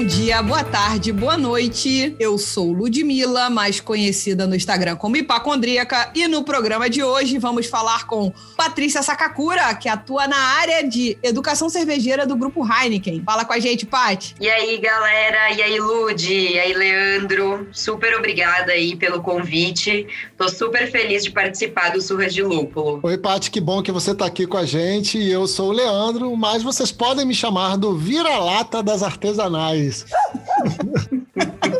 Bom 0.00 0.06
dia, 0.06 0.42
boa 0.42 0.64
tarde, 0.64 1.12
boa 1.12 1.36
noite. 1.36 2.16
Eu 2.18 2.38
sou 2.38 2.72
Ludmilla, 2.72 3.50
mais 3.50 3.82
conhecida 3.82 4.46
no 4.46 4.56
Instagram 4.56 4.96
como 4.96 5.14
Hipacondríaca, 5.14 6.10
e 6.14 6.26
no 6.26 6.42
programa 6.42 6.88
de 6.88 7.04
hoje 7.04 7.36
vamos 7.36 7.66
falar 7.66 8.06
com 8.06 8.32
Patrícia 8.56 9.02
Sakakura, 9.02 9.74
que 9.74 9.90
atua 9.90 10.26
na 10.26 10.38
área 10.38 10.88
de 10.88 11.18
educação 11.22 11.68
cervejeira 11.68 12.26
do 12.26 12.34
grupo 12.34 12.66
Heineken. 12.66 13.22
Fala 13.26 13.44
com 13.44 13.52
a 13.52 13.58
gente, 13.58 13.84
Pat. 13.84 14.32
E 14.40 14.48
aí, 14.48 14.78
galera? 14.78 15.52
E 15.52 15.60
aí, 15.60 15.78
Lud? 15.78 16.32
E 16.32 16.58
aí, 16.58 16.72
Leandro? 16.72 17.68
Super 17.70 18.16
obrigada 18.16 18.72
aí 18.72 18.96
pelo 18.96 19.20
convite. 19.20 20.06
Tô 20.34 20.48
super 20.48 20.90
feliz 20.90 21.24
de 21.24 21.30
participar 21.30 21.90
do 21.90 22.00
Surra 22.00 22.26
de 22.26 22.42
Lúpulo. 22.42 23.00
Oi, 23.02 23.18
Paty, 23.18 23.50
que 23.50 23.60
bom 23.60 23.82
que 23.82 23.92
você 23.92 24.14
tá 24.14 24.24
aqui 24.24 24.46
com 24.46 24.56
a 24.56 24.64
gente. 24.64 25.22
Eu 25.22 25.46
sou 25.46 25.68
o 25.68 25.72
Leandro, 25.72 26.34
mas 26.38 26.62
vocês 26.62 26.90
podem 26.90 27.26
me 27.26 27.34
chamar 27.34 27.50
chamar 27.50 27.76
do 27.76 27.96
vira-lata 27.96 28.80
das 28.80 29.02
artesanais 29.02 29.89
isso. 29.90 30.06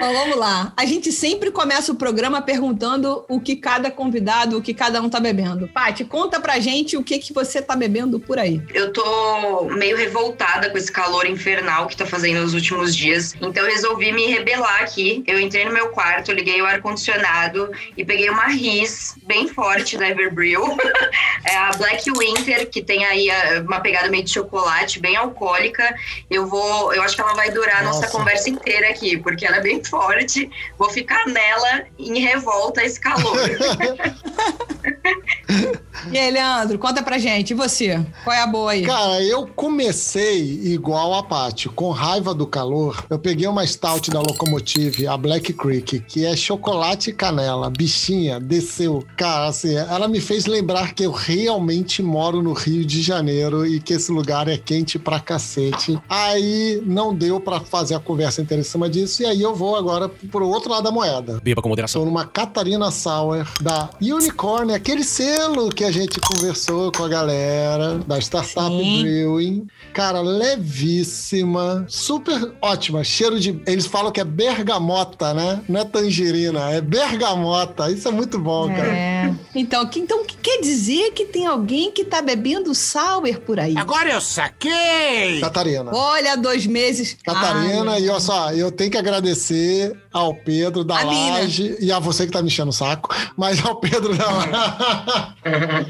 Bom, 0.00 0.14
vamos 0.14 0.36
lá. 0.38 0.72
A 0.78 0.86
gente 0.86 1.12
sempre 1.12 1.50
começa 1.50 1.92
o 1.92 1.94
programa 1.94 2.40
perguntando 2.40 3.22
o 3.28 3.38
que 3.38 3.54
cada 3.54 3.90
convidado, 3.90 4.56
o 4.56 4.62
que 4.62 4.72
cada 4.72 4.98
um 5.02 5.10
tá 5.10 5.20
bebendo. 5.20 5.68
Paty, 5.68 6.06
conta 6.06 6.40
pra 6.40 6.58
gente 6.58 6.96
o 6.96 7.04
que, 7.04 7.18
que 7.18 7.34
você 7.34 7.60
tá 7.60 7.76
bebendo 7.76 8.18
por 8.18 8.38
aí. 8.38 8.62
Eu 8.72 8.94
tô 8.94 9.66
meio 9.76 9.98
revoltada 9.98 10.70
com 10.70 10.78
esse 10.78 10.90
calor 10.90 11.26
infernal 11.26 11.86
que 11.86 11.94
tá 11.94 12.06
fazendo 12.06 12.40
nos 12.40 12.54
últimos 12.54 12.96
dias. 12.96 13.34
Então 13.42 13.62
eu 13.62 13.70
resolvi 13.70 14.10
me 14.10 14.24
rebelar 14.26 14.80
aqui. 14.80 15.22
Eu 15.26 15.38
entrei 15.38 15.66
no 15.66 15.72
meu 15.72 15.90
quarto, 15.90 16.32
liguei 16.32 16.62
o 16.62 16.64
ar-condicionado 16.64 17.70
e 17.94 18.02
peguei 18.02 18.30
uma 18.30 18.46
Riz 18.46 19.16
bem 19.24 19.48
forte 19.48 19.98
da 19.98 20.08
Everbrew. 20.08 20.78
é 21.44 21.56
a 21.56 21.72
Black 21.72 22.10
Winter, 22.10 22.70
que 22.70 22.82
tem 22.82 23.04
aí 23.04 23.28
uma 23.66 23.80
pegada 23.80 24.08
meio 24.08 24.24
de 24.24 24.30
chocolate, 24.30 24.98
bem 24.98 25.14
alcoólica. 25.14 25.94
Eu 26.30 26.46
vou. 26.46 26.94
Eu 26.94 27.02
acho 27.02 27.14
que 27.14 27.20
ela 27.20 27.34
vai 27.34 27.50
durar 27.50 27.82
a 27.82 27.84
nossa 27.84 28.08
conversa 28.08 28.48
inteira 28.48 28.88
aqui, 28.88 29.18
porque 29.18 29.44
ela 29.44 29.58
é 29.58 29.60
bem 29.60 29.78
forte, 29.90 30.48
vou 30.78 30.88
ficar 30.88 31.26
nela 31.26 31.86
em 31.98 32.20
revolta 32.20 32.80
a 32.80 32.84
esse 32.84 33.00
calor. 33.00 33.36
e 36.12 36.18
aí, 36.18 36.30
Leandro, 36.30 36.78
conta 36.78 37.02
pra 37.02 37.18
gente, 37.18 37.50
e 37.50 37.54
você? 37.54 38.04
Qual 38.24 38.34
é 38.34 38.42
a 38.42 38.46
boa 38.46 38.72
aí? 38.72 38.82
Cara, 38.82 39.22
eu 39.22 39.46
comecei 39.46 40.60
igual 40.64 41.14
a 41.14 41.22
Paty, 41.22 41.68
com 41.68 41.90
raiva 41.90 42.34
do 42.34 42.46
calor. 42.46 43.04
Eu 43.10 43.18
peguei 43.18 43.46
uma 43.46 43.66
stout 43.66 44.10
da 44.10 44.20
Locomotive, 44.20 45.06
a 45.06 45.16
Black 45.16 45.52
Creek, 45.52 46.00
que 46.00 46.24
é 46.24 46.36
chocolate 46.36 47.10
e 47.10 47.12
canela. 47.12 47.70
Bichinha, 47.70 48.40
desceu. 48.40 49.04
Cara, 49.16 49.48
assim, 49.48 49.74
ela 49.74 50.08
me 50.08 50.20
fez 50.20 50.46
lembrar 50.46 50.94
que 50.94 51.04
eu 51.04 51.12
realmente 51.12 52.02
moro 52.02 52.42
no 52.42 52.52
Rio 52.52 52.84
de 52.84 53.02
Janeiro 53.02 53.66
e 53.66 53.80
que 53.80 53.94
esse 53.94 54.10
lugar 54.10 54.48
é 54.48 54.56
quente 54.56 54.98
pra 54.98 55.20
cacete. 55.20 55.98
Aí 56.08 56.82
não 56.84 57.14
deu 57.14 57.40
para 57.40 57.60
fazer 57.60 57.94
a 57.94 58.00
conversa 58.00 58.40
inteira 58.42 58.60
em 58.60 58.64
cima 58.64 58.88
disso, 58.88 59.22
e 59.22 59.26
aí 59.26 59.40
eu 59.40 59.54
vou 59.54 59.76
agora 59.76 60.08
pro 60.08 60.48
outro 60.48 60.70
lado 60.70 60.84
da 60.84 60.90
moeda. 60.90 61.40
Beba 61.42 61.62
com 61.62 61.68
moderação. 61.68 62.02
Tô 62.02 62.06
numa 62.06 62.24
Catarina 62.24 62.90
Sour 62.90 63.46
da 63.60 63.90
Unicorn, 64.00 64.74
aquele 64.74 65.04
selo 65.04 65.68
que 65.70 65.84
a 65.84 65.89
gente 65.92 66.20
conversou 66.20 66.92
com 66.92 67.04
a 67.04 67.08
galera 67.08 67.98
da 67.98 68.18
Startup 68.18 68.70
Sim. 68.70 69.02
Brewing. 69.02 69.66
Cara, 69.92 70.20
levíssima, 70.20 71.84
super 71.88 72.52
ótima. 72.60 73.02
Cheiro 73.02 73.38
de. 73.38 73.60
Eles 73.66 73.86
falam 73.86 74.12
que 74.12 74.20
é 74.20 74.24
bergamota, 74.24 75.34
né? 75.34 75.62
Não 75.68 75.80
é 75.80 75.84
tangerina, 75.84 76.70
é 76.70 76.80
bergamota. 76.80 77.90
Isso 77.90 78.08
é 78.08 78.10
muito 78.10 78.38
bom, 78.38 78.68
cara. 78.68 78.88
É. 78.88 79.34
Então, 79.54 79.86
que, 79.86 80.00
então 80.00 80.24
quer 80.42 80.60
dizer 80.60 81.12
que 81.12 81.24
tem 81.24 81.46
alguém 81.46 81.90
que 81.90 82.04
tá 82.04 82.22
bebendo 82.22 82.74
sour 82.74 83.40
por 83.40 83.58
aí? 83.58 83.76
Agora 83.76 84.10
eu 84.10 84.20
saquei! 84.20 85.40
Catarina. 85.40 85.90
Olha, 85.92 86.36
dois 86.36 86.66
meses. 86.66 87.16
Catarina, 87.24 87.92
Ai, 87.92 88.02
e 88.02 88.08
olha 88.08 88.20
só, 88.20 88.52
eu 88.52 88.70
tenho 88.70 88.90
que 88.90 88.98
agradecer 88.98 89.96
ao 90.12 90.34
Pedro 90.34 90.82
da 90.82 90.98
a 90.98 91.04
Laje 91.04 91.62
mina. 91.62 91.76
e 91.80 91.92
a 91.92 91.98
você 91.98 92.26
que 92.26 92.32
tá 92.32 92.42
me 92.42 92.48
enchendo 92.48 92.70
o 92.70 92.72
saco, 92.72 93.14
mas 93.36 93.64
ao 93.64 93.76
Pedro 93.76 94.16
da 94.16 94.26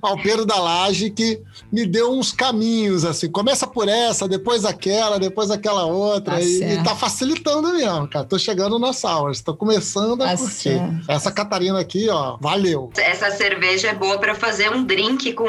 ao 0.00 0.16
Pedro 0.22 0.46
da 0.46 0.56
Laje 0.58 1.10
que 1.10 1.40
me 1.72 1.84
deu 1.84 2.12
uns 2.12 2.30
caminhos 2.30 3.04
assim. 3.04 3.28
Começa 3.28 3.66
por 3.66 3.88
essa, 3.88 4.28
depois 4.28 4.64
aquela, 4.64 5.18
depois 5.18 5.50
aquela 5.50 5.84
outra 5.84 6.34
tá 6.34 6.40
e, 6.40 6.62
e, 6.62 6.82
tá 6.82 6.94
facilitando 6.94 7.72
mesmo, 7.74 8.08
cara. 8.08 8.24
Tô 8.24 8.38
chegando 8.38 8.78
nas 8.78 9.04
aulas, 9.04 9.40
tô 9.40 9.54
começando 9.54 10.22
a 10.22 10.28
tá 10.28 10.36
curtir. 10.36 10.78
Certo. 10.78 11.04
Essa 11.08 11.32
Catarina 11.32 11.80
aqui, 11.80 12.08
ó, 12.08 12.36
valeu. 12.40 12.90
Essa 12.96 13.30
cerveja 13.32 13.88
é 13.88 13.94
boa 13.94 14.18
para 14.18 14.34
fazer 14.34 14.70
um 14.70 14.84
drink 14.84 15.32
com 15.32 15.46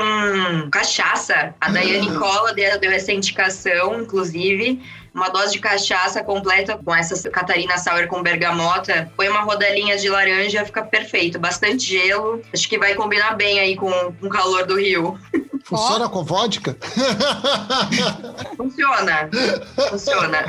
cachaça. 0.72 1.54
A 1.62 1.70
Daiane 1.70 2.16
Cola 2.16 2.54
deu 2.54 2.92
essa 2.92 3.12
indicação, 3.12 4.02
inclusive 4.02 4.82
uma 5.18 5.30
dose 5.30 5.54
de 5.54 5.60
cachaça 5.60 6.24
completa 6.24 6.80
com 6.84 6.94
essa 6.94 7.30
Catarina 7.30 7.78
Sour 7.78 8.08
com 8.08 8.22
bergamota. 8.22 9.12
Põe 9.18 9.28
uma 9.28 9.42
rodelinha 9.42 9.98
de 9.98 10.10
laranja, 10.10 10.64
fica 10.64 10.84
perfeito. 10.84 11.40
Bastante 11.40 11.88
gelo. 11.88 12.42
Acho 12.54 12.70
que 12.70 12.78
vai 12.78 12.94
combinar 12.94 13.36
bem 13.36 13.60
aí 13.60 13.76
com, 13.76 13.90
com 13.90 14.28
o 14.28 14.30
calor 14.30 14.66
do 14.66 14.80
Rio. 14.80 15.20
Funciona 15.64 16.06
oh. 16.06 16.10
com 16.10 16.24
vodka? 16.24 16.78
Funciona. 18.56 19.30
Funciona. 19.90 20.46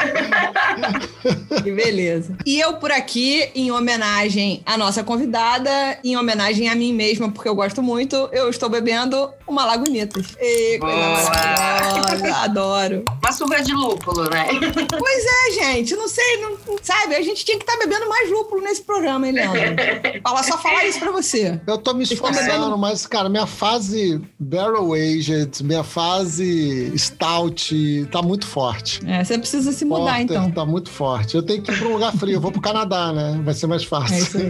Que 1.62 1.72
beleza. 1.72 2.36
E 2.46 2.60
eu 2.60 2.74
por 2.74 2.92
aqui, 2.92 3.50
em 3.54 3.72
homenagem 3.72 4.62
à 4.64 4.76
nossa 4.76 5.02
convidada, 5.02 5.98
em 6.04 6.16
homenagem 6.16 6.68
a 6.68 6.74
mim 6.74 6.92
mesma, 6.92 7.32
porque 7.32 7.48
eu 7.48 7.54
gosto 7.54 7.82
muito, 7.82 8.28
eu 8.32 8.48
estou 8.48 8.68
bebendo 8.68 9.32
uma 9.48 9.64
Lagunitas. 9.64 10.36
Ei, 10.38 10.78
coisa 10.78 11.30
maravilhosa. 11.30 12.36
Adoro. 12.36 13.04
Uma 13.22 13.32
surra 13.32 13.62
de 13.62 13.72
lúpulo, 13.72 14.28
né? 14.30 14.46
Pois 14.98 15.24
é, 15.24 15.52
gente. 15.52 15.94
Não 15.96 16.08
sei, 16.08 16.38
não, 16.38 16.56
sabe? 16.82 17.14
A 17.14 17.22
gente 17.22 17.44
tinha 17.44 17.56
que 17.56 17.64
estar 17.64 17.76
tá 17.76 17.86
bebendo 17.86 18.08
mais 18.08 18.30
lúpulo 18.30 18.60
nesse 18.62 18.82
programa, 18.82 19.26
hein, 19.26 19.32
Leandro? 19.32 19.60
Fala, 20.22 20.42
só 20.42 20.58
falar 20.58 20.84
isso 20.86 20.98
pra 20.98 21.10
você. 21.10 21.60
Eu 21.66 21.78
tô 21.78 21.94
me 21.94 22.04
esforçando, 22.04 22.76
mas, 22.76 23.06
cara, 23.06 23.28
minha 23.28 23.46
fase 23.46 24.20
Barrel 24.38 24.92
Aged, 24.92 25.62
minha 25.64 25.84
fase 25.84 26.92
Stout 26.96 28.08
tá 28.10 28.22
muito 28.22 28.46
forte. 28.46 29.00
É, 29.06 29.24
você 29.24 29.38
precisa 29.38 29.72
se 29.72 29.84
mudar, 29.84 30.18
Porter 30.18 30.22
então. 30.22 30.50
Tá 30.50 30.66
muito 30.66 30.90
forte. 30.90 31.36
Eu 31.36 31.42
tenho 31.42 31.62
que 31.62 31.70
ir 31.70 31.78
pra 31.78 31.88
um 31.88 31.92
lugar 31.92 32.12
frio. 32.12 32.34
Eu 32.34 32.40
vou 32.40 32.50
pro 32.52 32.60
Canadá, 32.60 33.12
né? 33.12 33.40
Vai 33.44 33.54
ser 33.54 33.66
mais 33.66 33.84
fácil. 33.84 34.16
É 34.16 34.18
isso 34.18 34.38
aí. 34.38 34.44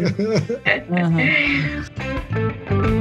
uhum. 2.89 2.98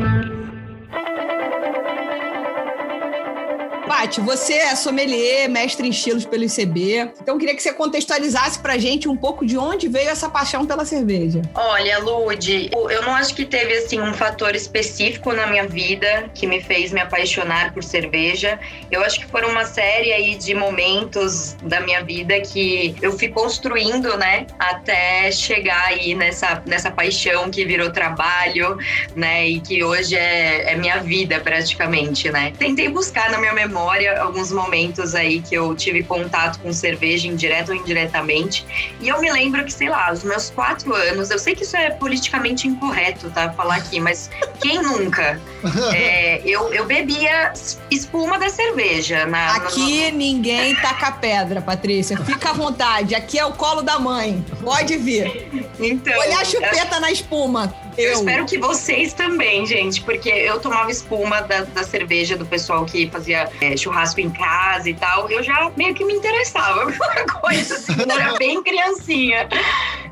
Paty, 3.97 4.21
você 4.21 4.53
é 4.53 4.75
sommelier, 4.75 5.49
mestre 5.49 5.87
em 5.87 5.89
estilos 5.89 6.23
pelo 6.23 6.43
ICB. 6.43 7.13
Então, 7.19 7.33
eu 7.33 7.39
queria 7.39 7.55
que 7.55 7.63
você 7.63 7.73
contextualizasse 7.73 8.59
pra 8.59 8.77
gente 8.77 9.09
um 9.09 9.17
pouco 9.17 9.43
de 9.43 9.57
onde 9.57 9.87
veio 9.87 10.07
essa 10.07 10.29
paixão 10.29 10.67
pela 10.67 10.85
cerveja. 10.85 11.41
Olha, 11.55 11.97
Lude, 11.97 12.69
eu 12.71 13.01
não 13.01 13.15
acho 13.15 13.33
que 13.33 13.43
teve, 13.43 13.73
assim, 13.73 13.99
um 13.99 14.13
fator 14.13 14.55
específico 14.55 15.33
na 15.33 15.47
minha 15.47 15.67
vida 15.67 16.29
que 16.35 16.45
me 16.45 16.61
fez 16.61 16.91
me 16.91 17.01
apaixonar 17.01 17.73
por 17.73 17.83
cerveja. 17.83 18.59
Eu 18.91 19.01
acho 19.01 19.19
que 19.19 19.25
foram 19.25 19.49
uma 19.49 19.65
série 19.65 20.13
aí 20.13 20.35
de 20.35 20.53
momentos 20.53 21.57
da 21.63 21.81
minha 21.81 22.03
vida 22.03 22.39
que 22.39 22.95
eu 23.01 23.17
fui 23.17 23.29
construindo, 23.29 24.15
né, 24.15 24.45
até 24.59 25.31
chegar 25.31 25.85
aí 25.85 26.13
nessa, 26.13 26.61
nessa 26.67 26.91
paixão 26.91 27.49
que 27.49 27.65
virou 27.65 27.89
trabalho, 27.91 28.77
né, 29.15 29.47
e 29.47 29.59
que 29.59 29.83
hoje 29.83 30.15
é, 30.15 30.73
é 30.73 30.75
minha 30.75 30.97
vida 30.97 31.39
praticamente, 31.39 32.29
né. 32.29 32.53
Tentei 32.59 32.89
buscar 32.89 33.31
na 33.31 33.39
minha 33.39 33.53
memória 33.53 33.86
memória 33.87 34.21
alguns 34.21 34.51
momentos 34.51 35.15
aí 35.15 35.41
que 35.41 35.55
eu 35.55 35.73
tive 35.73 36.03
contato 36.03 36.59
com 36.59 36.73
cerveja, 36.73 37.27
indireto 37.27 37.69
ou 37.69 37.75
indiretamente. 37.75 38.65
E 38.99 39.07
eu 39.07 39.19
me 39.21 39.31
lembro 39.31 39.63
que, 39.63 39.71
sei 39.71 39.87
lá, 39.87 40.11
os 40.11 40.23
meus 40.23 40.49
quatro 40.49 40.93
anos, 40.93 41.31
eu 41.31 41.39
sei 41.39 41.55
que 41.55 41.63
isso 41.63 41.77
é 41.77 41.89
politicamente 41.91 42.67
incorreto, 42.67 43.29
tá? 43.29 43.49
Falar 43.53 43.75
aqui, 43.77 43.99
mas 43.99 44.29
quem 44.59 44.81
nunca? 44.81 45.39
É, 45.93 46.41
eu, 46.45 46.73
eu 46.73 46.85
bebia 46.85 47.53
espuma 47.89 48.37
da 48.37 48.49
cerveja. 48.49 49.25
Na, 49.25 49.55
aqui 49.55 50.11
no... 50.11 50.17
ninguém 50.17 50.75
taca 50.75 51.11
pedra, 51.11 51.61
Patrícia. 51.61 52.17
Fica 52.17 52.49
à 52.49 52.53
vontade. 52.53 53.15
Aqui 53.15 53.39
é 53.39 53.45
o 53.45 53.53
colo 53.53 53.81
da 53.81 53.99
mãe. 53.99 54.43
Pode 54.61 54.97
vir. 54.97 55.49
Então, 55.79 56.17
Olhar 56.19 56.41
a 56.41 56.45
chupeta 56.45 56.95
eu... 56.95 57.01
na 57.01 57.11
espuma. 57.11 57.73
Eu. 57.97 58.11
eu. 58.11 58.13
espero 58.13 58.45
que 58.45 58.57
vocês 58.57 59.13
também, 59.13 59.65
gente, 59.65 60.01
porque 60.01 60.29
eu 60.29 60.59
tomava 60.59 60.91
espuma 60.91 61.41
da, 61.41 61.61
da 61.61 61.83
cerveja 61.83 62.37
do 62.37 62.45
pessoal 62.45 62.85
que 62.85 63.09
fazia 63.09 63.49
é, 63.59 63.75
churrasco 63.75 64.21
em 64.21 64.29
casa 64.29 64.89
e 64.89 64.93
tal. 64.93 65.29
Eu 65.29 65.41
já 65.41 65.71
meio 65.75 65.93
que 65.93 66.05
me 66.05 66.13
interessava 66.13 66.85
pela 66.91 67.25
coisa, 67.25 67.75
assim, 67.75 67.93
era 68.09 68.37
bem 68.37 68.61
criancinha. 68.63 69.49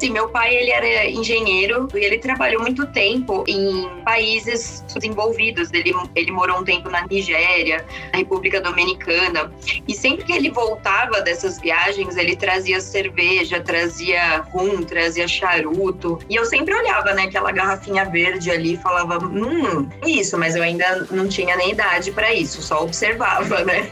Assim, 0.06 0.10
meu 0.12 0.30
pai, 0.30 0.56
ele 0.56 0.72
era 0.72 1.10
engenheiro 1.10 1.88
e 1.94 1.98
ele 1.98 2.20
trabalhou 2.20 2.62
muito 2.62 2.86
tempo 2.88 3.44
em 3.48 3.90
países 4.04 4.84
desenvolvidos. 4.94 5.72
Ele, 5.74 5.94
ele 6.16 6.32
morou 6.32 6.60
um 6.60 6.64
tempo 6.64 6.90
na 6.90 7.06
Nigéria, 7.08 7.86
na 8.12 8.20
República 8.20 8.62
Dominicana. 8.62 9.52
E 9.88 9.94
sempre 9.94 10.26
que 10.26 10.34
ele 10.34 10.52
voltava 10.52 11.22
dessas 11.22 11.60
viagens, 11.60 12.16
ele 12.18 12.36
trazia 12.36 12.80
cerveja, 12.80 13.60
trazia 13.60 14.42
rum, 14.52 14.84
trazia 14.84 15.28
charuto. 15.28 16.20
E 16.30 16.36
eu 16.36 16.46
sempre 16.46 16.74
olhava, 16.74 17.14
né, 17.14 17.24
aquela 17.24 17.52
garrafinha 17.52 18.06
verde 18.06 18.52
ali 18.52 18.74
e 18.74 18.78
falava, 18.78 19.18
hum, 19.26 19.90
isso, 20.06 20.38
mas 20.38 20.56
eu 20.56 20.64
ainda 20.64 21.08
não 21.10 21.28
tinha 21.28 21.56
nem 21.56 21.72
idade 21.72 22.12
para 22.12 22.34
isso, 22.34 22.62
só 22.62 22.84
observava, 22.84 23.64
né? 23.64 23.90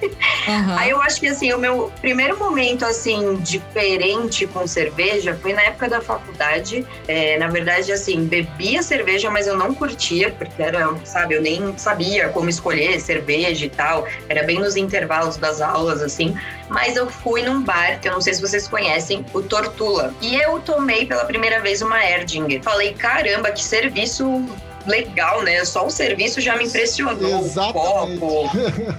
Uhum. 0.47 0.77
Aí 0.77 0.89
eu 0.89 1.01
acho 1.01 1.19
que, 1.19 1.27
assim, 1.27 1.51
o 1.53 1.57
meu 1.57 1.91
primeiro 2.01 2.37
momento, 2.37 2.85
assim, 2.85 3.35
diferente 3.37 4.45
com 4.47 4.67
cerveja 4.67 5.37
foi 5.41 5.53
na 5.53 5.63
época 5.63 5.89
da 5.89 6.01
faculdade. 6.03 6.85
É, 7.07 7.37
na 7.37 7.47
verdade, 7.47 7.91
assim, 7.91 8.25
bebia 8.25 8.83
cerveja, 8.83 9.29
mas 9.29 9.47
eu 9.47 9.57
não 9.57 9.73
curtia, 9.73 10.31
porque 10.31 10.61
era, 10.61 10.93
sabe, 11.05 11.35
eu 11.35 11.41
nem 11.41 11.77
sabia 11.77 12.29
como 12.29 12.49
escolher 12.49 12.99
cerveja 12.99 13.65
e 13.65 13.69
tal. 13.69 14.07
Era 14.29 14.43
bem 14.43 14.59
nos 14.59 14.75
intervalos 14.75 15.37
das 15.37 15.61
aulas, 15.61 16.01
assim. 16.01 16.35
Mas 16.69 16.95
eu 16.95 17.09
fui 17.09 17.41
num 17.43 17.61
bar, 17.61 17.99
que 17.99 18.07
eu 18.07 18.11
não 18.11 18.21
sei 18.21 18.33
se 18.33 18.41
vocês 18.41 18.67
conhecem, 18.67 19.25
o 19.33 19.41
Tortula. 19.41 20.13
E 20.21 20.35
eu 20.35 20.59
tomei 20.59 21.05
pela 21.05 21.25
primeira 21.25 21.59
vez 21.59 21.81
uma 21.81 22.03
Erdinger. 22.03 22.61
Falei, 22.61 22.93
caramba, 22.93 23.51
que 23.51 23.63
serviço 23.63 24.45
legal, 24.85 25.41
né? 25.43 25.63
Só 25.65 25.85
o 25.85 25.89
serviço 25.89 26.41
já 26.41 26.55
me 26.55 26.65
impressionou. 26.65 27.41
Exatamente. 27.41 28.17
O 28.17 28.19
copo, 28.19 28.51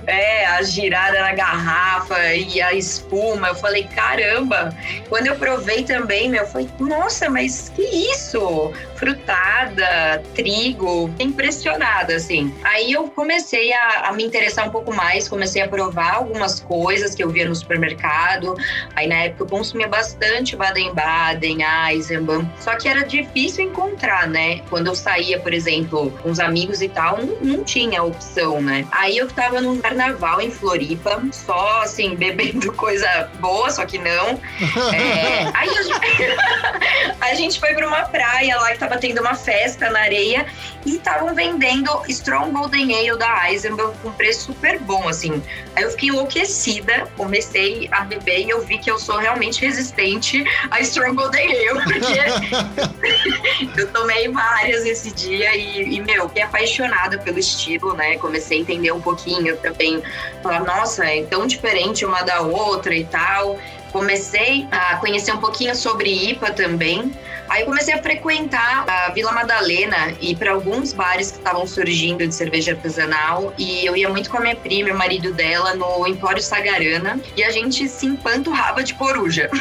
é, 0.06 0.46
a 0.46 0.62
girada 0.62 1.20
na 1.20 1.32
garrafa 1.34 2.34
e 2.34 2.60
a 2.60 2.72
espuma. 2.72 3.48
Eu 3.48 3.54
falei, 3.54 3.84
caramba. 3.84 4.74
Quando 5.08 5.26
eu 5.26 5.36
provei 5.36 5.82
também, 5.82 6.28
meu, 6.28 6.42
eu 6.42 6.46
falei, 6.46 6.68
nossa, 6.78 7.28
mas 7.28 7.70
que 7.74 7.82
isso? 7.82 8.72
Frutada, 8.96 10.22
trigo, 10.34 11.12
impressionada, 11.18 12.14
assim. 12.14 12.54
Aí 12.64 12.92
eu 12.92 13.08
comecei 13.08 13.72
a, 13.72 14.08
a 14.08 14.12
me 14.12 14.24
interessar 14.24 14.66
um 14.66 14.70
pouco 14.70 14.94
mais, 14.94 15.28
comecei 15.28 15.60
a 15.60 15.68
provar 15.68 16.14
algumas 16.14 16.60
coisas 16.60 17.14
que 17.14 17.22
eu 17.22 17.28
via 17.28 17.46
no 17.48 17.54
supermercado. 17.54 18.56
Aí 18.94 19.06
na 19.06 19.24
época 19.24 19.44
eu 19.44 19.48
consumia 19.48 19.88
bastante 19.88 20.56
Baden-Baden, 20.56 21.58
Eisenbahn. 21.90 22.46
Só 22.58 22.74
que 22.76 22.88
era 22.88 23.02
difícil 23.02 23.64
encontrar, 23.66 24.26
né? 24.28 24.60
Quando 24.70 24.86
eu 24.86 24.94
saía, 24.94 25.38
por 25.38 25.52
exemplo, 25.52 25.73
exemplo, 25.74 26.10
com 26.22 26.30
os 26.30 26.40
amigos 26.40 26.80
e 26.80 26.88
tal, 26.88 27.18
não, 27.18 27.36
não 27.40 27.64
tinha 27.64 28.02
opção, 28.02 28.60
né? 28.60 28.86
Aí 28.92 29.16
eu 29.16 29.28
tava 29.28 29.60
num 29.60 29.80
carnaval 29.80 30.40
em 30.40 30.50
Floripa, 30.50 31.22
só 31.32 31.82
assim, 31.82 32.14
bebendo 32.16 32.72
coisa 32.72 33.30
boa, 33.40 33.70
só 33.70 33.84
que 33.84 33.98
não. 33.98 34.40
É, 34.94 35.50
aí 35.54 35.68
a 35.70 35.82
gente, 35.82 37.16
a 37.20 37.34
gente 37.34 37.60
foi 37.60 37.74
pra 37.74 37.86
uma 37.86 38.02
praia 38.02 38.56
lá 38.56 38.72
que 38.72 38.78
tava 38.78 38.96
tendo 38.98 39.20
uma 39.20 39.34
festa 39.34 39.90
na 39.90 40.00
areia 40.00 40.46
e 40.84 40.96
estavam 40.96 41.34
vendendo 41.34 41.90
Strong 42.08 42.52
Golden 42.52 42.94
Ale 42.94 43.18
da 43.18 43.50
Eisenbahn 43.50 43.92
com 44.02 44.12
preço 44.12 44.46
super 44.46 44.78
bom, 44.80 45.08
assim. 45.08 45.42
Aí 45.74 45.84
eu 45.84 45.90
fiquei 45.90 46.10
enlouquecida, 46.10 47.08
comecei 47.16 47.88
a 47.90 48.02
beber 48.02 48.46
e 48.46 48.50
eu 48.50 48.62
vi 48.62 48.78
que 48.78 48.90
eu 48.90 48.98
sou 48.98 49.16
realmente 49.16 49.60
resistente 49.64 50.44
a 50.70 50.80
Strong 50.80 51.16
Golden 51.16 51.68
Ale, 51.68 51.82
porque 51.82 53.80
eu 53.80 53.88
tomei 53.92 54.28
várias 54.28 54.84
esse 54.84 55.10
dia 55.12 55.56
e 55.56 55.63
e, 55.64 56.00
meu, 56.00 56.28
fiquei 56.28 56.42
apaixonada 56.42 57.18
pelo 57.18 57.38
estilo, 57.38 57.94
né? 57.94 58.16
Comecei 58.18 58.58
a 58.58 58.60
entender 58.60 58.92
um 58.92 59.00
pouquinho 59.00 59.56
também, 59.58 60.02
falar, 60.42 60.60
nossa, 60.60 61.04
é 61.04 61.22
tão 61.24 61.46
diferente 61.46 62.04
uma 62.04 62.22
da 62.22 62.40
outra 62.40 62.94
e 62.94 63.04
tal. 63.04 63.58
Comecei 63.92 64.66
a 64.72 64.96
conhecer 64.96 65.32
um 65.32 65.38
pouquinho 65.38 65.74
sobre 65.74 66.10
IPA 66.30 66.50
também. 66.50 67.12
Aí 67.48 67.64
comecei 67.64 67.94
a 67.94 68.02
frequentar 68.02 68.84
a 68.88 69.10
Vila 69.10 69.30
Madalena 69.30 70.14
e 70.20 70.34
para 70.34 70.52
alguns 70.52 70.92
bares 70.92 71.30
que 71.30 71.38
estavam 71.38 71.66
surgindo 71.66 72.26
de 72.26 72.34
cerveja 72.34 72.72
artesanal. 72.72 73.52
E 73.58 73.84
eu 73.84 73.96
ia 73.96 74.08
muito 74.08 74.30
com 74.30 74.38
a 74.38 74.40
minha 74.40 74.56
prima 74.56 74.88
e 74.88 74.92
o 74.92 74.98
marido 74.98 75.32
dela 75.32 75.74
no 75.74 76.06
Empório 76.06 76.42
Sagarana 76.42 77.20
e 77.36 77.44
a 77.44 77.50
gente 77.50 77.88
se 77.88 78.06
empanturrava 78.06 78.82
de 78.82 78.94
coruja. 78.94 79.50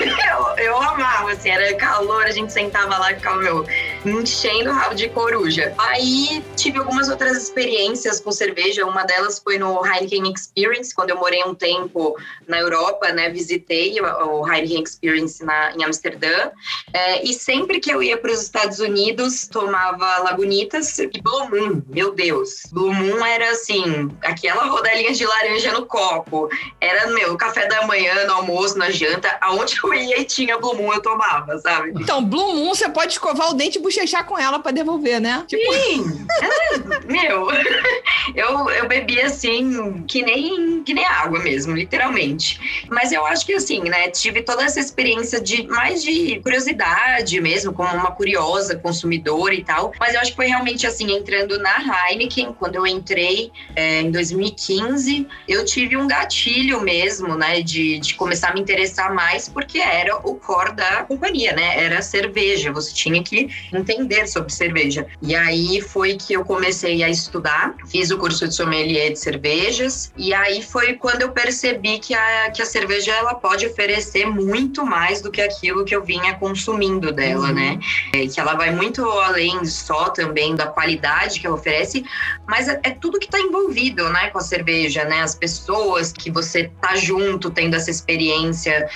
eu, 0.00 0.64
eu 0.64 0.82
amava, 0.82 1.32
assim, 1.32 1.48
era 1.48 1.74
calor, 1.74 2.24
a 2.24 2.30
gente 2.30 2.52
sentava 2.52 2.98
lá 2.98 3.12
e 3.12 3.16
ficava, 3.16 3.38
meu, 3.38 3.66
enchendo 4.08 4.70
o 4.70 4.72
rabo 4.72 4.94
de 4.94 5.08
coruja. 5.08 5.74
Aí 5.78 6.42
tive 6.56 6.78
algumas 6.78 7.08
outras 7.08 7.36
experiências 7.36 8.20
com 8.20 8.32
cerveja, 8.32 8.86
uma 8.86 9.04
delas 9.04 9.38
foi 9.38 9.58
no 9.58 9.84
Heineken 9.84 10.32
Experience, 10.32 10.94
quando 10.94 11.10
eu 11.10 11.16
morei 11.16 11.42
um 11.44 11.54
tempo 11.54 12.16
na 12.46 12.58
Europa, 12.58 13.12
né, 13.12 13.28
visitei 13.30 14.00
o 14.00 14.46
Heineken 14.46 14.82
Experience 14.82 15.44
na, 15.44 15.72
em 15.72 15.84
Amsterdã, 15.84 16.50
é, 16.92 17.24
e 17.24 17.32
sempre 17.34 17.80
que 17.80 17.90
eu 17.90 18.02
ia 18.02 18.16
para 18.16 18.32
os 18.32 18.42
Estados 18.42 18.78
Unidos, 18.78 19.48
tomava 19.48 20.18
Lagunitas 20.18 20.98
e 20.98 21.06
Blue 21.06 21.48
Moon, 21.50 21.82
meu 21.88 22.12
Deus. 22.12 22.62
Blue 22.72 22.92
Moon 22.92 23.24
era, 23.24 23.50
assim, 23.50 24.10
aquela 24.22 24.64
rodelinha 24.64 25.12
de 25.12 25.24
laranja 25.24 25.72
no 25.72 25.86
copo, 25.86 26.48
era, 26.80 27.08
meu, 27.08 27.36
café 27.36 27.66
da 27.66 27.86
manhã, 27.86 28.24
no 28.26 28.34
almoço, 28.34 28.78
na 28.78 28.90
janta, 28.90 29.36
aonde 29.40 29.76
eu 29.82 29.94
ia 29.94 30.20
e 30.20 30.24
tinha 30.24 30.58
Blue 30.58 30.74
Moon, 30.74 30.92
eu 30.92 31.00
tomava, 31.00 31.58
sabe? 31.58 31.92
Então, 32.00 32.24
Blue 32.24 32.54
Moon, 32.54 32.74
você 32.74 32.88
pode 32.88 33.12
escovar 33.12 33.50
o 33.50 33.54
dente 33.54 33.78
e 33.78 33.82
bochechar 33.96 34.26
com 34.26 34.38
ela 34.38 34.58
para 34.58 34.72
devolver, 34.72 35.20
né? 35.20 35.44
Tipo... 35.46 35.72
Sim! 35.72 36.26
É, 36.36 36.78
meu, 37.10 37.48
eu, 38.34 38.70
eu 38.70 38.86
bebia, 38.86 39.26
assim, 39.26 40.02
que 40.02 40.22
nem, 40.22 40.82
que 40.82 40.92
nem 40.92 41.04
água 41.04 41.38
mesmo, 41.40 41.74
literalmente. 41.74 42.86
Mas 42.90 43.10
eu 43.10 43.24
acho 43.24 43.46
que, 43.46 43.54
assim, 43.54 43.80
né, 43.80 44.10
tive 44.10 44.42
toda 44.42 44.64
essa 44.64 44.78
experiência 44.78 45.40
de 45.40 45.66
mais 45.66 46.02
de 46.02 46.38
curiosidade 46.40 47.40
mesmo, 47.40 47.72
como 47.72 47.88
uma 47.88 48.10
curiosa 48.10 48.76
consumidora 48.76 49.54
e 49.54 49.64
tal. 49.64 49.92
Mas 49.98 50.14
eu 50.14 50.20
acho 50.20 50.30
que 50.32 50.36
foi 50.36 50.46
realmente 50.46 50.86
assim, 50.86 51.10
entrando 51.16 51.58
na 51.58 52.10
Heineken, 52.10 52.52
quando 52.52 52.76
eu 52.76 52.86
entrei 52.86 53.50
é, 53.74 54.02
em 54.02 54.10
2015, 54.10 55.26
eu 55.48 55.64
tive 55.64 55.96
um 55.96 56.06
gatilho 56.06 56.80
mesmo, 56.82 57.34
né, 57.34 57.62
de, 57.62 57.98
de 57.98 58.14
começar 58.14 58.50
a 58.50 58.54
me 58.54 58.60
interessar 58.60 59.14
mais, 59.14 59.48
porque 59.48 59.78
era 59.78 60.16
o 60.18 60.34
core 60.34 60.74
da 60.74 61.04
companhia, 61.04 61.54
né? 61.54 61.82
Era 61.82 62.02
cerveja, 62.02 62.72
você 62.72 62.92
tinha 62.92 63.22
que 63.22 63.48
entender 63.76 64.26
sobre 64.26 64.52
cerveja. 64.52 65.06
E 65.22 65.34
aí 65.34 65.80
foi 65.80 66.16
que 66.16 66.32
eu 66.32 66.44
comecei 66.44 67.02
a 67.02 67.08
estudar, 67.08 67.74
fiz 67.88 68.10
o 68.10 68.18
curso 68.18 68.46
de 68.48 68.54
sommelier 68.54 69.12
de 69.12 69.18
cervejas, 69.18 70.12
e 70.16 70.32
aí 70.32 70.62
foi 70.62 70.94
quando 70.94 71.22
eu 71.22 71.32
percebi 71.32 71.98
que 71.98 72.14
a, 72.14 72.50
que 72.50 72.62
a 72.62 72.66
cerveja 72.66 73.12
ela 73.12 73.34
pode 73.34 73.66
oferecer 73.66 74.26
muito 74.26 74.84
mais 74.84 75.20
do 75.20 75.30
que 75.30 75.40
aquilo 75.40 75.84
que 75.84 75.94
eu 75.94 76.02
vinha 76.02 76.34
consumindo 76.34 77.12
dela, 77.12 77.48
uhum. 77.48 77.54
né? 77.54 77.78
É, 78.14 78.26
que 78.26 78.40
ela 78.40 78.54
vai 78.54 78.74
muito 78.74 79.04
além 79.04 79.64
só 79.64 80.08
também 80.08 80.54
da 80.54 80.66
qualidade 80.66 81.40
que 81.40 81.46
ela 81.46 81.56
oferece, 81.56 82.04
mas 82.46 82.68
é, 82.68 82.80
é 82.82 82.90
tudo 82.90 83.18
que 83.18 83.26
está 83.26 83.40
envolvido, 83.40 84.08
né, 84.10 84.30
com 84.30 84.38
a 84.38 84.42
cerveja, 84.42 85.04
né? 85.04 85.22
As 85.22 85.34
pessoas 85.34 86.12
que 86.12 86.30
você 86.30 86.70
tá 86.80 86.96
junto 86.96 87.50
tendo 87.50 87.74
essa 87.74 87.90
experiência 87.90 88.88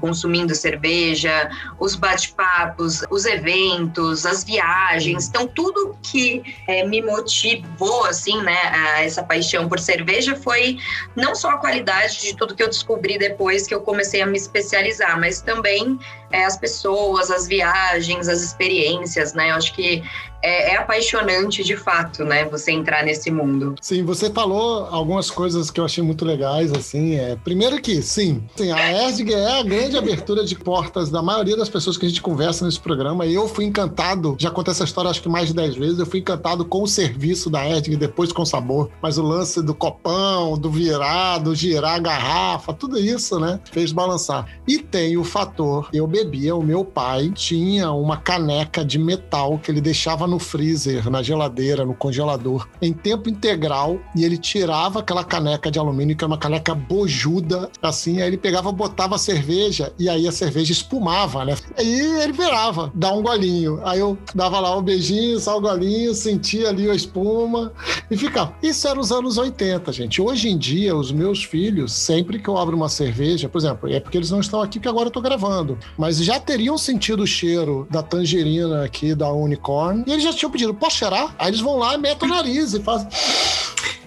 consumindo 0.00 0.54
cerveja, 0.54 1.50
os 1.78 1.94
bate-papos, 1.94 3.02
os 3.10 3.24
eventos, 3.24 4.26
as 4.28 4.44
viagens, 4.44 5.28
então 5.28 5.46
tudo 5.46 5.96
que 6.02 6.42
é, 6.66 6.86
me 6.86 7.02
motivou 7.02 8.04
assim, 8.04 8.40
né, 8.42 8.58
a 8.72 9.02
essa 9.02 9.22
paixão 9.22 9.68
por 9.68 9.78
cerveja 9.78 10.36
foi 10.36 10.78
não 11.16 11.34
só 11.34 11.50
a 11.50 11.58
qualidade 11.58 12.20
de 12.20 12.36
tudo 12.36 12.54
que 12.54 12.62
eu 12.62 12.68
descobri 12.68 13.18
depois 13.18 13.66
que 13.66 13.74
eu 13.74 13.80
comecei 13.80 14.20
a 14.22 14.26
me 14.26 14.36
especializar, 14.36 15.18
mas 15.18 15.40
também 15.40 15.98
é, 16.30 16.44
as 16.44 16.56
pessoas, 16.56 17.30
as 17.30 17.46
viagens, 17.46 18.28
as 18.28 18.42
experiências, 18.42 19.32
né? 19.34 19.50
Eu 19.50 19.54
acho 19.54 19.74
que 19.74 20.02
é, 20.42 20.74
é, 20.74 20.76
apaixonante 20.76 21.64
de 21.64 21.76
fato, 21.76 22.24
né? 22.24 22.44
Você 22.46 22.70
entrar 22.70 23.04
nesse 23.04 23.30
mundo. 23.30 23.74
Sim, 23.80 24.04
você 24.04 24.30
falou 24.30 24.86
algumas 24.86 25.30
coisas 25.30 25.70
que 25.70 25.80
eu 25.80 25.84
achei 25.84 26.02
muito 26.02 26.24
legais, 26.24 26.72
assim. 26.72 27.16
É, 27.16 27.36
primeiro 27.36 27.80
que, 27.80 28.02
sim, 28.02 28.44
sim 28.56 28.70
a 28.70 29.08
ERDG 29.08 29.34
é 29.34 29.58
a 29.58 29.62
grande 29.62 29.96
abertura 29.96 30.44
de 30.44 30.54
portas 30.54 31.10
da 31.10 31.20
maioria 31.22 31.56
das 31.56 31.68
pessoas 31.68 31.96
que 31.96 32.06
a 32.06 32.08
gente 32.08 32.22
conversa 32.22 32.64
nesse 32.64 32.78
programa. 32.78 33.26
Eu 33.26 33.48
fui 33.48 33.64
encantado, 33.64 34.36
já 34.38 34.50
contei 34.50 34.70
essa 34.70 34.84
história 34.84 35.10
acho 35.10 35.22
que 35.22 35.28
mais 35.28 35.48
de 35.48 35.54
10 35.54 35.76
vezes, 35.76 35.98
eu 35.98 36.06
fui 36.06 36.20
encantado 36.20 36.64
com 36.64 36.82
o 36.82 36.86
serviço 36.86 37.50
da 37.50 37.66
ERDG, 37.66 37.96
depois 37.96 38.32
com 38.32 38.42
o 38.42 38.46
sabor. 38.46 38.90
Mas 39.02 39.18
o 39.18 39.22
lance 39.22 39.60
do 39.62 39.74
copão, 39.74 40.56
do 40.56 40.70
virar, 40.70 41.38
do 41.38 41.54
girar 41.54 41.94
a 41.94 41.98
garrafa, 41.98 42.72
tudo 42.72 42.98
isso, 42.98 43.40
né? 43.40 43.58
Fez 43.72 43.90
balançar. 43.90 44.46
E 44.66 44.78
tem 44.78 45.16
o 45.16 45.24
fator, 45.24 45.88
eu 45.92 46.06
bebia, 46.24 46.54
o 46.54 46.62
meu 46.62 46.84
pai 46.84 47.30
tinha 47.34 47.92
uma 47.92 48.16
caneca 48.16 48.84
de 48.84 48.98
metal 48.98 49.58
que 49.58 49.70
ele 49.70 49.80
deixava 49.80 50.26
no 50.26 50.38
freezer, 50.38 51.10
na 51.10 51.22
geladeira, 51.22 51.84
no 51.84 51.94
congelador, 51.94 52.68
em 52.80 52.92
tempo 52.92 53.28
integral, 53.28 53.98
e 54.14 54.24
ele 54.24 54.38
tirava 54.38 55.00
aquela 55.00 55.24
caneca 55.24 55.70
de 55.70 55.78
alumínio, 55.78 56.16
que 56.16 56.24
é 56.24 56.26
uma 56.26 56.38
caneca 56.38 56.74
bojuda, 56.74 57.70
assim, 57.82 58.20
aí 58.20 58.28
ele 58.28 58.38
pegava, 58.38 58.72
botava 58.72 59.14
a 59.14 59.18
cerveja, 59.18 59.92
e 59.98 60.08
aí 60.08 60.26
a 60.26 60.32
cerveja 60.32 60.72
espumava, 60.72 61.44
né? 61.44 61.56
Aí 61.76 62.00
ele 62.22 62.32
virava, 62.32 62.90
dá 62.94 63.12
um 63.12 63.22
golinho. 63.22 63.80
Aí 63.84 64.00
eu. 64.00 64.16
Dava 64.34 64.60
lá 64.60 64.76
um 64.76 64.82
beijinho, 64.82 65.38
só 65.38 65.58
o 65.58 65.60
golinho, 65.60 66.14
sentia 66.14 66.68
ali 66.68 66.88
a 66.90 66.94
espuma 66.94 67.72
e 68.10 68.16
ficava. 68.16 68.54
Isso 68.62 68.86
era 68.86 68.98
os 68.98 69.10
anos 69.10 69.36
80, 69.36 69.92
gente. 69.92 70.20
Hoje 70.22 70.48
em 70.48 70.56
dia, 70.56 70.94
os 70.94 71.10
meus 71.10 71.44
filhos, 71.44 71.92
sempre 71.92 72.38
que 72.38 72.48
eu 72.48 72.56
abro 72.56 72.76
uma 72.76 72.88
cerveja, 72.88 73.48
por 73.48 73.58
exemplo, 73.58 73.92
é 73.92 74.00
porque 74.00 74.16
eles 74.16 74.30
não 74.30 74.40
estão 74.40 74.60
aqui, 74.60 74.78
porque 74.78 74.88
agora 74.88 75.08
eu 75.08 75.12
tô 75.12 75.20
gravando, 75.20 75.78
mas 75.96 76.07
já 76.16 76.40
teriam 76.40 76.78
sentido 76.78 77.22
o 77.22 77.26
cheiro 77.26 77.86
da 77.90 78.02
tangerina 78.02 78.84
aqui 78.84 79.14
da 79.14 79.30
Unicorn 79.32 80.04
e 80.06 80.12
eles 80.12 80.24
já 80.24 80.32
tinham 80.32 80.50
pedido, 80.50 80.74
posso 80.74 80.96
cheirar? 80.98 81.34
Aí 81.38 81.48
eles 81.48 81.60
vão 81.60 81.76
lá, 81.76 81.96
metem 81.98 82.28
o 82.28 82.32
nariz 82.32 82.72
e 82.72 82.80
fazem. 82.80 83.08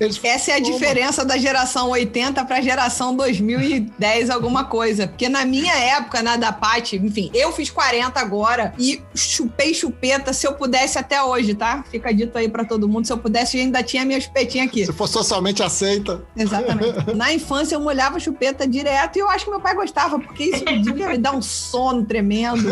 Eles 0.02 0.20
Essa 0.24 0.54
é 0.54 0.56
a 0.56 0.60
diferença 0.60 1.24
da 1.24 1.38
geração 1.38 1.92
80 1.92 2.44
para 2.46 2.58
a 2.58 2.62
geração 2.62 3.16
2010, 3.16 4.32
alguma 4.32 4.64
coisa. 4.64 5.06
Porque 5.06 5.30
na 5.30 5.46
minha 5.46 5.76
época, 5.76 6.24
na 6.24 6.38
da 6.38 6.52
Paty, 6.52 6.96
enfim, 6.96 7.30
eu 7.36 7.52
fiz 7.52 7.70
40 7.70 8.20
agora 8.20 8.74
e 8.80 9.00
chupei 9.14 9.76
chupeta 9.76 10.34
se 10.34 10.48
eu 10.48 10.54
pudesse 10.54 10.98
até 10.98 11.22
hoje, 11.22 11.54
tá? 11.54 11.84
Fica 11.92 12.12
dito 12.12 12.36
aí 12.36 12.50
para 12.50 12.66
todo 12.66 12.90
mundo. 12.90 13.06
Se 13.06 13.14
eu 13.14 13.18
pudesse, 13.20 13.58
eu 13.58 13.64
ainda 13.64 13.84
tinha 13.84 14.04
minha 14.04 14.20
chupetinha 14.20 14.64
aqui. 14.64 14.88
Se 14.88 14.92
for 14.92 15.06
socialmente 15.06 15.62
aceita. 15.62 16.24
Exatamente. 16.36 17.14
na 17.16 17.32
infância, 17.32 17.76
eu 17.76 17.80
molhava 17.80 18.20
chupeta 18.20 18.68
direto 18.68 19.18
e 19.18 19.20
eu 19.20 19.30
acho 19.30 19.46
que 19.46 19.52
meu 19.52 19.62
pai 19.62 19.76
gostava, 19.76 20.18
porque 20.20 20.46
isso 20.46 20.66
devia 20.66 21.10
me 21.10 21.20
dar 21.20 21.34
um 21.34 21.44
sono 21.44 22.04
tremendo. 22.06 22.64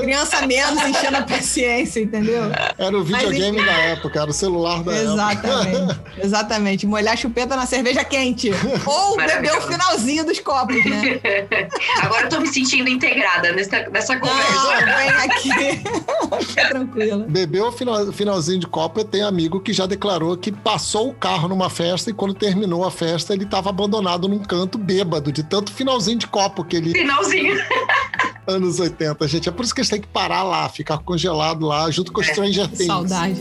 Criança 0.00 0.46
menos 0.46 0.82
enchendo 0.84 1.18
a 1.18 1.22
paciência, 1.22 2.00
entendeu? 2.00 2.44
Era 2.78 2.96
o 2.96 3.04
videogame 3.04 3.58
Mas, 3.58 3.66
da 3.66 3.72
época, 3.72 4.22
era 4.22 4.30
o 4.30 4.34
celular 4.34 4.82
da 4.82 4.96
Exatamente. 4.96 5.76
época. 5.76 6.00
Exatamente. 6.16 6.20
Exatamente 6.30 6.69
exatamente. 6.70 6.86
Molhar 6.86 7.14
a 7.14 7.16
chupeta 7.16 7.56
na 7.56 7.66
cerveja 7.66 8.04
quente. 8.04 8.50
Ou 8.86 9.16
beber 9.16 9.52
o 9.56 9.60
finalzinho 9.62 10.24
dos 10.24 10.38
copos, 10.40 10.84
né? 10.84 11.20
Agora 12.02 12.24
eu 12.24 12.28
tô 12.28 12.40
me 12.40 12.48
sentindo 12.48 12.88
integrada 12.88 13.52
nessa, 13.52 13.88
nessa 13.90 14.16
conversa. 14.16 14.52
Não, 14.52 14.96
vem 14.96 15.08
aqui. 15.08 15.50
Fica 16.46 16.68
tranquila. 16.68 17.26
Beber 17.28 17.62
o 17.62 17.72
final, 17.72 18.12
finalzinho 18.12 18.60
de 18.60 18.66
copo, 18.66 19.00
eu 19.00 19.04
tenho 19.04 19.26
amigo 19.26 19.60
que 19.60 19.72
já 19.72 19.86
declarou 19.86 20.36
que 20.36 20.52
passou 20.52 21.10
o 21.10 21.14
carro 21.14 21.48
numa 21.48 21.70
festa 21.70 22.10
e 22.10 22.12
quando 22.12 22.34
terminou 22.34 22.84
a 22.84 22.90
festa 22.90 23.32
ele 23.32 23.44
estava 23.44 23.70
abandonado 23.70 24.28
num 24.28 24.38
canto 24.38 24.78
bêbado, 24.78 25.32
de 25.32 25.42
tanto 25.42 25.72
finalzinho 25.72 26.18
de 26.18 26.26
copo 26.26 26.64
que 26.64 26.76
ele. 26.76 26.92
Finalzinho. 26.92 27.56
Anos 28.46 28.80
80, 28.80 29.28
gente. 29.28 29.48
É 29.48 29.52
por 29.52 29.64
isso 29.64 29.74
que 29.74 29.80
a 29.80 29.84
gente 29.84 29.92
tem 29.92 30.00
que 30.00 30.08
parar 30.08 30.42
lá, 30.42 30.68
ficar 30.68 30.98
congelado 30.98 31.66
lá, 31.66 31.90
junto 31.90 32.12
com 32.12 32.20
é. 32.20 32.24
Stranger 32.24 32.68
Things. 32.68 32.86
Saudade. 32.86 33.40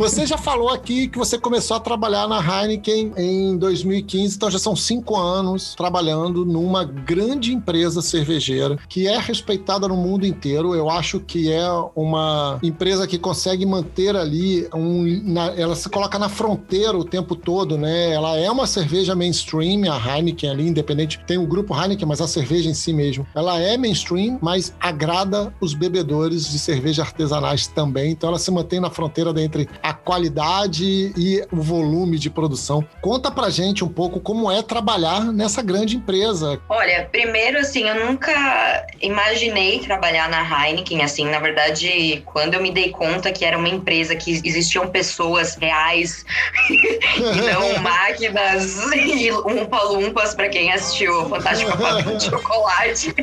Você 0.00 0.24
já 0.24 0.38
falou 0.38 0.70
aqui 0.70 1.08
que 1.08 1.18
você 1.18 1.38
começou 1.38 1.76
a 1.76 1.80
trabalhar 1.80 2.26
na 2.26 2.38
Heineken 2.40 3.12
em 3.18 3.58
2015, 3.58 4.34
então 4.34 4.50
já 4.50 4.58
são 4.58 4.74
cinco 4.74 5.14
anos 5.14 5.74
trabalhando 5.74 6.42
numa 6.42 6.84
grande 6.84 7.52
empresa 7.52 8.00
cervejeira 8.00 8.78
que 8.88 9.06
é 9.06 9.18
respeitada 9.18 9.86
no 9.86 9.98
mundo 9.98 10.24
inteiro. 10.24 10.74
Eu 10.74 10.88
acho 10.88 11.20
que 11.20 11.52
é 11.52 11.68
uma 11.94 12.58
empresa 12.62 13.06
que 13.06 13.18
consegue 13.18 13.66
manter 13.66 14.16
ali 14.16 14.66
um. 14.74 15.20
Na, 15.22 15.48
ela 15.48 15.76
se 15.76 15.86
coloca 15.90 16.18
na 16.18 16.30
fronteira 16.30 16.96
o 16.96 17.04
tempo 17.04 17.36
todo, 17.36 17.76
né? 17.76 18.10
Ela 18.10 18.38
é 18.38 18.50
uma 18.50 18.66
cerveja 18.66 19.14
mainstream, 19.14 19.82
a 19.92 20.16
Heineken 20.16 20.48
ali, 20.48 20.66
independente. 20.66 21.20
Tem 21.26 21.36
o 21.36 21.46
grupo 21.46 21.78
Heineken, 21.78 22.08
mas 22.08 22.22
a 22.22 22.26
cerveja 22.26 22.70
em 22.70 22.74
si 22.74 22.94
mesmo. 22.94 23.26
Ela 23.34 23.60
é 23.60 23.76
mainstream, 23.76 24.38
mas 24.40 24.74
agrada 24.80 25.52
os 25.60 25.74
bebedores 25.74 26.50
de 26.50 26.58
cerveja 26.58 27.02
artesanais 27.02 27.66
também. 27.66 28.12
Então 28.12 28.30
ela 28.30 28.38
se 28.38 28.50
mantém 28.50 28.80
na 28.80 28.88
fronteira 28.88 29.30
entre 29.42 29.68
a 29.82 29.89
a 29.90 29.92
qualidade 29.92 31.12
e 31.16 31.44
o 31.50 31.60
volume 31.60 32.16
de 32.16 32.30
produção. 32.30 32.84
Conta 33.00 33.28
pra 33.28 33.50
gente 33.50 33.82
um 33.82 33.88
pouco 33.88 34.20
como 34.20 34.50
é 34.50 34.62
trabalhar 34.62 35.24
nessa 35.32 35.62
grande 35.62 35.96
empresa. 35.96 36.60
Olha, 36.68 37.08
primeiro 37.10 37.58
assim, 37.58 37.88
eu 37.88 38.06
nunca 38.06 38.86
imaginei 39.00 39.80
trabalhar 39.80 40.28
na 40.28 40.42
Heineken, 40.42 41.02
assim, 41.02 41.24
na 41.26 41.40
verdade, 41.40 42.22
quando 42.26 42.54
eu 42.54 42.62
me 42.62 42.70
dei 42.70 42.90
conta 42.90 43.32
que 43.32 43.44
era 43.44 43.58
uma 43.58 43.68
empresa 43.68 44.14
que 44.14 44.30
existiam 44.30 44.86
pessoas 44.86 45.56
reais 45.56 46.24
e 46.70 47.52
não 47.52 47.78
máquinas 47.82 48.76
e 48.94 49.32
umpa-lumpas 49.32 50.34
para 50.36 50.48
quem 50.48 50.72
assistiu 50.72 51.28
Fantástico 51.28 51.76
Fábrica 51.76 52.14
de 52.14 52.24
Chocolate, 52.26 53.14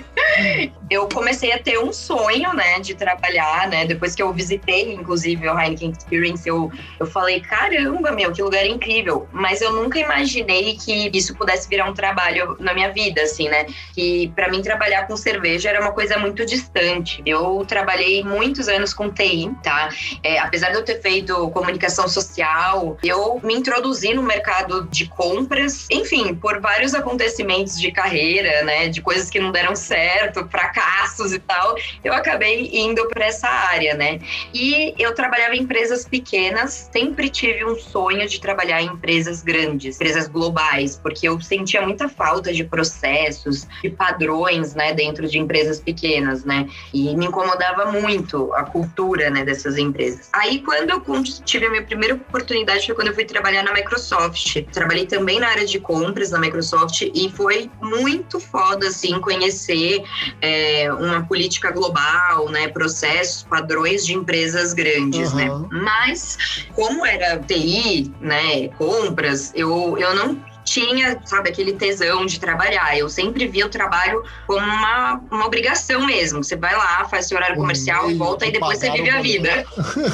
eu 0.89 1.07
comecei 1.07 1.53
a 1.53 1.59
ter 1.59 1.79
um 1.79 1.93
sonho, 1.93 2.53
né, 2.53 2.79
de 2.81 2.93
trabalhar, 2.93 3.69
né, 3.69 3.86
depois 3.86 4.15
que 4.15 4.21
eu 4.21 4.33
visitei, 4.33 4.93
inclusive, 4.93 5.47
o 5.47 5.57
Heineken 5.57 5.91
Experience, 5.91 6.47
eu 6.47 6.57
eu, 6.58 6.72
eu 7.00 7.06
falei, 7.06 7.40
caramba, 7.40 8.12
meu, 8.12 8.32
que 8.32 8.42
lugar 8.42 8.66
incrível. 8.66 9.28
Mas 9.32 9.62
eu 9.62 9.72
nunca 9.72 10.00
imaginei 10.00 10.76
que 10.76 11.10
isso 11.14 11.36
pudesse 11.36 11.70
virar 11.70 11.90
um 11.90 11.94
trabalho 11.94 12.58
na 12.60 12.74
minha 12.74 12.92
vida, 12.92 13.22
assim, 13.22 13.48
né? 13.48 13.66
Que 13.94 14.32
para 14.36 14.50
mim 14.50 14.62
trabalhar 14.62 15.08
com 15.08 15.16
cerveja 15.16 15.70
era 15.70 15.80
uma 15.82 15.92
coisa 15.92 16.18
muito 16.18 16.46
distante. 16.46 17.22
Eu 17.26 17.64
trabalhei 17.68 18.24
muitos 18.24 18.68
anos 18.68 18.94
com 18.94 19.10
TI, 19.10 19.52
tá? 19.64 19.90
É, 20.24 20.40
apesar 20.40 20.70
de 20.72 20.78
eu 20.78 20.84
ter 20.84 21.02
feito 21.02 21.50
comunicação 21.52 22.08
social, 22.08 22.98
eu 23.04 23.40
me 23.44 23.54
introduzi 23.54 24.14
no 24.14 24.24
mercado 24.24 24.88
de 24.90 25.08
compras, 25.08 25.88
enfim, 25.92 26.34
por 26.36 26.60
vários 26.60 26.94
acontecimentos 26.94 27.80
de 27.80 27.92
carreira, 27.92 28.64
né? 28.64 28.88
De 28.88 29.02
coisas 29.02 29.30
que 29.30 29.40
não 29.40 29.52
deram 29.52 29.76
certo, 29.76 30.48
fracassos 30.50 31.34
e 31.34 31.40
tal, 31.40 31.76
eu 32.04 32.14
acabei 32.14 32.70
indo 32.74 33.08
para 33.08 33.26
essa 33.26 33.48
área, 33.48 33.94
né? 33.94 34.20
E 34.54 34.94
eu 34.98 35.14
trabalhava 35.14 35.56
em 35.56 35.62
empresas 35.62 36.06
pequenas 36.06 36.37
pequenas, 36.38 36.89
sempre 36.91 37.29
tive 37.29 37.65
um 37.65 37.75
sonho 37.75 38.27
de 38.27 38.39
trabalhar 38.39 38.82
em 38.82 38.88
empresas 38.88 39.41
grandes, 39.41 39.96
empresas 39.96 40.27
globais, 40.27 41.00
porque 41.01 41.27
eu 41.27 41.41
sentia 41.41 41.82
muita 41.82 42.08
falta 42.08 42.53
de 42.53 42.63
processos, 42.63 43.67
de 43.82 43.89
padrões, 43.89 44.75
né, 44.75 44.94
dentro 44.94 45.27
de 45.27 45.39
empresas 45.39 45.79
pequenas, 45.79 46.46
né? 46.46 46.67
E 46.94 47.15
me 47.15 47.25
incomodava 47.25 47.91
muito 47.91 48.53
a 48.53 48.63
cultura, 48.63 49.32
né, 49.32 49.44
dessas 49.44 49.77
empresas. 49.77 50.29
Aí, 50.32 50.62
quando 50.62 50.91
eu 50.91 51.24
tive 51.44 51.65
a 51.65 51.70
minha 51.72 51.84
primeira 51.84 52.13
oportunidade 52.13 52.86
foi 52.86 52.94
quando 52.94 53.08
eu 53.08 53.15
fui 53.15 53.25
trabalhar 53.25 53.63
na 53.63 53.74
Microsoft. 53.74 54.63
Trabalhei 54.72 55.08
também 55.08 55.39
na 55.39 55.48
área 55.48 55.65
de 55.65 55.79
compras 55.79 56.29
na 56.29 56.39
Microsoft 56.39 57.01
e 57.01 57.32
foi 57.32 57.70
muito 57.82 58.39
foda, 58.39 58.88
assim, 58.88 59.20
conhecer 59.20 60.03
é, 60.41 60.91
uma 60.94 61.25
política 61.25 61.72
global, 61.72 62.50
né, 62.50 62.67
processos, 62.67 63.44
padrões 63.44 64.06
de 64.06 64.13
empresas 64.13 64.74
grandes, 64.74 65.32
uhum. 65.32 65.38
né? 65.38 65.67
Mas 65.72 66.26
como 66.74 67.05
era 67.05 67.39
TI, 67.39 68.12
né, 68.19 68.67
compras, 68.77 69.51
eu, 69.55 69.98
eu 69.98 70.15
não 70.15 70.41
tinha, 70.67 71.19
sabe, 71.25 71.50
aquele 71.50 71.74
tesão 71.74 72.25
de 72.25 72.39
trabalhar. 72.39 72.97
Eu 72.97 73.07
sempre 73.07 73.47
via 73.47 73.65
o 73.65 73.69
trabalho 73.69 74.21
como 74.45 74.59
uma, 74.59 75.21
uma 75.31 75.45
obrigação 75.45 76.05
mesmo. 76.05 76.43
Você 76.43 76.57
vai 76.57 76.75
lá, 76.75 77.05
faz 77.05 77.27
seu 77.27 77.38
horário 77.38 77.55
comercial, 77.55 78.13
volta 78.15 78.45
e 78.45 78.51
depois 78.51 78.77
você 78.77 78.91
vive 78.91 79.09
a 79.09 79.21
vida. 79.21 79.65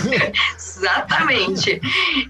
Exatamente. 0.55 1.81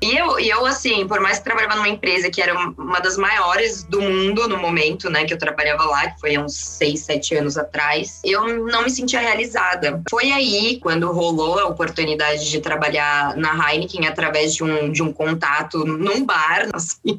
E 0.02 0.18
eu, 0.18 0.40
e 0.40 0.50
eu, 0.50 0.66
assim, 0.66 1.06
por 1.06 1.20
mais 1.20 1.40
que 1.40 1.44
trabalhava 1.44 1.76
numa 1.76 1.90
empresa 1.90 2.30
que 2.32 2.42
era 2.42 2.58
uma 2.58 3.00
das 3.00 3.18
maiores 3.18 3.84
do 3.84 4.02
mundo 4.02 4.48
no 4.48 4.58
momento, 4.58 5.10
né, 5.10 5.26
que 5.26 5.34
eu 5.34 5.38
trabalhava 5.38 5.84
lá, 5.84 6.10
que 6.10 6.20
foi 6.22 6.36
há 6.36 6.42
uns 6.42 6.56
seis, 6.56 7.02
sete 7.02 7.36
anos 7.36 7.58
atrás, 7.58 8.22
eu 8.24 8.66
não 8.66 8.84
me 8.84 8.90
sentia 8.90 9.20
realizada. 9.20 10.02
Foi 10.10 10.32
aí, 10.32 10.80
quando 10.82 11.12
rolou 11.12 11.60
a 11.60 11.66
oportunidade 11.66 12.50
de 12.50 12.62
trabalhar 12.62 13.36
na 13.36 13.54
Heineken 13.54 14.08
através 14.08 14.56
de 14.56 14.64
um, 14.64 14.92
de 14.92 15.04
um 15.04 15.12
contato 15.12 15.86
num 15.86 16.26
bar, 16.26 16.70
assim, 16.74 17.18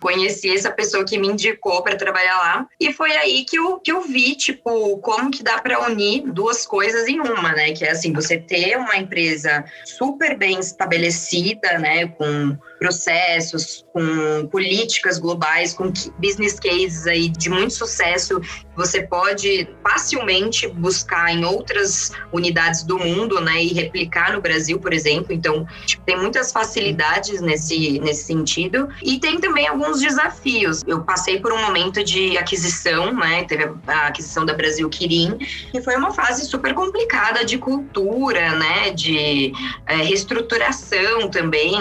conheci 0.00 0.45
conheci 0.46 0.54
essa 0.54 0.70
pessoa 0.70 1.04
que 1.04 1.18
me 1.18 1.28
indicou 1.28 1.82
para 1.82 1.96
trabalhar 1.96 2.38
lá. 2.38 2.66
E 2.80 2.92
foi 2.92 3.10
aí 3.12 3.44
que 3.44 3.58
eu, 3.58 3.78
que 3.80 3.90
eu 3.90 4.02
vi, 4.02 4.36
tipo, 4.36 4.98
como 4.98 5.30
que 5.30 5.42
dá 5.42 5.58
para 5.58 5.84
unir 5.84 6.22
duas 6.32 6.66
coisas 6.66 7.08
em 7.08 7.20
uma, 7.20 7.52
né? 7.52 7.72
Que 7.72 7.84
é 7.84 7.90
assim, 7.90 8.12
você 8.12 8.38
ter 8.38 8.76
uma 8.76 8.96
empresa 8.96 9.64
super 9.84 10.36
bem 10.36 10.58
estabelecida, 10.58 11.78
né? 11.78 12.06
Com 12.06 12.56
processos, 12.78 13.84
com 13.92 14.46
políticas 14.48 15.18
globais, 15.18 15.72
com 15.72 15.92
business 16.18 16.60
cases 16.60 17.06
aí 17.06 17.28
de 17.28 17.48
muito 17.48 17.74
sucesso, 17.74 18.40
você 18.76 19.02
pode 19.02 19.68
facilmente 19.82 20.68
buscar 20.68 21.32
em 21.32 21.44
outras 21.44 22.12
unidades 22.32 22.82
do 22.82 22.98
mundo, 22.98 23.40
né, 23.40 23.62
e 23.62 23.72
replicar 23.72 24.32
no 24.32 24.40
Brasil, 24.40 24.78
por 24.78 24.92
exemplo. 24.92 25.32
Então, 25.32 25.66
tipo, 25.86 26.04
tem 26.04 26.16
muitas 26.18 26.52
facilidades 26.52 27.40
nesse, 27.40 27.98
nesse 28.00 28.24
sentido. 28.24 28.88
E 29.02 29.18
tem 29.18 29.40
também 29.40 29.66
alguns 29.66 30.00
desafios. 30.00 30.82
Eu 30.86 31.02
passei 31.02 31.40
por 31.40 31.52
um 31.52 31.60
momento 31.60 32.04
de 32.04 32.36
aquisição, 32.36 33.12
né, 33.14 33.44
teve 33.44 33.70
a 33.86 34.08
aquisição 34.08 34.44
da 34.44 34.52
Brasil 34.52 34.88
Quirim, 34.88 35.38
que 35.38 35.80
foi 35.80 35.96
uma 35.96 36.12
fase 36.12 36.44
super 36.44 36.74
complicada 36.74 37.44
de 37.44 37.58
cultura, 37.58 38.52
né, 38.52 38.90
de 38.90 39.52
é, 39.86 39.96
reestruturação 39.96 41.28
também. 41.30 41.74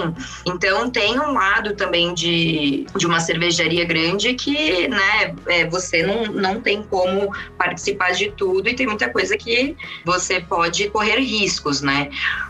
Então, 0.45 0.89
tem 0.89 1.19
um 1.19 1.33
lado 1.33 1.75
também 1.75 2.13
de, 2.13 2.85
de 2.95 3.05
uma 3.05 3.19
cervejaria 3.19 3.83
grande 3.83 4.33
que, 4.33 4.87
né, 4.87 5.35
é, 5.47 5.65
você 5.67 6.03
não, 6.03 6.25
não 6.25 6.61
tem 6.61 6.84
como 6.89 7.33
participar 7.57 8.11
de 8.11 8.31
tudo 8.31 8.69
e 8.69 8.75
tem 8.75 8.87
muita 8.87 9.09
coisa 9.09 9.37
que 9.37 9.75
você 10.03 10.39
pode 10.39 10.89
correr 10.89 11.19
riscos, 11.19 11.81
né? 11.81 12.09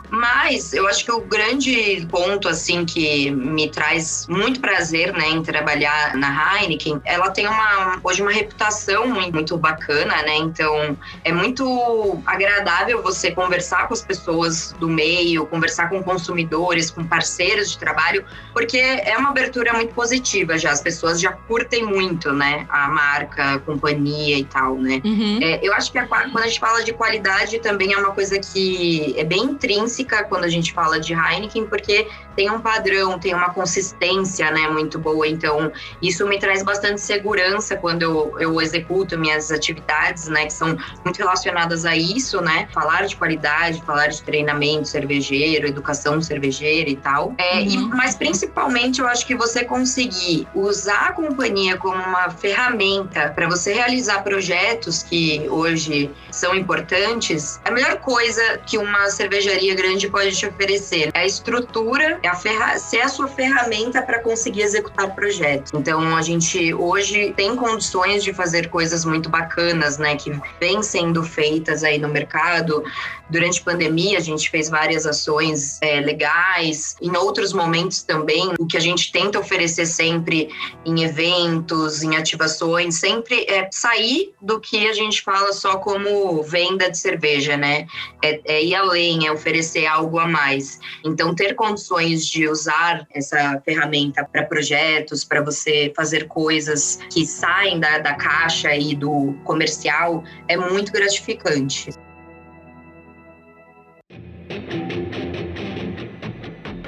Mas 0.09 0.73
eu 0.73 0.87
acho 0.87 1.03
que 1.03 1.11
o 1.11 1.21
grande 1.21 2.05
ponto, 2.09 2.47
assim, 2.47 2.85
que 2.85 3.31
me 3.31 3.69
traz 3.69 4.27
muito 4.27 4.59
prazer, 4.59 5.13
né, 5.13 5.29
em 5.29 5.41
trabalhar 5.41 6.15
na 6.15 6.59
Heineken, 6.59 7.01
ela 7.05 7.29
tem 7.29 7.47
uma, 7.47 7.99
hoje 8.03 8.21
uma 8.21 8.31
reputação 8.31 9.07
muito 9.07 9.57
bacana, 9.57 10.21
né? 10.21 10.35
Então, 10.37 10.97
é 11.23 11.31
muito 11.31 12.21
agradável 12.25 13.01
você 13.01 13.31
conversar 13.31 13.87
com 13.87 13.93
as 13.93 14.01
pessoas 14.01 14.73
do 14.79 14.87
meio, 14.87 15.45
conversar 15.45 15.89
com 15.89 16.03
consumidores, 16.03 16.91
com 16.91 17.03
parceiros 17.03 17.71
de 17.71 17.77
trabalho, 17.77 18.23
porque 18.53 18.77
é 18.77 19.17
uma 19.17 19.29
abertura 19.29 19.73
muito 19.73 19.93
positiva 19.93 20.57
já. 20.57 20.71
As 20.71 20.81
pessoas 20.81 21.19
já 21.19 21.31
curtem 21.31 21.83
muito, 21.83 22.31
né? 22.31 22.65
A 22.69 22.87
marca, 22.87 23.55
a 23.55 23.59
companhia 23.59 24.37
e 24.37 24.45
tal, 24.45 24.77
né? 24.77 25.01
Uhum. 25.03 25.39
É, 25.41 25.59
eu 25.61 25.73
acho 25.73 25.91
que 25.91 25.97
a, 25.97 26.05
quando 26.05 26.39
a 26.39 26.47
gente 26.47 26.59
fala 26.59 26.83
de 26.83 26.93
qualidade 26.93 27.59
também 27.59 27.93
é 27.93 27.97
uma 27.97 28.11
coisa 28.11 28.39
que 28.39 29.13
é 29.17 29.23
bem 29.23 29.43
intrínseca 29.43 29.94
quando 30.27 30.43
a 30.43 30.49
gente 30.49 30.73
fala 30.73 30.99
de 30.99 31.13
Heineken, 31.13 31.67
porque 31.67 32.07
tem 32.35 32.49
um 32.49 32.59
padrão, 32.59 33.17
tem 33.17 33.33
uma 33.33 33.49
consistência, 33.49 34.51
né, 34.51 34.67
muito 34.67 34.99
boa. 34.99 35.27
Então, 35.27 35.71
isso 36.01 36.27
me 36.27 36.39
traz 36.39 36.63
bastante 36.63 37.01
segurança 37.01 37.75
quando 37.75 38.01
eu, 38.01 38.39
eu 38.39 38.61
executo 38.61 39.17
minhas 39.17 39.51
atividades, 39.51 40.27
né, 40.27 40.45
que 40.45 40.53
são 40.53 40.77
muito 41.03 41.17
relacionadas 41.17 41.85
a 41.85 41.95
isso, 41.95 42.41
né, 42.41 42.67
falar 42.73 43.05
de 43.05 43.15
qualidade, 43.15 43.81
falar 43.85 44.07
de 44.07 44.21
treinamento 44.23 44.87
cervejeiro, 44.87 45.67
educação 45.67 46.21
cervejeira 46.21 46.89
e 46.89 46.95
tal. 46.95 47.33
É, 47.37 47.59
uhum. 47.59 47.67
e, 47.67 47.77
mas, 47.77 48.15
principalmente, 48.15 49.01
eu 49.01 49.07
acho 49.07 49.25
que 49.25 49.35
você 49.35 49.63
conseguir 49.63 50.47
usar 50.53 51.07
a 51.09 51.13
companhia 51.13 51.77
como 51.77 52.01
uma 52.01 52.29
ferramenta 52.29 53.29
para 53.29 53.47
você 53.47 53.73
realizar 53.73 54.23
projetos 54.23 55.03
que 55.03 55.45
hoje 55.49 56.11
são 56.31 56.55
importantes, 56.55 57.59
a 57.63 57.71
melhor 57.71 57.97
coisa 57.97 58.59
que 58.65 58.77
uma 58.77 59.09
cervejaria 59.09 59.73
grande 59.75 60.09
pode 60.09 60.35
te 60.35 60.45
oferecer 60.45 61.09
é 61.13 61.19
a 61.19 61.25
estrutura 61.25 62.19
é 62.25 63.01
a 63.01 63.09
sua 63.09 63.27
ferramenta 63.27 64.01
para 64.01 64.19
conseguir 64.19 64.61
executar 64.61 65.13
projetos. 65.13 65.71
Então, 65.73 66.15
a 66.15 66.21
gente 66.21 66.73
hoje 66.73 67.33
tem 67.35 67.55
condições 67.55 68.23
de 68.23 68.33
fazer 68.33 68.69
coisas 68.69 69.05
muito 69.05 69.29
bacanas, 69.29 69.97
né, 69.97 70.15
que 70.15 70.31
vêm 70.59 70.81
sendo 70.81 71.23
feitas 71.23 71.83
aí 71.83 71.97
no 71.97 72.07
mercado. 72.07 72.83
Durante 73.29 73.59
a 73.59 73.63
pandemia, 73.63 74.17
a 74.19 74.21
gente 74.21 74.49
fez 74.49 74.69
várias 74.69 75.05
ações 75.05 75.79
é, 75.81 75.99
legais. 75.99 76.95
Em 77.01 77.15
outros 77.15 77.53
momentos 77.53 78.03
também, 78.03 78.53
o 78.59 78.67
que 78.67 78.77
a 78.77 78.79
gente 78.79 79.11
tenta 79.11 79.39
oferecer 79.39 79.87
sempre 79.87 80.49
em 80.85 81.03
eventos, 81.03 82.03
em 82.03 82.15
ativações, 82.15 82.95
sempre 82.95 83.45
é 83.49 83.67
sair 83.71 84.33
do 84.41 84.59
que 84.59 84.87
a 84.87 84.93
gente 84.93 85.23
fala 85.23 85.53
só 85.53 85.77
como 85.77 86.43
venda 86.43 86.89
de 86.89 86.97
cerveja, 86.97 87.57
né? 87.57 87.87
É, 88.23 88.39
é 88.45 88.63
ir 88.63 88.75
além, 88.75 89.25
é 89.25 89.31
oferecer 89.31 89.87
algo 89.87 90.19
a 90.19 90.27
mais. 90.27 90.79
Então, 91.03 91.33
ter 91.33 91.55
condições 91.55 92.14
de 92.23 92.47
usar 92.47 93.07
essa 93.13 93.59
ferramenta 93.65 94.23
para 94.23 94.43
projetos, 94.43 95.23
para 95.23 95.41
você 95.41 95.91
fazer 95.95 96.27
coisas 96.27 96.99
que 97.11 97.25
saem 97.25 97.79
da, 97.79 97.97
da 97.97 98.13
caixa 98.13 98.75
e 98.75 98.95
do 98.95 99.33
comercial, 99.43 100.23
é 100.47 100.55
muito 100.55 100.91
gratificante. 100.91 101.89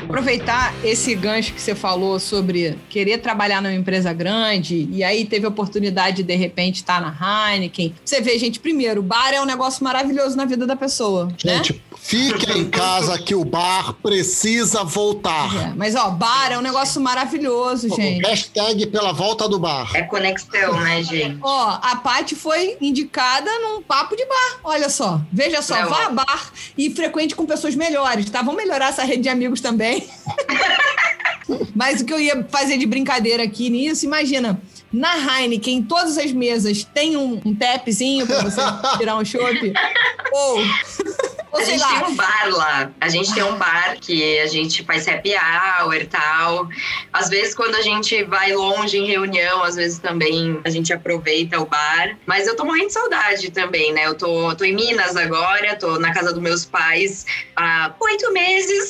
Aproveitar 0.07 0.73
esse 0.85 1.13
gancho 1.13 1.53
que 1.53 1.61
você 1.61 1.75
falou 1.75 2.17
sobre 2.17 2.77
querer 2.89 3.17
trabalhar 3.17 3.61
numa 3.61 3.73
empresa 3.73 4.13
grande 4.13 4.87
e 4.89 5.03
aí 5.03 5.25
teve 5.25 5.45
a 5.45 5.49
oportunidade 5.49 6.17
de, 6.17 6.23
de 6.23 6.35
repente, 6.35 6.77
estar 6.77 7.01
na 7.01 7.51
Heineken. 7.51 7.93
Você 8.05 8.21
vê, 8.21 8.39
gente, 8.39 8.57
primeiro, 8.57 9.03
bar 9.03 9.33
é 9.33 9.41
um 9.41 9.45
negócio 9.45 9.83
maravilhoso 9.83 10.37
na 10.37 10.45
vida 10.45 10.65
da 10.65 10.77
pessoa. 10.77 11.25
Né? 11.25 11.33
Gente, 11.37 11.73
né? 11.73 11.79
Fique 12.07 12.49
em 12.57 12.69
casa 12.69 13.19
que 13.19 13.35
o 13.35 13.43
bar 13.43 13.93
precisa 14.01 14.81
voltar. 14.85 15.53
É, 15.57 15.73
mas, 15.75 15.93
ó, 15.93 16.09
bar 16.09 16.53
é 16.53 16.57
um 16.57 16.61
negócio 16.61 17.01
maravilhoso, 17.01 17.93
gente. 17.93 18.25
Hashtag 18.25 18.87
pela 18.87 19.11
volta 19.11 19.47
do 19.49 19.59
bar. 19.59 19.91
É 19.93 20.03
conexão, 20.03 20.79
né, 20.79 21.03
gente? 21.03 21.37
Ó, 21.41 21.79
a 21.81 21.97
Paty 21.97 22.33
foi 22.33 22.77
indicada 22.79 23.51
num 23.59 23.81
papo 23.81 24.15
de 24.15 24.25
bar. 24.25 24.59
Olha 24.63 24.89
só. 24.89 25.19
Veja 25.33 25.61
só, 25.61 25.81
Não, 25.81 25.89
vá 25.89 26.05
a 26.05 26.09
bar 26.09 26.51
e 26.77 26.89
frequente 26.89 27.35
com 27.35 27.45
pessoas 27.45 27.75
melhores, 27.75 28.29
tá? 28.29 28.41
Vamos 28.41 28.55
melhorar 28.55 28.87
essa 28.87 29.03
rede 29.03 29.23
de 29.23 29.29
amigos 29.29 29.59
também. 29.59 30.07
Mas 31.75 32.01
o 32.01 32.05
que 32.05 32.13
eu 32.13 32.19
ia 32.19 32.47
fazer 32.49 32.77
de 32.77 32.85
brincadeira 32.85 33.43
aqui 33.43 33.69
nisso, 33.69 34.05
imagina, 34.05 34.61
na 34.91 35.15
Heineken, 35.15 35.83
todas 35.83 36.17
as 36.17 36.31
mesas 36.31 36.83
tem 36.83 37.17
um, 37.17 37.41
um 37.45 37.55
tapzinho 37.55 38.25
para 38.25 38.41
você 38.43 38.61
tirar 38.97 39.17
um 39.17 39.25
chopp? 39.25 39.73
Ou 40.31 40.59
a 41.53 41.63
gente 41.63 41.79
lá. 41.79 41.87
tem 41.87 42.03
um 42.07 42.15
bar 42.15 42.49
lá. 42.49 42.91
A 42.99 43.09
gente 43.09 43.33
tem 43.33 43.43
um 43.43 43.57
bar 43.57 43.97
que 43.99 44.39
a 44.39 44.47
gente 44.47 44.83
faz 44.83 45.07
happy 45.07 45.33
hour 45.33 45.95
e 45.95 46.05
tal. 46.05 46.67
Às 47.11 47.29
vezes, 47.29 47.55
quando 47.55 47.75
a 47.75 47.81
gente 47.81 48.23
vai 48.23 48.53
longe 48.53 48.97
em 48.97 49.07
reunião, 49.07 49.63
às 49.63 49.75
vezes 49.75 49.99
também 49.99 50.59
a 50.63 50.69
gente 50.69 50.93
aproveita 50.93 51.59
o 51.59 51.65
bar. 51.65 52.17
Mas 52.25 52.47
eu 52.47 52.55
tô 52.55 52.65
morrendo 52.65 52.87
de 52.87 52.93
saudade 52.93 53.51
também, 53.51 53.93
né? 53.93 54.05
Eu 54.05 54.15
tô, 54.15 54.53
tô 54.55 54.63
em 54.63 54.75
Minas 54.75 55.15
agora, 55.15 55.75
tô 55.75 55.97
na 55.99 56.13
casa 56.13 56.31
dos 56.31 56.41
meus 56.41 56.65
pais 56.65 57.25
há 57.55 57.93
oito 57.99 58.31
meses. 58.33 58.89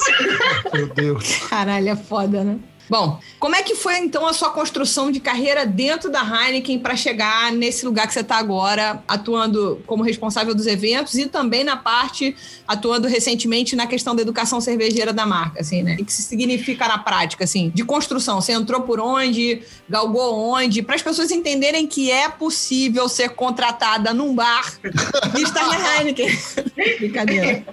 Meu 0.74 0.88
Deus. 0.88 1.38
Caralho, 1.50 1.90
é 1.90 1.96
foda, 1.96 2.44
né? 2.44 2.58
Bom, 2.90 3.20
como 3.40 3.56
é 3.56 3.62
que 3.62 3.76
foi 3.76 3.98
então 3.98 4.26
a 4.26 4.34
sua 4.34 4.50
construção 4.50 5.12
de 5.12 5.20
carreira 5.20 5.66
dentro 5.66 6.10
da 6.10 6.22
Heineken 6.22 6.80
para 6.80 6.96
chegar 6.96 7.52
nesse 7.52 7.86
lugar 7.86 8.08
que 8.08 8.14
você 8.14 8.22
está 8.22 8.38
agora, 8.38 9.04
atuando 9.08 9.82
como 9.86 10.04
responsável 10.04 10.56
dos 10.56 10.68
eventos 10.68 11.16
e 11.16 11.28
também 11.28 11.64
na 11.64 11.76
parte 11.76 12.36
atuando 12.68 13.08
recentemente 13.08 13.76
na 13.76 13.88
questão 13.88 14.16
da 14.16 14.22
educação 14.22 14.60
cervejeira 14.60 15.14
da 15.14 15.26
marca, 15.26 15.62
assim, 15.62 15.84
né? 15.84 15.98
O 16.00 16.06
que 16.06 16.12
isso 16.12 16.22
significa 16.22 16.88
na 16.88 16.98
prática, 16.98 17.44
assim, 17.44 17.72
de 17.74 17.84
construção? 17.84 18.42
Você 18.42 18.52
entrou 18.52 18.82
por 18.82 19.00
onde, 19.00 19.62
galgou 19.90 20.38
onde, 20.52 20.82
para 20.82 20.96
as 20.96 21.02
pessoas 21.02 21.32
entenderem 21.32 21.88
que 21.88 22.12
é 22.12 22.28
possível 22.30 23.08
ser 23.08 23.30
contratada 23.30 24.14
num 24.14 24.34
bar 24.36 24.74
e 25.38 25.42
estar 25.42 25.68
na 25.68 25.98
Heineken. 25.98 26.30
Brincadeira. 27.00 27.66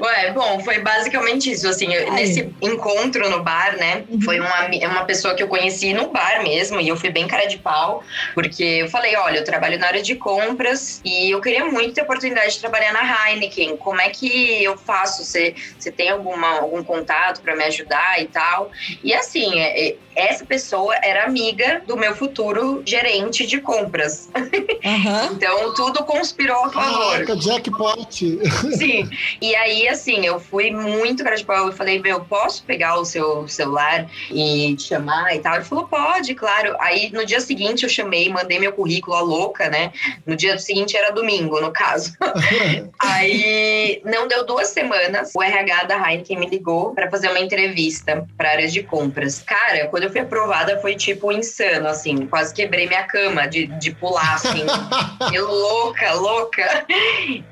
Ué, 0.00 0.32
bom, 0.32 0.60
foi 0.60 0.80
basicamente 0.80 1.50
isso, 1.50 1.68
assim, 1.68 1.88
nesse 1.88 2.48
encontro 2.62 3.28
no 3.30 3.42
bar, 3.42 3.76
né? 3.76 4.04
Foi 4.24 4.33
foi 4.34 4.40
uma, 4.40 4.90
uma 4.90 5.04
pessoa 5.04 5.34
que 5.34 5.42
eu 5.42 5.48
conheci 5.48 5.92
no 5.92 6.08
bar 6.08 6.42
mesmo, 6.42 6.80
e 6.80 6.88
eu 6.88 6.96
fui 6.96 7.10
bem 7.10 7.26
cara 7.26 7.46
de 7.46 7.58
pau, 7.58 8.02
porque 8.34 8.62
eu 8.62 8.88
falei: 8.88 9.16
olha, 9.16 9.38
eu 9.38 9.44
trabalho 9.44 9.78
na 9.78 9.86
área 9.86 10.02
de 10.02 10.14
compras 10.14 11.00
e 11.04 11.30
eu 11.30 11.40
queria 11.40 11.64
muito 11.66 11.94
ter 11.94 12.00
a 12.00 12.04
oportunidade 12.04 12.54
de 12.54 12.60
trabalhar 12.60 12.92
na 12.92 13.30
Heineken. 13.30 13.76
Como 13.76 14.00
é 14.00 14.08
que 14.08 14.62
eu 14.62 14.76
faço? 14.76 15.24
Você, 15.24 15.54
você 15.78 15.90
tem 15.90 16.10
alguma, 16.10 16.60
algum 16.60 16.82
contato 16.82 17.40
para 17.40 17.54
me 17.54 17.64
ajudar 17.64 18.20
e 18.20 18.26
tal? 18.26 18.70
E 19.02 19.14
assim, 19.14 19.60
é, 19.60 19.88
é, 19.88 19.96
essa 20.16 20.44
pessoa 20.44 20.94
era 21.02 21.24
amiga 21.24 21.82
do 21.86 21.96
meu 21.96 22.14
futuro 22.14 22.82
gerente 22.84 23.46
de 23.46 23.60
compras. 23.60 24.28
Uhum. 24.34 25.32
então 25.34 25.74
tudo 25.74 26.04
conspirou 26.04 26.64
a 26.64 26.70
favor. 26.70 27.12
Caraca, 27.12 27.36
jackpot! 27.36 28.38
Sim. 28.76 29.08
E 29.40 29.54
aí, 29.56 29.88
assim, 29.88 30.24
eu 30.24 30.38
fui 30.38 30.70
muito 30.70 31.24
cara 31.24 31.36
de 31.36 31.44
pau. 31.44 31.66
Eu 31.66 31.72
falei: 31.72 32.00
meu, 32.00 32.20
posso 32.20 32.64
pegar 32.64 32.96
o 32.98 33.04
seu 33.04 33.46
celular 33.48 34.06
e 34.30 34.74
te 34.76 34.88
chamar 34.88 35.34
e 35.34 35.40
tal. 35.40 35.54
Ele 35.54 35.64
falou, 35.64 35.86
pode, 35.86 36.34
claro. 36.34 36.76
Aí 36.80 37.10
no 37.12 37.24
dia 37.24 37.40
seguinte 37.40 37.84
eu 37.84 37.88
chamei, 37.88 38.28
mandei 38.28 38.58
meu 38.58 38.72
currículo 38.72 39.16
a 39.16 39.20
louca, 39.20 39.68
né? 39.68 39.92
No 40.26 40.36
dia 40.36 40.58
seguinte 40.58 40.96
era 40.96 41.12
domingo, 41.12 41.60
no 41.60 41.72
caso. 41.72 42.16
Aí 43.00 44.00
não 44.04 44.28
deu 44.28 44.44
duas 44.44 44.68
semanas, 44.68 45.32
o 45.34 45.42
RH 45.42 45.84
da 45.84 45.96
Heineken 45.96 46.38
me 46.38 46.46
ligou 46.46 46.94
para 46.94 47.10
fazer 47.10 47.28
uma 47.28 47.40
entrevista 47.40 48.26
para 48.36 48.50
áreas 48.50 48.72
de 48.72 48.82
compras. 48.82 49.42
Cara, 49.42 49.88
quando 49.88 50.03
eu 50.04 50.10
fui 50.10 50.20
aprovada 50.20 50.78
foi 50.80 50.94
tipo 50.94 51.32
insano, 51.32 51.88
assim, 51.88 52.26
quase 52.26 52.54
quebrei 52.54 52.86
minha 52.86 53.04
cama 53.04 53.46
de, 53.46 53.66
de 53.78 53.92
pular, 53.92 54.34
assim. 54.34 54.64
e 55.32 55.38
louca, 55.38 56.14
louca. 56.14 56.84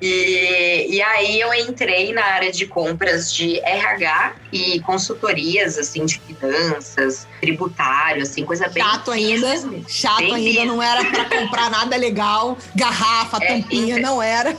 E, 0.00 0.86
e 0.88 1.02
aí 1.02 1.40
eu 1.40 1.52
entrei 1.54 2.12
na 2.12 2.24
área 2.24 2.52
de 2.52 2.66
compras 2.66 3.32
de 3.32 3.58
RH 3.60 4.34
e 4.52 4.80
consultorias, 4.80 5.78
assim, 5.78 6.04
de 6.04 6.20
finanças 6.20 7.26
tributário, 7.40 8.22
assim, 8.22 8.44
coisa 8.44 8.68
bem. 8.68 8.82
Chato 8.82 9.10
ainda. 9.10 9.52
Chato 9.88 10.18
bem 10.18 10.34
ainda, 10.34 10.64
não 10.64 10.82
era 10.82 11.04
para 11.04 11.24
comprar 11.24 11.70
nada 11.70 11.96
legal, 11.96 12.56
garrafa, 12.74 13.38
é, 13.42 13.46
tampinha, 13.46 13.98
não 13.98 14.22
era. 14.22 14.56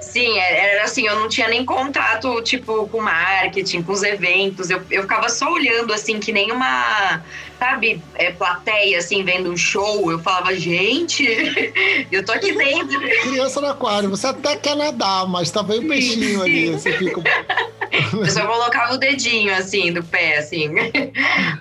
Sim, 0.00 0.38
é, 0.38 0.74
era 0.74 0.84
assim, 0.84 1.06
eu 1.06 1.18
não 1.18 1.28
tinha 1.28 1.48
nem 1.48 1.64
contato, 1.64 2.42
tipo, 2.42 2.86
com 2.88 3.00
marketing, 3.00 3.82
com 3.82 3.92
os 3.92 4.02
eventos. 4.02 4.68
Eu, 4.68 4.82
eu 4.90 5.02
ficava 5.02 5.28
só 5.28 5.50
olhando, 5.50 5.92
assim, 5.92 6.18
que 6.18 6.32
nem 6.32 6.50
uma 6.52 7.19
sabe, 7.58 8.02
é, 8.14 8.30
plateia, 8.32 8.98
assim, 8.98 9.22
vendo 9.22 9.50
um 9.50 9.56
show, 9.56 10.10
eu 10.10 10.18
falava, 10.18 10.54
gente, 10.54 11.24
eu 12.10 12.24
tô 12.24 12.32
aqui 12.32 12.52
dentro. 12.52 13.00
Criança 13.22 13.60
no 13.60 13.68
aquário, 13.68 14.10
você 14.10 14.28
até 14.28 14.56
quer 14.56 14.76
nadar, 14.76 15.26
mas 15.28 15.50
tá 15.50 15.62
bem 15.62 15.80
o 15.80 15.88
peixinho 15.88 16.42
ali, 16.42 16.70
você 16.70 16.92
fica... 16.92 17.22
Eu 17.90 18.30
só 18.30 18.46
colocava 18.46 18.94
o 18.94 18.98
dedinho, 18.98 19.54
assim, 19.54 19.92
do 19.92 20.02
pé, 20.02 20.38
assim. 20.38 20.70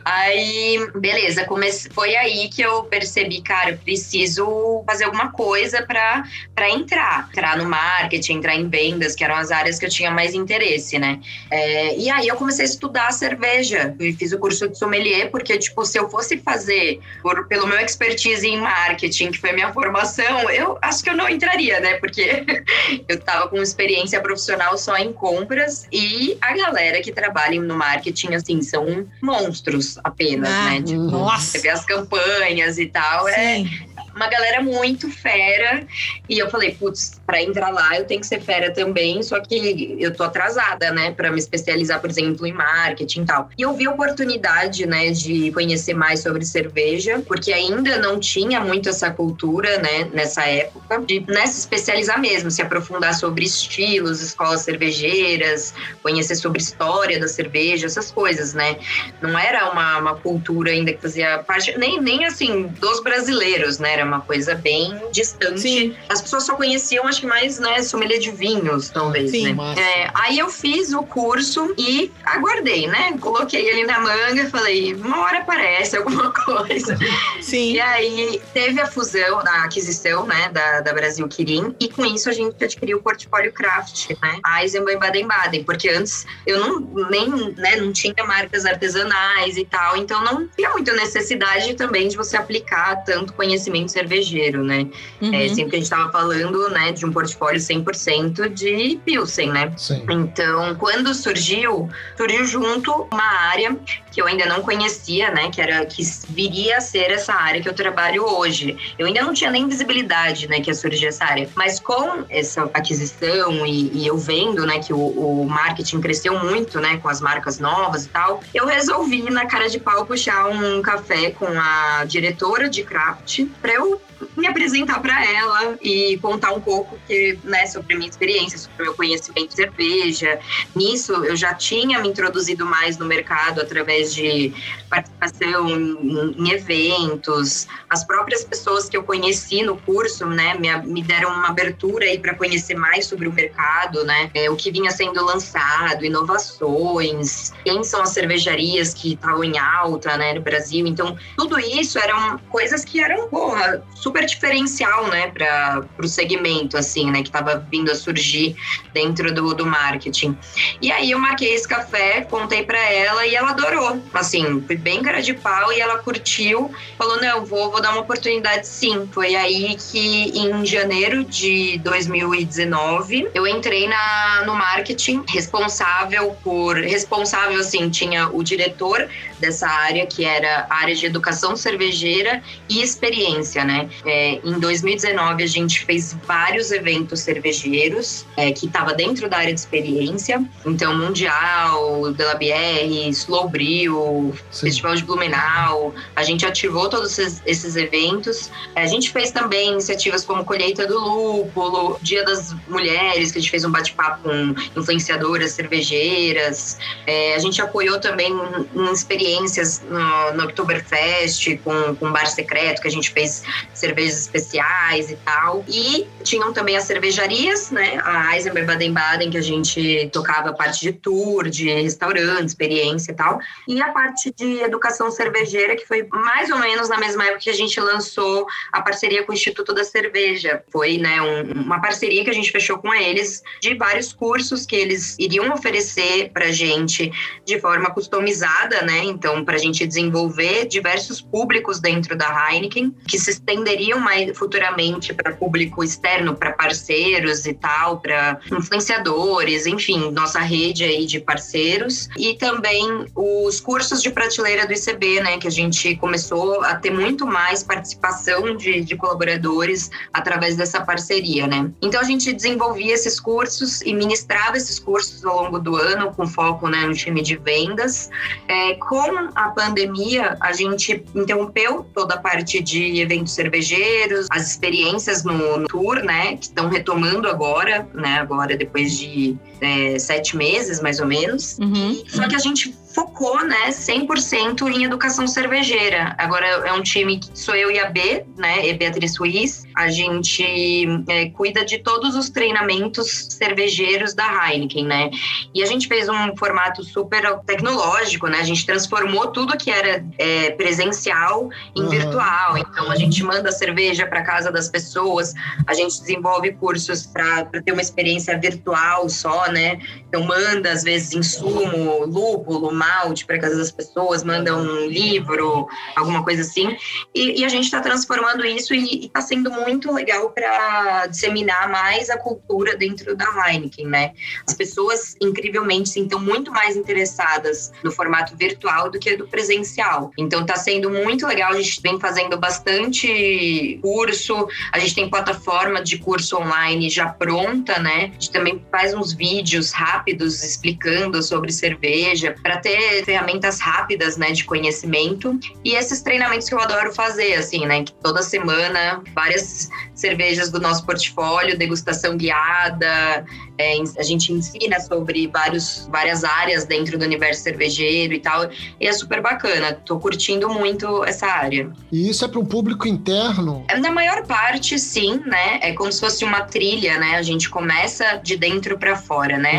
Aí, 0.06 0.88
beleza, 0.96 1.46
comece... 1.46 1.90
foi 1.90 2.16
aí 2.16 2.50
que 2.50 2.62
eu 2.62 2.84
percebi, 2.84 3.42
cara, 3.42 3.72
eu 3.72 3.78
preciso 3.78 4.84
fazer 4.86 5.06
alguma 5.06 5.32
coisa 5.32 5.82
para 5.82 6.24
entrar. 6.70 7.28
Entrar 7.30 7.58
no 7.58 7.66
marketing, 7.66 8.34
entrar 8.34 8.56
em 8.56 8.70
vendas, 8.70 9.16
que 9.16 9.24
eram 9.24 9.36
as 9.36 9.52
áreas 9.52 9.80
que 9.80 9.86
eu 9.86 9.90
tinha 9.90 10.12
mais 10.12 10.34
interesse, 10.34 11.00
né? 11.00 11.20
É... 11.50 11.98
e 11.98 12.10
aí 12.10 12.28
eu 12.28 12.36
comecei 12.36 12.66
a 12.66 12.68
estudar 12.68 13.12
cerveja. 13.12 13.96
Eu 14.00 14.14
fiz 14.14 14.32
o 14.32 14.38
curso 14.38 14.70
de 14.70 14.78
sommelier, 14.78 15.32
porque, 15.32 15.58
tipo, 15.58 15.84
se 15.86 15.98
eu 15.98 16.10
fosse 16.10 16.38
fazer 16.38 17.00
por, 17.22 17.48
pelo 17.48 17.68
meu 17.68 17.80
expertise 17.80 18.48
em 18.48 18.60
marketing, 18.60 19.32
que 19.32 19.40
foi 19.40 19.50
a 19.52 19.54
minha 19.54 19.74
formação, 19.74 20.50
eu 20.50 20.78
acho 20.82 21.04
que 21.04 21.10
eu 21.10 21.16
não 21.16 21.28
entraria, 21.28 21.80
né? 21.80 21.96
Porque 21.96 22.46
eu 23.08 23.20
tava 23.20 23.48
com 23.48 23.58
experiência 23.62 24.22
profissional 24.22 24.78
só 24.78 24.96
em 24.98 25.12
compras 25.12 25.88
e 25.92 26.19
a 26.42 26.56
galera 26.56 27.02
que 27.02 27.12
trabalha 27.12 27.62
no 27.62 27.76
marketing, 27.76 28.34
assim, 28.34 28.62
são 28.62 29.08
monstros 29.22 29.98
apenas, 30.04 30.50
ah, 30.50 30.72
né? 30.72 30.82
Tipo, 30.82 31.02
nossa! 31.02 31.46
Você 31.46 31.60
vê 31.60 31.70
as 31.70 31.86
campanhas 31.86 32.78
e 32.78 32.88
tal, 32.88 33.28
é 33.28 33.34
Sim. 33.34 33.66
é 33.66 33.89
uma 34.20 34.28
galera 34.28 34.62
muito 34.62 35.10
fera. 35.10 35.88
E 36.28 36.38
eu 36.38 36.50
falei, 36.50 36.76
putz, 36.76 37.22
para 37.26 37.42
entrar 37.42 37.70
lá 37.70 37.98
eu 37.98 38.04
tenho 38.04 38.20
que 38.20 38.28
ser 38.28 38.42
fera 38.42 38.72
também, 38.72 39.24
só 39.24 39.40
que 39.40 39.96
eu 39.98 40.14
tô 40.14 40.24
atrasada, 40.24 40.92
né, 40.92 41.12
para 41.12 41.32
me 41.32 41.40
especializar, 41.40 42.02
por 42.02 42.10
exemplo, 42.10 42.46
em 42.46 42.52
marketing 42.52 43.22
e 43.22 43.26
tal. 43.26 43.50
E 43.58 43.62
eu 43.62 43.74
vi 43.74 43.88
a 43.88 43.92
oportunidade, 43.92 44.86
né, 44.86 45.12
de 45.12 45.52
conhecer 45.54 45.94
mais 45.94 46.20
sobre 46.20 46.44
cerveja, 46.44 47.24
porque 47.26 47.54
ainda 47.54 47.98
não 47.98 48.20
tinha 48.20 48.60
muito 48.60 48.90
essa 48.90 49.10
cultura, 49.10 49.78
né, 49.78 50.10
nessa 50.12 50.44
época, 50.46 51.00
de 51.00 51.22
né, 51.22 51.46
se 51.48 51.60
especializar 51.60 52.20
mesmo, 52.20 52.52
se 52.52 52.62
aprofundar 52.62 53.14
sobre 53.14 53.46
estilos, 53.46 54.22
escolas 54.22 54.62
cervejeiras, 54.62 55.74
conhecer 56.04 56.36
sobre 56.36 56.62
história 56.62 57.20
da 57.20 57.28
cerveja, 57.28 57.86
essas 57.86 58.12
coisas, 58.12 58.54
né? 58.54 58.78
Não 59.22 59.38
era 59.38 59.72
uma, 59.72 59.98
uma 60.00 60.16
cultura 60.16 60.72
ainda 60.72 60.92
que 60.92 61.02
fazia 61.02 61.40
parte, 61.40 61.78
nem, 61.78 62.02
nem 62.02 62.26
assim, 62.26 62.64
dos 62.80 63.02
brasileiros, 63.02 63.80
né? 63.80 63.94
Era 63.94 64.09
uma 64.10 64.22
coisa 64.22 64.56
bem 64.56 65.00
distante. 65.12 65.62
Sim. 65.62 65.96
As 66.10 66.22
pessoas 66.22 66.46
só 66.46 66.56
conheciam, 66.56 67.08
acho 67.08 67.22
que 67.22 67.28
mais, 67.28 67.60
né, 67.60 67.82
sommelier 67.82 68.20
de 68.20 68.32
vinhos, 68.32 68.90
talvez, 68.90 69.32
Sim, 69.32 69.54
né? 69.54 69.76
É, 69.78 70.12
aí 70.14 70.40
eu 70.40 70.50
fiz 70.50 70.94
o 70.94 71.04
curso 71.04 71.74
e 71.78 72.12
aguardei, 72.26 72.88
né? 72.88 73.18
Coloquei 73.20 73.68
ele 73.70 73.86
na 73.86 74.00
manga 74.00 74.42
e 74.42 74.50
falei, 74.50 74.94
uma 74.94 75.22
hora 75.22 75.40
aparece 75.40 75.98
alguma 75.98 76.32
coisa. 76.46 76.98
Sim. 77.42 77.74
E 77.74 77.80
aí 77.80 78.42
teve 78.54 78.82
a 78.82 78.88
fusão, 78.88 79.40
a 79.40 79.64
aquisição, 79.64 80.26
né, 80.26 80.50
da, 80.50 80.82
da 80.82 80.94
Brasil 80.94 81.28
Kirin, 81.28 81.76
e 81.80 81.90
com 81.90 82.06
isso 82.06 82.30
a 82.30 82.34
gente 82.34 82.64
adquiriu 82.64 82.98
o 82.98 83.02
portfólio 83.02 83.54
Craft, 83.54 84.10
né? 84.22 84.40
Eisenbahn 84.62 84.94
e 84.94 84.98
Baden-Baden, 84.98 85.64
porque 85.64 85.90
antes 85.90 86.26
eu 86.46 86.60
não, 86.60 86.80
nem, 87.10 87.30
né, 87.54 87.76
não 87.78 87.92
tinha 87.92 88.14
marcas 88.26 88.66
artesanais 88.66 89.58
e 89.58 89.66
tal, 89.66 89.96
então 89.96 90.24
não 90.24 90.48
tinha 90.48 90.70
muita 90.72 90.94
necessidade 90.94 91.74
também 91.76 92.08
de 92.08 92.18
você 92.18 92.38
aplicar 92.38 93.04
tanto 93.04 93.34
conhecimento 93.34 93.92
cervejeiro, 94.00 94.64
né? 94.64 94.88
Uhum. 95.22 95.34
É, 95.34 95.48
sempre 95.50 95.66
que 95.66 95.76
a 95.76 95.80
gente 95.80 95.84
estava 95.84 96.12
falando, 96.12 96.70
né, 96.70 96.92
de 96.92 97.06
um 97.06 97.12
portfólio 97.12 97.60
100% 97.60 98.50
de 98.50 99.00
Pilsen, 99.04 99.52
né? 99.52 99.72
Sim. 99.78 100.06
Então, 100.10 100.76
quando 100.76 101.14
surgiu, 101.14 101.90
surgiu 102.16 102.46
junto 102.46 103.08
uma 103.12 103.50
área 103.50 103.78
que 104.12 104.22
eu 104.22 104.28
ainda 104.28 104.46
não 104.46 104.62
conhecia, 104.62 105.32
né, 105.32 105.50
que 105.50 105.62
era 105.62 105.86
que 105.86 106.04
viria 106.30 106.78
a 106.78 106.82
ser 106.82 107.12
essa 107.12 107.34
área 107.34 107.62
que 107.62 107.70
eu 107.70 107.74
trabalho 107.74 108.24
hoje. 108.24 108.78
Eu 108.98 109.08
ainda 109.08 109.22
não 109.22 109.34
tinha 109.34 109.52
nem 109.52 109.68
visibilidade, 109.68 110.48
né, 110.48 110.60
que 110.60 110.70
ia 110.70 110.74
surgir 110.74 111.08
essa 111.08 111.26
área. 111.26 111.50
Mas 111.56 111.80
com 111.80 112.26
essa 112.30 112.64
aquisição 112.74 113.66
e, 113.66 113.92
e 113.94 114.08
eu 114.08 114.18
vendo, 114.18 114.66
né, 114.66 114.80
que 114.80 114.94
o, 114.94 114.98
o, 114.98 115.46
marketing 115.50 116.02
cresceu 116.02 116.40
muito, 116.40 116.80
né, 116.80 116.98
com 116.98 117.10
as 117.10 117.22
marcas 117.22 117.60
novas 117.60 118.06
e 118.06 118.10
tal, 118.10 118.42
eu 118.54 118.66
resolvi 118.66 119.30
na 119.30 119.46
cara 119.46 119.70
de 119.70 119.80
pau 119.80 120.06
puxar 120.06 120.48
um 120.48 120.82
café 120.82 121.32
com 121.32 121.48
a 121.48 122.06
diretora 122.06 122.70
de 122.70 122.84
craft 122.84 123.46
para 123.62 123.74
eu 123.74 124.02
me 124.40 124.48
apresentar 124.48 125.02
para 125.02 125.24
ela 125.26 125.78
e 125.82 126.18
contar 126.22 126.52
um 126.52 126.62
pouco 126.62 126.98
que, 127.08 127.38
né, 127.44 127.66
sobre 127.68 127.94
a 127.94 127.98
minha 127.98 128.10
experiência, 128.10 128.58
sobre 128.58 128.84
o 128.84 128.86
meu 128.86 128.94
conhecimento 128.96 129.50
de 129.50 129.56
cerveja. 129.56 130.40
Nisso, 130.76 131.14
eu 131.26 131.36
já 131.36 131.54
tinha 131.54 132.00
me 132.00 132.08
introduzido 132.08 132.66
mais 132.66 132.98
no 132.98 133.06
mercado 133.06 133.62
através 133.62 134.14
de 134.14 134.54
participação 134.90 135.70
em, 135.70 136.36
em 136.38 136.52
eventos. 136.52 137.68
As 137.90 138.04
próprias 138.04 138.44
pessoas 138.44 138.90
que 138.90 138.98
eu 138.98 139.04
conheci 139.04 139.62
no 139.62 139.78
curso, 139.78 140.26
né, 140.26 140.56
me, 140.56 140.76
me 140.88 141.04
deram 141.04 141.30
uma 141.30 141.50
abertura 141.50 142.06
aí 142.06 142.18
para 142.18 142.34
conhecer 142.34 142.76
mais 142.76 143.06
sobre 143.06 143.28
o 143.28 143.34
mercado, 143.34 144.04
né, 144.04 144.30
é, 144.34 144.50
o 144.50 144.56
que 144.56 144.72
vinha 144.72 144.92
sendo 144.92 145.24
lançado, 145.24 146.06
inovações, 146.06 147.52
quem 147.64 147.84
são 147.84 148.02
as 148.02 148.10
cervejarias 148.10 148.94
que 148.94 149.14
estavam 149.14 149.44
em 149.44 149.58
alta, 149.58 150.18
né, 150.18 150.34
no 150.34 150.42
Brasil. 150.42 150.86
Então, 150.88 151.18
tudo 151.38 151.60
isso 151.60 152.00
eram 152.00 152.40
coisas 152.50 152.84
que 152.86 153.00
eram, 153.00 153.28
porra, 153.28 153.84
super 153.96 154.26
diferencial, 154.30 155.08
né, 155.08 155.28
para 155.28 155.86
o 155.98 156.08
segmento, 156.08 156.78
assim, 156.78 157.10
né, 157.12 157.22
que 157.22 157.30
estava 157.30 157.66
vindo 157.72 157.92
a 157.92 157.96
surgir 157.96 158.56
dentro 158.94 159.34
do, 159.34 159.54
do 159.54 159.66
marketing. 159.66 160.38
E 160.82 160.92
aí 160.92 161.12
eu 161.12 161.20
marquei 161.20 161.54
esse 161.54 161.68
café, 161.68 162.22
contei 162.22 162.64
para 162.64 162.80
ela 162.80 163.26
e 163.26 163.36
ela 163.36 163.52
adorou. 163.52 164.02
Assim, 164.14 164.62
fui 164.66 164.76
bem 164.76 165.02
cara 165.02 165.22
de 165.22 165.34
pau 165.34 165.72
e 165.72 165.80
ela 165.80 166.00
curtiu, 166.00 166.72
falou: 166.98 167.20
não, 167.22 167.46
vou, 167.46 167.72
vou 167.72 167.82
dar 167.82 167.92
uma 167.92 168.02
oportunidade 168.02 168.68
sim. 168.68 169.08
Foi 169.12 169.36
aí 169.36 169.76
que 169.76 170.32
em 170.38 170.66
janeiro 170.66 171.24
de 171.24 171.78
2019 171.80 173.30
eu 173.34 173.48
entrei 173.48 173.88
na, 173.88 174.44
no 174.46 174.56
marketing 174.56 175.24
responsável 175.28 176.36
por. 176.44 176.78
Responsável, 176.78 177.60
assim, 177.60 177.90
tinha 177.90 178.30
o 178.30 178.44
diretor 178.44 179.08
dessa 179.40 179.68
área, 179.68 180.06
que 180.06 180.24
era 180.26 180.68
a 180.70 180.76
área 180.76 180.96
de 180.96 181.06
educação 181.06 181.56
cervejeira 181.56 182.42
e 182.68 182.82
experiência, 182.82 183.64
né? 183.64 183.90
É, 184.06 184.40
em 184.44 184.60
2019, 184.60 185.44
a 185.44 185.48
gente 185.48 185.86
fez 185.86 186.16
vários 186.26 186.72
eventos 186.72 187.22
cervejeiros 187.22 188.26
é, 188.38 188.52
que 188.52 188.66
estava 188.66 188.94
dentro 188.94 189.30
da 189.30 189.38
área 189.38 189.54
de 189.54 189.60
experiência. 189.60 190.44
Então, 190.66 190.96
Mundial, 190.96 192.12
Dela 192.14 192.36
BR, 192.36 193.10
Slow 193.10 193.50
Brew, 193.50 194.34
Sim. 194.52 194.68
Festival 194.68 194.96
de 194.96 195.04
Blumenau. 195.04 195.94
A 196.16 196.24
gente 196.24 196.46
ativou 196.46 196.90
todos 196.90 197.18
esses, 197.18 197.42
esses 197.46 197.76
eventos. 197.76 198.52
A 198.76 198.86
gente 198.86 199.12
fez 199.12 199.32
também 199.32 199.72
iniciativas 199.72 200.24
como 200.26 200.44
Colheita 200.46 200.86
do 200.88 201.00
Lúpulo, 201.00 201.98
Dia 202.02 202.24
das 202.24 202.56
Mulheres, 202.68 203.32
que 203.32 203.38
a 203.38 203.42
gente 203.42 203.52
fez 203.52 203.66
um 203.66 203.72
bate-papo 203.72 204.24
com 204.24 204.56
influenciadoras 204.80 205.52
cervejeiras. 205.52 206.78
É, 207.06 207.36
a 207.36 207.40
gente 207.40 207.62
apoiou 207.62 208.00
também 208.00 208.32
em 208.76 208.96
experiências 209.30 209.82
no, 209.88 210.34
no 210.34 210.44
Oktoberfest, 210.46 211.58
com, 211.64 211.96
com 211.96 212.12
Bar 212.12 212.28
Secreto, 212.28 212.82
que 212.82 212.88
a 212.88 212.92
gente 212.92 213.12
fez 213.12 213.44
cervejas 213.74 214.22
especiais 214.22 215.12
e 215.12 215.16
tal. 215.18 215.64
E 215.68 216.08
tinham 216.24 216.52
também 216.52 216.76
as 216.76 216.86
cervejarias, 216.86 217.72
né? 217.72 218.00
A 218.04 218.36
Eisenberg 218.36 218.68
Baden-Baden, 218.68 219.30
que 219.30 219.38
a 219.38 219.42
gente 219.42 220.10
tocava 220.12 220.50
a 220.50 220.54
parte 220.54 220.82
de 220.82 220.94
tour, 220.94 221.50
de 221.50 221.70
restaurante, 221.70 222.48
experiência 222.48 223.12
e 223.12 223.16
tal. 223.16 223.40
E 223.68 223.82
a 223.82 223.92
parte 223.92 224.34
de 224.36 224.62
educação 224.62 225.12
cervejeira, 225.12 225.76
que 225.76 225.86
foi 225.86 226.08
mais 226.12 226.50
ou 226.50 226.58
menos 226.58 226.90
na 226.90 226.98
mesma 226.98 227.24
época 227.26 227.40
que 227.40 227.50
a 227.50 227.54
gente 227.54 227.80
lançou 227.80 228.46
a 228.72 228.82
parceria 228.82 229.24
com 229.24 229.32
o 229.32 229.36
Instituto 229.36 229.74
da 229.74 229.84
Cerveja. 229.84 230.64
Foi, 230.72 230.98
né, 230.98 231.22
um, 231.22 231.64
uma 231.64 231.80
parceria 231.80 232.24
que 232.24 232.30
a 232.30 232.34
gente 232.34 232.52
fechou 232.52 232.78
com 232.80 232.94
eles 232.94 233.44
de 233.62 233.76
vários 233.76 234.12
cursos 234.12 234.66
que 234.66 234.76
eles 234.76 235.16
iriam 235.20 235.52
oferecer 235.54 236.32
pra 236.34 236.52
gente 236.52 237.12
de 237.46 237.60
forma 237.60 237.90
customizada, 237.92 238.82
né? 238.82 239.04
Então, 239.20 239.44
pra 239.44 239.58
gente 239.58 239.86
desenvolver 239.86 240.66
diversos 240.66 241.20
públicos 241.20 241.82
dentro 241.82 242.16
da 242.16 242.50
Heineken, 242.50 242.96
que 243.06 243.20
se 243.20 243.32
estenderiam 243.32 244.00
mais 244.00 244.36
futuramente 244.38 245.14
para 245.14 245.34
público 245.34 245.84
externo, 245.84 246.36
para 246.36 246.54
parceiros 246.54 247.46
e 247.46 247.54
tal, 247.54 248.00
para 248.00 248.40
influenciadores, 248.50 249.66
enfim, 249.66 250.10
nossa 250.12 250.40
rede 250.40 250.86
aí 250.86 251.06
de 251.06 251.20
parceiros. 251.20 252.08
E 252.18 252.36
também 252.36 253.06
os 253.14 253.60
cursos 253.60 254.02
de 254.02 254.10
prateleira 254.10 254.66
do 254.66 254.72
ICB, 254.72 255.20
né, 255.20 255.38
que 255.38 255.48
a 255.48 255.52
gente 255.52 255.98
começou 255.98 256.62
a 256.64 256.76
ter 256.76 256.92
muito 256.92 257.28
mais 257.28 257.62
participação 257.62 258.56
de, 258.56 258.80
de 258.80 258.96
colaboradores 258.96 259.92
através 260.14 260.56
dessa 260.56 260.80
parceria, 260.80 261.46
né. 261.46 261.70
Então 261.82 262.00
a 262.00 262.06
gente 262.06 262.32
desenvolvia 262.32 262.94
esses 262.94 263.20
cursos 263.20 263.82
e 263.82 263.94
ministrava 263.94 264.56
esses 264.56 264.80
cursos 264.80 265.26
ao 265.26 265.44
longo 265.44 265.60
do 265.60 265.76
ano 265.76 266.14
com 266.14 266.26
foco, 266.26 266.70
né, 266.70 266.86
no 266.86 266.94
time 266.94 267.22
de 267.22 267.36
vendas. 267.36 268.10
É, 268.48 268.76
com 268.76 269.09
a 269.36 269.50
pandemia, 269.50 270.38
a 270.40 270.54
gente 270.54 271.04
interrompeu 271.16 271.86
toda 271.94 272.16
a 272.16 272.18
parte 272.18 272.62
de 272.62 273.00
eventos 273.00 273.34
cervejeiros, 273.34 274.28
as 274.30 274.48
experiências 274.48 275.24
no, 275.24 275.58
no 275.58 275.68
tour, 275.68 276.04
né, 276.04 276.38
que 276.38 276.46
estão 276.46 276.70
retomando 276.70 277.28
agora, 277.28 277.88
né, 277.94 278.20
agora 278.20 278.56
depois 278.56 278.98
de 278.98 279.38
é, 279.62 280.00
sete 280.00 280.36
meses, 280.36 280.82
mais 280.82 281.00
ou 281.00 281.08
menos. 281.08 281.58
Uhum. 281.60 282.04
Só 282.08 282.28
que 282.28 282.36
a 282.36 282.40
gente 282.40 282.74
focou, 282.94 283.46
né, 283.46 283.70
100% 283.70 284.68
em 284.68 284.84
educação 284.84 285.28
cervejeira. 285.28 286.16
Agora 286.18 286.46
é 286.46 286.74
um 286.74 286.82
time 286.82 287.20
que 287.20 287.30
sou 287.38 287.56
eu 287.56 287.72
e 287.72 287.80
a 287.80 287.90
B, 287.90 288.26
né, 288.36 288.68
e 288.68 288.74
Beatriz 288.74 289.18
Ruiz. 289.18 289.64
A 289.76 289.90
gente 289.90 290.88
é, 291.08 291.30
cuida 291.30 291.64
de 291.64 291.80
todos 291.80 292.16
os 292.16 292.30
treinamentos 292.30 293.28
cervejeiros 293.30 294.14
da 294.14 294.26
Heineken, 294.26 294.86
né? 294.86 295.10
E 295.54 295.64
a 295.64 295.66
gente 295.66 295.88
fez 295.88 296.10
um 296.10 296.36
formato 296.36 296.84
super 296.84 297.40
tecnológico, 297.46 298.28
né? 298.28 298.40
A 298.40 298.44
gente 298.44 298.66
transformou 298.66 299.28
tudo 299.28 299.58
que 299.58 299.70
era 299.70 300.06
é, 300.18 300.52
presencial 300.52 301.50
em 301.76 301.84
uhum. 301.84 301.90
virtual. 301.90 302.58
Então 302.58 302.92
a 302.92 302.96
gente 302.96 303.24
manda 303.24 303.52
cerveja 303.52 304.06
para 304.06 304.24
casa 304.24 304.52
das 304.52 304.68
pessoas, 304.68 305.34
a 305.66 305.74
gente 305.74 306.00
desenvolve 306.00 306.52
cursos 306.54 307.06
para 307.06 307.46
ter 307.46 307.72
uma 307.72 307.82
experiência 307.82 308.38
virtual 308.38 309.08
só, 309.10 309.49
né? 309.52 309.80
Então 310.08 310.24
manda 310.24 310.72
às 310.72 310.84
vezes 310.84 311.14
insumo, 311.14 312.06
lúpulo, 312.06 312.74
malte 312.74 313.26
para 313.26 313.40
casa 313.40 313.58
das 313.58 313.72
pessoas, 313.72 314.24
manda 314.24 314.56
um 314.56 314.88
livro, 314.88 315.68
alguma 315.96 316.24
coisa 316.24 316.42
assim. 316.42 316.76
E, 317.14 317.42
e 317.42 317.46
a 317.46 317.50
gente 317.50 317.66
está 317.66 317.80
transformando 317.80 318.46
isso 318.46 318.74
e 318.74 319.06
está 319.06 319.22
sendo 319.22 319.52
muito 319.52 319.92
legal 319.92 320.32
para 320.32 321.08
disseminar 321.08 321.70
mais 321.70 322.10
a 322.10 322.18
cultura 322.18 322.76
dentro 322.76 323.16
da 323.16 323.26
Heineken, 323.26 323.88
né? 323.88 324.14
As 324.48 324.54
pessoas, 324.56 325.16
incrivelmente, 325.22 325.90
sim, 325.90 326.04
estão 326.04 326.20
muito 326.20 326.52
mais 326.52 326.76
interessadas 326.76 327.72
no 327.84 327.92
formato 327.92 328.36
virtual 328.36 328.90
do 328.90 329.00
que 329.00 329.16
do 329.16 329.28
presencial. 329.28 330.12
Então 330.18 330.42
está 330.42 330.56
sendo 330.56 330.90
muito 330.90 331.28
legal, 331.28 331.52
a 331.52 331.62
gente 331.62 331.82
vem 331.82 332.00
fazendo 332.00 332.38
bastante 332.38 333.80
curso, 333.82 334.48
a 334.72 334.80
gente 334.80 334.96
tem 334.96 335.10
plataforma 335.10 335.84
de 335.84 335.98
curso 335.98 336.38
online 336.38 336.90
já 336.90 337.10
pronta, 337.10 337.80
né? 337.80 338.06
A 338.06 338.14
gente 338.14 338.32
também 338.32 338.66
faz 338.72 338.94
uns 338.94 339.14
vídeos 339.14 339.39
rápidos 339.72 340.44
explicando 340.44 341.22
sobre 341.22 341.52
cerveja, 341.52 342.36
para 342.42 342.58
ter 342.58 343.04
ferramentas 343.06 343.60
rápidas, 343.60 344.18
né, 344.18 344.32
de 344.32 344.44
conhecimento. 344.44 345.40
E 345.64 345.74
esses 345.74 346.02
treinamentos 346.02 346.48
que 346.48 346.56
eu 346.56 346.60
adoro 346.60 346.94
fazer, 346.94 347.34
assim, 347.36 347.66
né, 347.66 347.84
que 347.84 347.94
toda 347.94 348.22
semana 348.22 349.02
várias 349.14 349.70
cervejas 349.94 350.50
do 350.50 350.60
nosso 350.60 350.86
portfólio, 350.86 351.58
degustação 351.58 352.18
guiada, 352.18 353.26
é, 353.58 353.76
a 353.98 354.04
gente 354.04 354.32
ensina 354.32 354.80
sobre 354.80 355.28
vários, 355.28 355.88
várias 355.92 356.24
áreas 356.24 356.64
dentro 356.64 356.98
do 356.98 357.04
universo 357.04 357.44
cervejeiro 357.44 358.14
e 358.14 358.20
tal, 358.20 358.50
e 358.80 358.88
é 358.88 358.94
super 358.94 359.22
bacana. 359.22 359.74
Tô 359.74 360.00
curtindo 360.00 360.48
muito 360.50 361.04
essa 361.04 361.28
área. 361.28 361.70
E 361.92 362.10
isso 362.10 362.24
é 362.24 362.28
para 362.28 362.40
um 362.40 362.46
público 362.46 362.88
interno? 362.88 363.66
É, 363.68 363.78
na 363.78 363.92
maior 363.92 364.26
parte, 364.26 364.80
sim, 364.80 365.22
né? 365.26 365.60
É 365.62 365.74
como 365.74 365.92
se 365.92 366.00
fosse 366.00 366.24
uma 366.24 366.42
trilha, 366.42 366.98
né? 366.98 367.16
A 367.16 367.22
gente 367.22 367.50
começa 367.50 368.16
de 368.24 368.38
dentro 368.38 368.78
para 368.78 368.96
fora, 368.96 369.29
né? 369.38 369.58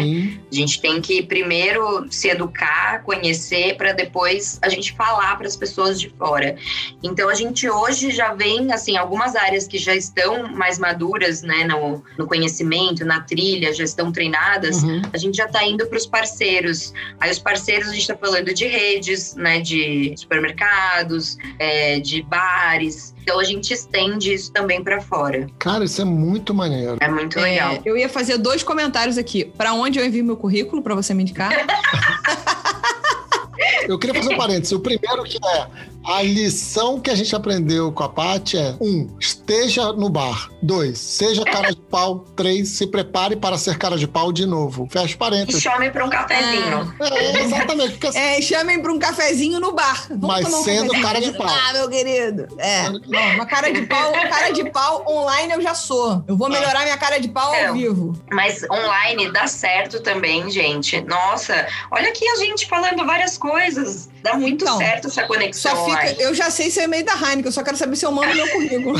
A 0.50 0.54
gente 0.54 0.80
tem 0.80 1.00
que 1.00 1.22
primeiro 1.22 2.06
se 2.10 2.28
educar, 2.28 3.02
conhecer, 3.02 3.76
para 3.76 3.92
depois 3.92 4.58
a 4.62 4.68
gente 4.68 4.92
falar 4.92 5.36
para 5.36 5.46
as 5.46 5.56
pessoas 5.56 6.00
de 6.00 6.08
fora. 6.10 6.56
Então 7.02 7.28
a 7.28 7.34
gente 7.34 7.68
hoje 7.68 8.10
já 8.10 8.34
vem, 8.34 8.72
assim, 8.72 8.96
algumas 8.96 9.36
áreas 9.36 9.66
que 9.66 9.78
já 9.78 9.94
estão 9.94 10.48
mais 10.48 10.78
maduras, 10.78 11.42
né, 11.42 11.64
no, 11.64 12.02
no 12.18 12.26
conhecimento, 12.26 13.04
na 13.04 13.20
trilha, 13.20 13.72
já 13.72 13.84
estão 13.84 14.10
treinadas, 14.12 14.82
uhum. 14.82 15.02
a 15.12 15.18
gente 15.18 15.36
já 15.36 15.46
está 15.46 15.64
indo 15.64 15.86
para 15.86 15.98
os 15.98 16.06
parceiros. 16.06 16.92
Aí 17.18 17.30
os 17.30 17.38
parceiros 17.38 17.88
a 17.88 17.92
gente 17.92 18.02
está 18.02 18.16
falando 18.16 18.52
de 18.52 18.66
redes, 18.66 19.34
né, 19.34 19.60
de 19.60 20.14
supermercados, 20.16 21.36
é, 21.58 22.00
de 22.00 22.22
bares. 22.22 23.14
Então 23.30 23.38
a 23.38 23.44
gente 23.44 23.72
estende 23.72 24.34
isso 24.34 24.50
também 24.50 24.82
para 24.82 25.00
fora. 25.00 25.46
Cara, 25.56 25.84
isso 25.84 26.02
é 26.02 26.04
muito 26.04 26.52
maneiro. 26.52 26.96
É 26.98 27.06
muito 27.06 27.38
é, 27.38 27.42
legal. 27.42 27.78
Eu 27.84 27.96
ia 27.96 28.08
fazer 28.08 28.36
dois 28.38 28.64
comentários 28.64 29.16
aqui. 29.16 29.44
Para 29.44 29.72
onde 29.72 30.00
eu 30.00 30.04
envio 30.04 30.24
meu 30.24 30.36
currículo 30.36 30.82
para 30.82 30.96
você 30.96 31.14
me 31.14 31.22
indicar? 31.22 31.52
eu 33.86 33.96
queria 34.00 34.20
fazer 34.20 34.34
um 34.34 34.36
parênteses. 34.36 34.72
O 34.72 34.80
primeiro 34.80 35.22
que 35.22 35.38
é 35.46 35.68
a 36.04 36.22
lição 36.22 37.00
que 37.00 37.10
a 37.10 37.14
gente 37.14 37.34
aprendeu 37.34 37.92
com 37.92 38.02
a 38.02 38.08
Paty 38.08 38.56
é: 38.56 38.76
um, 38.80 39.06
esteja 39.18 39.92
no 39.92 40.08
bar. 40.08 40.50
Dois, 40.62 40.98
seja 40.98 41.44
cara 41.44 41.70
de 41.70 41.80
pau. 41.80 42.24
Três, 42.36 42.68
se 42.70 42.86
prepare 42.86 43.36
para 43.36 43.58
ser 43.58 43.78
cara 43.78 43.96
de 43.96 44.06
pau 44.06 44.32
de 44.32 44.46
novo. 44.46 44.88
Fecha 44.90 45.16
parênteses. 45.16 45.60
E 45.60 45.62
chamem 45.62 45.90
para 45.90 46.04
um 46.04 46.10
cafezinho. 46.10 46.94
É, 47.00 47.24
é 47.24 47.42
exatamente. 47.42 47.98
Porque... 47.98 48.18
É, 48.18 48.40
chamem 48.40 48.80
para 48.80 48.92
um 48.92 48.98
cafezinho 48.98 49.60
no 49.60 49.72
bar. 49.72 50.06
Vamos 50.08 50.26
Mas 50.26 50.54
um 50.54 50.62
sendo 50.62 51.00
cara 51.00 51.20
de 51.20 51.32
pau. 51.32 51.48
Ah, 51.48 51.72
meu 51.72 51.88
querido. 51.88 52.48
É. 52.58 52.88
Não, 52.90 53.34
uma 53.34 53.46
cara 53.46 53.72
de 53.72 53.82
pau, 53.86 54.12
cara 54.12 54.50
de 54.50 54.70
pau 54.70 55.04
online 55.08 55.52
eu 55.52 55.60
já 55.60 55.74
sou. 55.74 56.24
Eu 56.26 56.36
vou 56.36 56.48
melhorar 56.48 56.82
minha 56.82 56.98
cara 56.98 57.18
de 57.18 57.28
pau 57.28 57.52
ao 57.54 57.72
vivo. 57.72 58.14
Mas 58.30 58.64
online 58.70 59.30
dá 59.32 59.46
certo 59.46 60.00
também, 60.00 60.50
gente. 60.50 61.00
Nossa, 61.02 61.66
olha 61.90 62.08
aqui 62.08 62.26
a 62.28 62.36
gente 62.36 62.66
falando 62.66 63.04
várias 63.04 63.36
coisas. 63.36 64.08
Dá 64.22 64.34
muito 64.34 64.64
então, 64.64 64.78
certo 64.78 65.06
essa 65.06 65.24
conexão 65.24 65.89
fica, 65.96 66.22
eu 66.22 66.34
já 66.34 66.50
sei 66.50 66.70
se 66.70 66.80
é 66.80 66.86
meio 66.86 67.04
da 67.04 67.14
Heineken, 67.14 67.46
eu 67.46 67.52
só 67.52 67.62
quero 67.62 67.76
saber 67.76 67.96
se 67.96 68.04
eu 68.04 68.12
mando 68.12 68.34
meu 68.34 68.48
currículo. 68.50 68.98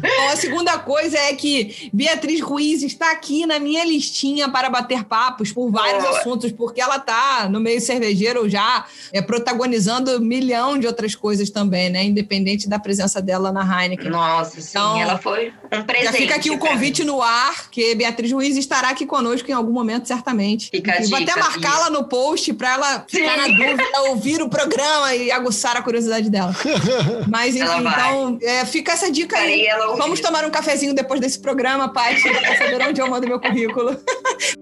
Bom, 0.00 0.28
a 0.32 0.36
segunda 0.36 0.78
coisa 0.78 1.18
é 1.18 1.34
que 1.34 1.90
Beatriz 1.92 2.40
Ruiz 2.40 2.82
está 2.82 3.12
aqui 3.12 3.46
na 3.46 3.58
minha 3.58 3.84
listinha 3.84 4.48
para 4.50 4.68
bater 4.70 5.04
papos 5.04 5.52
por 5.52 5.70
vários 5.70 6.02
Boa. 6.02 6.18
assuntos, 6.18 6.52
porque 6.52 6.80
ela 6.80 6.96
está 6.96 7.48
no 7.48 7.60
meio 7.60 7.80
cervejeiro 7.80 8.48
já 8.48 8.86
é, 9.12 9.20
protagonizando 9.20 10.16
um 10.16 10.20
milhão 10.20 10.78
de 10.78 10.86
outras 10.86 11.14
coisas 11.14 11.50
também, 11.50 11.90
né? 11.90 12.04
Independente 12.04 12.68
da 12.68 12.78
presença 12.78 13.20
dela 13.20 13.52
na 13.52 13.62
Heineken. 13.62 14.10
Nossa, 14.10 14.60
sim, 14.60 14.70
então, 14.70 15.00
ela 15.00 15.18
foi 15.18 15.52
um 15.72 15.82
presente. 15.82 16.04
Já 16.04 16.12
fica 16.12 16.34
aqui 16.36 16.50
o 16.50 16.58
convite 16.58 17.04
no 17.04 17.22
ar, 17.22 17.70
que 17.70 17.94
Beatriz 17.94 18.30
Ruiz 18.32 18.56
estará 18.56 18.90
aqui 18.90 19.06
conosco 19.06 19.50
em 19.50 19.54
algum 19.54 19.72
momento, 19.72 20.06
certamente. 20.06 20.70
Fica 20.70 21.02
e 21.02 21.06
vou 21.06 21.18
até 21.18 21.34
marcá-la 21.36 21.90
no 21.90 22.04
post 22.04 22.52
para 22.54 22.74
ela 22.74 23.04
ficar 23.08 23.44
sim. 23.44 23.58
na 23.58 23.66
dúvida, 23.66 24.00
ouvir 24.08 24.42
o 24.42 24.48
programa 24.48 25.14
e 25.14 25.30
aguçar 25.30 25.76
a 25.76 25.82
curiosidade 25.82 26.28
dela. 26.30 26.54
Mas, 27.28 27.56
enfim, 27.56 27.64
então, 27.80 28.38
é, 28.42 28.64
fica 28.64 28.92
essa 28.92 29.10
dica 29.10 29.36
aí. 29.36 29.66
Vamos 29.96 30.20
tomar 30.20 30.44
um 30.44 30.50
cafezinho 30.50 30.94
depois 30.94 31.20
desse 31.20 31.38
programa, 31.38 31.88
Paty, 31.88 32.22
para 32.22 32.58
saber 32.58 32.88
onde 32.88 33.00
eu 33.00 33.08
mando 33.08 33.26
meu 33.26 33.40
currículo. 33.40 33.98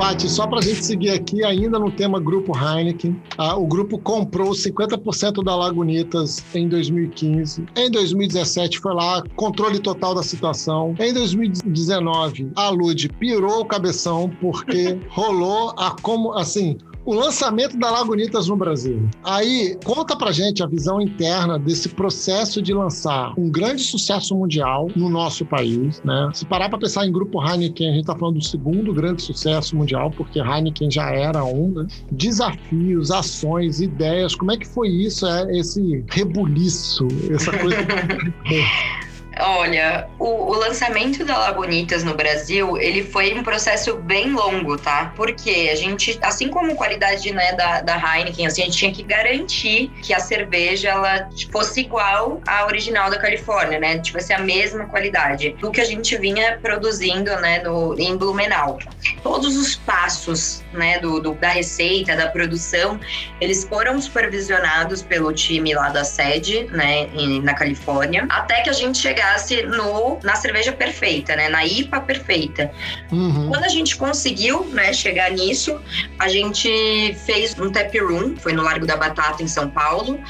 Paty, 0.00 0.30
só 0.30 0.46
para 0.46 0.60
a 0.60 0.62
gente 0.62 0.82
seguir 0.82 1.10
aqui, 1.10 1.44
ainda 1.44 1.78
no 1.78 1.90
tema 1.90 2.18
Grupo 2.18 2.56
Heineken, 2.56 3.20
ah, 3.36 3.54
o 3.54 3.66
grupo 3.66 3.98
comprou 3.98 4.52
50% 4.52 5.44
da 5.44 5.54
Lagunitas 5.54 6.42
em 6.54 6.66
2015. 6.66 7.66
Em 7.76 7.90
2017 7.90 8.80
foi 8.80 8.94
lá, 8.94 9.22
controle 9.36 9.78
total 9.78 10.14
da 10.14 10.22
situação. 10.22 10.94
Em 10.98 11.12
2019, 11.12 12.50
a 12.56 12.70
Lud 12.70 13.10
pirou 13.18 13.60
o 13.60 13.64
cabeção 13.66 14.30
porque 14.40 14.98
rolou 15.12 15.74
a 15.76 15.94
como 16.00 16.32
assim, 16.32 16.78
o 17.04 17.14
lançamento 17.14 17.78
da 17.78 17.90
Lagunitas 17.90 18.48
no 18.48 18.56
Brasil. 18.56 19.08
Aí, 19.24 19.76
conta 19.84 20.16
pra 20.16 20.32
gente 20.32 20.62
a 20.62 20.66
visão 20.66 21.00
interna 21.00 21.58
desse 21.58 21.88
processo 21.88 22.60
de 22.60 22.72
lançar 22.72 23.32
um 23.38 23.50
grande 23.50 23.82
sucesso 23.82 24.34
mundial 24.34 24.88
no 24.94 25.08
nosso 25.08 25.44
país, 25.44 26.00
né? 26.04 26.30
Se 26.34 26.44
parar 26.44 26.68
para 26.68 26.78
pensar 26.78 27.06
em 27.06 27.12
grupo 27.12 27.42
Heineken, 27.42 27.90
a 27.90 27.92
gente 27.94 28.06
tá 28.06 28.16
falando 28.16 28.38
do 28.38 28.44
segundo 28.44 28.92
grande 28.92 29.22
sucesso 29.22 29.76
mundial, 29.76 30.10
porque 30.10 30.40
Heineken 30.40 30.90
já 30.90 31.10
era 31.10 31.44
um, 31.44 31.72
né? 31.72 31.86
Desafios, 32.10 33.10
ações, 33.10 33.80
ideias, 33.80 34.34
como 34.34 34.52
é 34.52 34.56
que 34.56 34.66
foi 34.66 34.88
isso, 34.88 35.26
é, 35.26 35.58
esse 35.58 36.04
rebuliço, 36.10 37.06
essa 37.30 37.56
coisa... 37.56 37.76
Olha, 39.42 40.08
o, 40.18 40.52
o, 40.52 40.54
lançamento 40.54 41.24
da 41.24 41.36
Lagunitas 41.38 42.04
no 42.04 42.14
Brasil, 42.14 42.76
ele 42.76 43.02
foi 43.02 43.32
um 43.34 43.42
processo 43.42 43.96
bem 43.96 44.32
longo, 44.32 44.76
tá? 44.76 45.12
Porque 45.16 45.70
a 45.72 45.74
gente, 45.74 46.18
assim 46.22 46.48
como 46.48 46.72
a 46.72 46.74
qualidade 46.74 47.32
né, 47.32 47.52
da, 47.52 47.80
da 47.80 47.96
Heineken, 47.96 48.46
assim, 48.46 48.62
a 48.62 48.64
gente 48.66 48.76
tinha 48.76 48.92
que 48.92 49.02
garantir 49.02 49.90
que 50.02 50.12
a 50.12 50.20
cerveja 50.20 50.90
ela 50.90 51.28
fosse 51.50 51.80
igual 51.80 52.40
à 52.46 52.66
original 52.66 53.10
da 53.10 53.18
Califórnia, 53.18 53.78
né? 53.78 53.98
Tivesse 53.98 54.32
a 54.32 54.38
mesma 54.38 54.86
qualidade 54.86 55.50
do 55.60 55.70
que 55.70 55.80
a 55.80 55.84
gente 55.84 56.16
vinha 56.18 56.58
produzindo, 56.60 57.34
né, 57.36 57.62
no, 57.62 57.98
em 57.98 58.16
Blumenau. 58.16 58.78
Todos 59.22 59.56
os 59.56 59.76
passos, 59.76 60.62
né, 60.72 60.98
do, 60.98 61.20
do 61.20 61.34
da 61.34 61.48
receita, 61.48 62.14
da 62.14 62.28
produção, 62.28 63.00
eles 63.40 63.64
foram 63.64 64.00
supervisionados 64.00 65.02
pelo 65.02 65.32
time 65.32 65.74
lá 65.74 65.88
da 65.88 66.04
sede, 66.04 66.64
né, 66.70 67.08
em, 67.14 67.40
na 67.40 67.54
Califórnia, 67.54 68.26
até 68.28 68.60
que 68.62 68.70
a 68.70 68.72
gente 68.72 68.98
chegasse 68.98 69.29
chegasse 69.30 69.62
no, 69.62 70.18
na 70.22 70.34
cerveja 70.34 70.72
perfeita, 70.72 71.36
né? 71.36 71.48
Na 71.48 71.64
IPA 71.64 72.00
perfeita. 72.00 72.70
Uhum. 73.12 73.48
Quando 73.48 73.64
a 73.64 73.68
gente 73.68 73.96
conseguiu, 73.96 74.64
né, 74.66 74.92
chegar 74.92 75.30
nisso, 75.30 75.80
a 76.18 76.28
gente 76.28 77.14
fez 77.24 77.58
um 77.58 77.70
tap 77.70 77.94
room, 77.98 78.36
foi 78.36 78.52
no 78.52 78.62
Largo 78.62 78.86
da 78.86 78.96
Batata, 78.96 79.42
em 79.42 79.48
São 79.48 79.70
Paulo, 79.70 80.20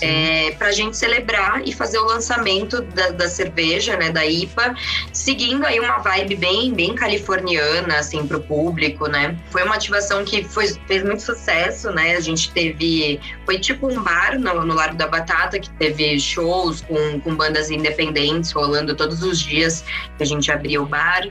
é, 0.00 0.52
para 0.58 0.68
a 0.68 0.72
gente 0.72 0.96
celebrar 0.96 1.62
e 1.66 1.72
fazer 1.72 1.98
o 1.98 2.04
lançamento 2.04 2.80
da, 2.80 3.10
da, 3.10 3.28
cerveja, 3.28 3.96
né, 3.96 4.10
da 4.10 4.24
IPA, 4.24 4.74
seguindo 5.12 5.64
aí 5.64 5.78
uma 5.78 5.98
vibe 5.98 6.36
bem, 6.36 6.72
bem 6.72 6.94
californiana, 6.94 7.98
assim, 7.98 8.26
para 8.26 8.36
o 8.36 8.40
público, 8.40 9.06
né? 9.08 9.36
Foi 9.50 9.62
uma, 9.62 9.76
ativação 9.76 10.24
que 10.24 10.42
foi, 10.44 10.68
fez 10.86 11.02
muito 11.02 11.22
sucesso, 11.22 11.90
né? 11.90 12.16
A 12.16 12.20
gente 12.20 12.50
teve. 12.50 13.20
Foi 13.44 13.58
tipo 13.58 13.88
um 13.88 14.02
bar 14.02 14.38
no, 14.38 14.64
no 14.64 14.74
Largo 14.74 14.96
da 14.96 15.06
Batata, 15.06 15.58
que 15.58 15.68
teve 15.70 16.18
shows 16.18 16.80
com, 16.80 17.20
com 17.20 17.34
bandas 17.34 17.70
independentes 17.70 18.45
rolando 18.52 18.94
todos 18.94 19.22
os 19.22 19.38
dias 19.38 19.84
que 20.16 20.22
a 20.22 20.26
gente 20.26 20.50
abria 20.50 20.80
o 20.80 20.86
bar. 20.86 21.22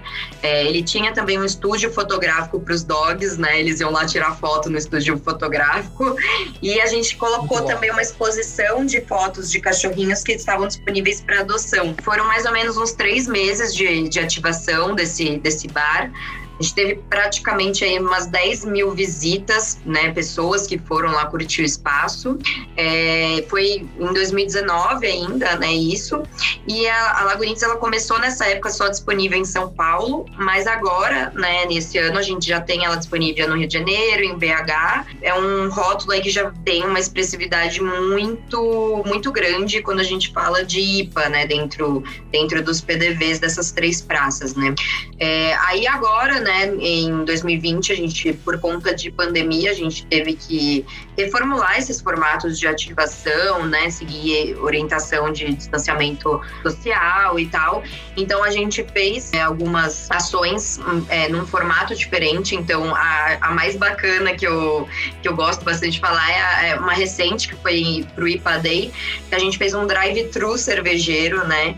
É, 0.41 0.65
ele 0.65 0.83
tinha 0.83 1.13
também 1.13 1.39
um 1.39 1.45
estúdio 1.45 1.91
fotográfico 1.91 2.59
para 2.59 2.73
os 2.73 2.83
dogs, 2.83 3.37
né? 3.39 3.59
Eles 3.59 3.79
iam 3.79 3.91
lá 3.91 4.05
tirar 4.05 4.35
foto 4.35 4.69
no 4.69 4.77
estúdio 4.77 5.17
fotográfico. 5.17 6.15
E 6.61 6.79
a 6.79 6.85
gente 6.87 7.15
colocou 7.17 7.61
também 7.63 7.91
uma 7.91 8.01
exposição 8.01 8.85
de 8.85 9.01
fotos 9.01 9.51
de 9.51 9.59
cachorrinhos 9.59 10.23
que 10.23 10.33
estavam 10.33 10.67
disponíveis 10.67 11.21
para 11.21 11.41
adoção. 11.41 11.95
Foram 12.03 12.25
mais 12.25 12.45
ou 12.45 12.51
menos 12.51 12.77
uns 12.77 12.91
três 12.91 13.27
meses 13.27 13.73
de, 13.73 14.09
de 14.09 14.19
ativação 14.19 14.95
desse, 14.95 15.37
desse 15.39 15.67
bar. 15.67 16.11
A 16.57 16.63
gente 16.63 16.73
teve 16.73 16.95
praticamente 17.09 17.83
aí 17.83 17.99
umas 17.99 18.27
10 18.27 18.65
mil 18.65 18.91
visitas, 18.91 19.79
né? 19.85 20.11
Pessoas 20.11 20.65
que 20.65 20.77
foram 20.77 21.11
lá 21.11 21.25
curtir 21.25 21.61
o 21.61 21.65
espaço. 21.65 22.37
É, 22.77 23.43
foi 23.49 23.85
em 23.99 24.13
2019 24.13 25.05
ainda, 25.05 25.57
né? 25.57 25.73
Isso. 25.73 26.23
E 26.67 26.87
a, 26.87 27.19
a 27.19 27.23
Lagunitas, 27.23 27.63
ela 27.63 27.75
começou 27.75 28.19
nessa 28.19 28.45
época 28.45 28.69
só 28.69 28.87
disponível 28.87 29.37
em 29.37 29.45
São 29.45 29.69
Paulo, 29.71 30.25
mas 30.37 30.65
agora, 30.65 31.31
né? 31.35 31.65
Nesse 31.65 31.97
ano 31.97 32.17
a 32.17 32.21
gente 32.21 32.47
já 32.47 32.61
tem 32.61 32.85
ela 32.85 32.95
disponível 32.95 33.49
no 33.49 33.57
Rio 33.57 33.67
de 33.67 33.73
Janeiro, 33.73 34.23
em 34.23 34.37
BH. 34.37 35.05
É 35.21 35.33
um 35.33 35.69
rótulo 35.69 36.13
aí 36.13 36.21
que 36.21 36.29
já 36.29 36.51
tem 36.63 36.85
uma 36.85 36.99
expressividade 36.99 37.81
muito, 37.81 39.03
muito 39.05 39.31
grande 39.31 39.81
quando 39.81 39.99
a 39.99 40.03
gente 40.03 40.31
fala 40.31 40.63
de 40.63 40.79
IPA, 40.79 41.29
né? 41.29 41.45
Dentro, 41.45 42.01
dentro 42.31 42.63
dos 42.63 42.79
PDVs 42.79 43.39
dessas 43.39 43.71
três 43.71 44.01
praças, 44.01 44.55
né? 44.55 44.73
É, 45.19 45.53
aí 45.67 45.85
agora, 45.85 46.44
né, 46.45 46.67
em 46.79 47.25
2020, 47.25 47.91
a 47.91 47.95
gente, 47.95 48.33
por 48.33 48.59
conta 48.59 48.93
de 48.93 49.09
pandemia, 49.09 49.71
a 49.71 49.73
gente 49.73 50.05
teve 50.05 50.33
que 50.33 50.85
reformular 51.17 51.79
esses 51.79 51.99
formatos 51.99 52.59
de 52.59 52.67
ativação, 52.67 53.65
né, 53.65 53.89
seguir 53.89 54.55
orientação 54.59 55.33
de 55.33 55.51
distanciamento 55.55 56.39
social 56.61 57.39
e 57.39 57.47
tal. 57.47 57.83
Então, 58.15 58.43
a 58.43 58.51
gente 58.51 58.85
fez 58.93 59.33
é, 59.33 59.41
algumas 59.41 60.09
ações 60.11 60.79
é, 61.09 61.27
num 61.29 61.47
formato 61.47 61.95
diferente. 61.95 62.55
Então, 62.55 62.93
a, 62.93 63.37
a, 63.41 63.51
mais 63.51 63.75
bacana 63.75 64.35
que 64.35 64.45
eu, 64.45 64.87
que 65.23 65.27
eu 65.27 65.35
gosto 65.35 65.65
bastante 65.65 65.93
de 65.93 65.99
falar 65.99 66.29
é, 66.29 66.41
a, 66.41 66.65
é 66.67 66.75
uma 66.75 66.93
recente 66.93 67.47
que 67.47 67.55
foi 67.55 68.05
pro 68.13 68.27
IPA 68.27 68.59
Day, 68.59 68.93
que 69.29 69.35
a 69.35 69.39
gente 69.39 69.57
fez 69.57 69.73
um 69.73 69.87
drive-thru 69.87 70.57
cervejeiro, 70.57 71.45
né? 71.47 71.75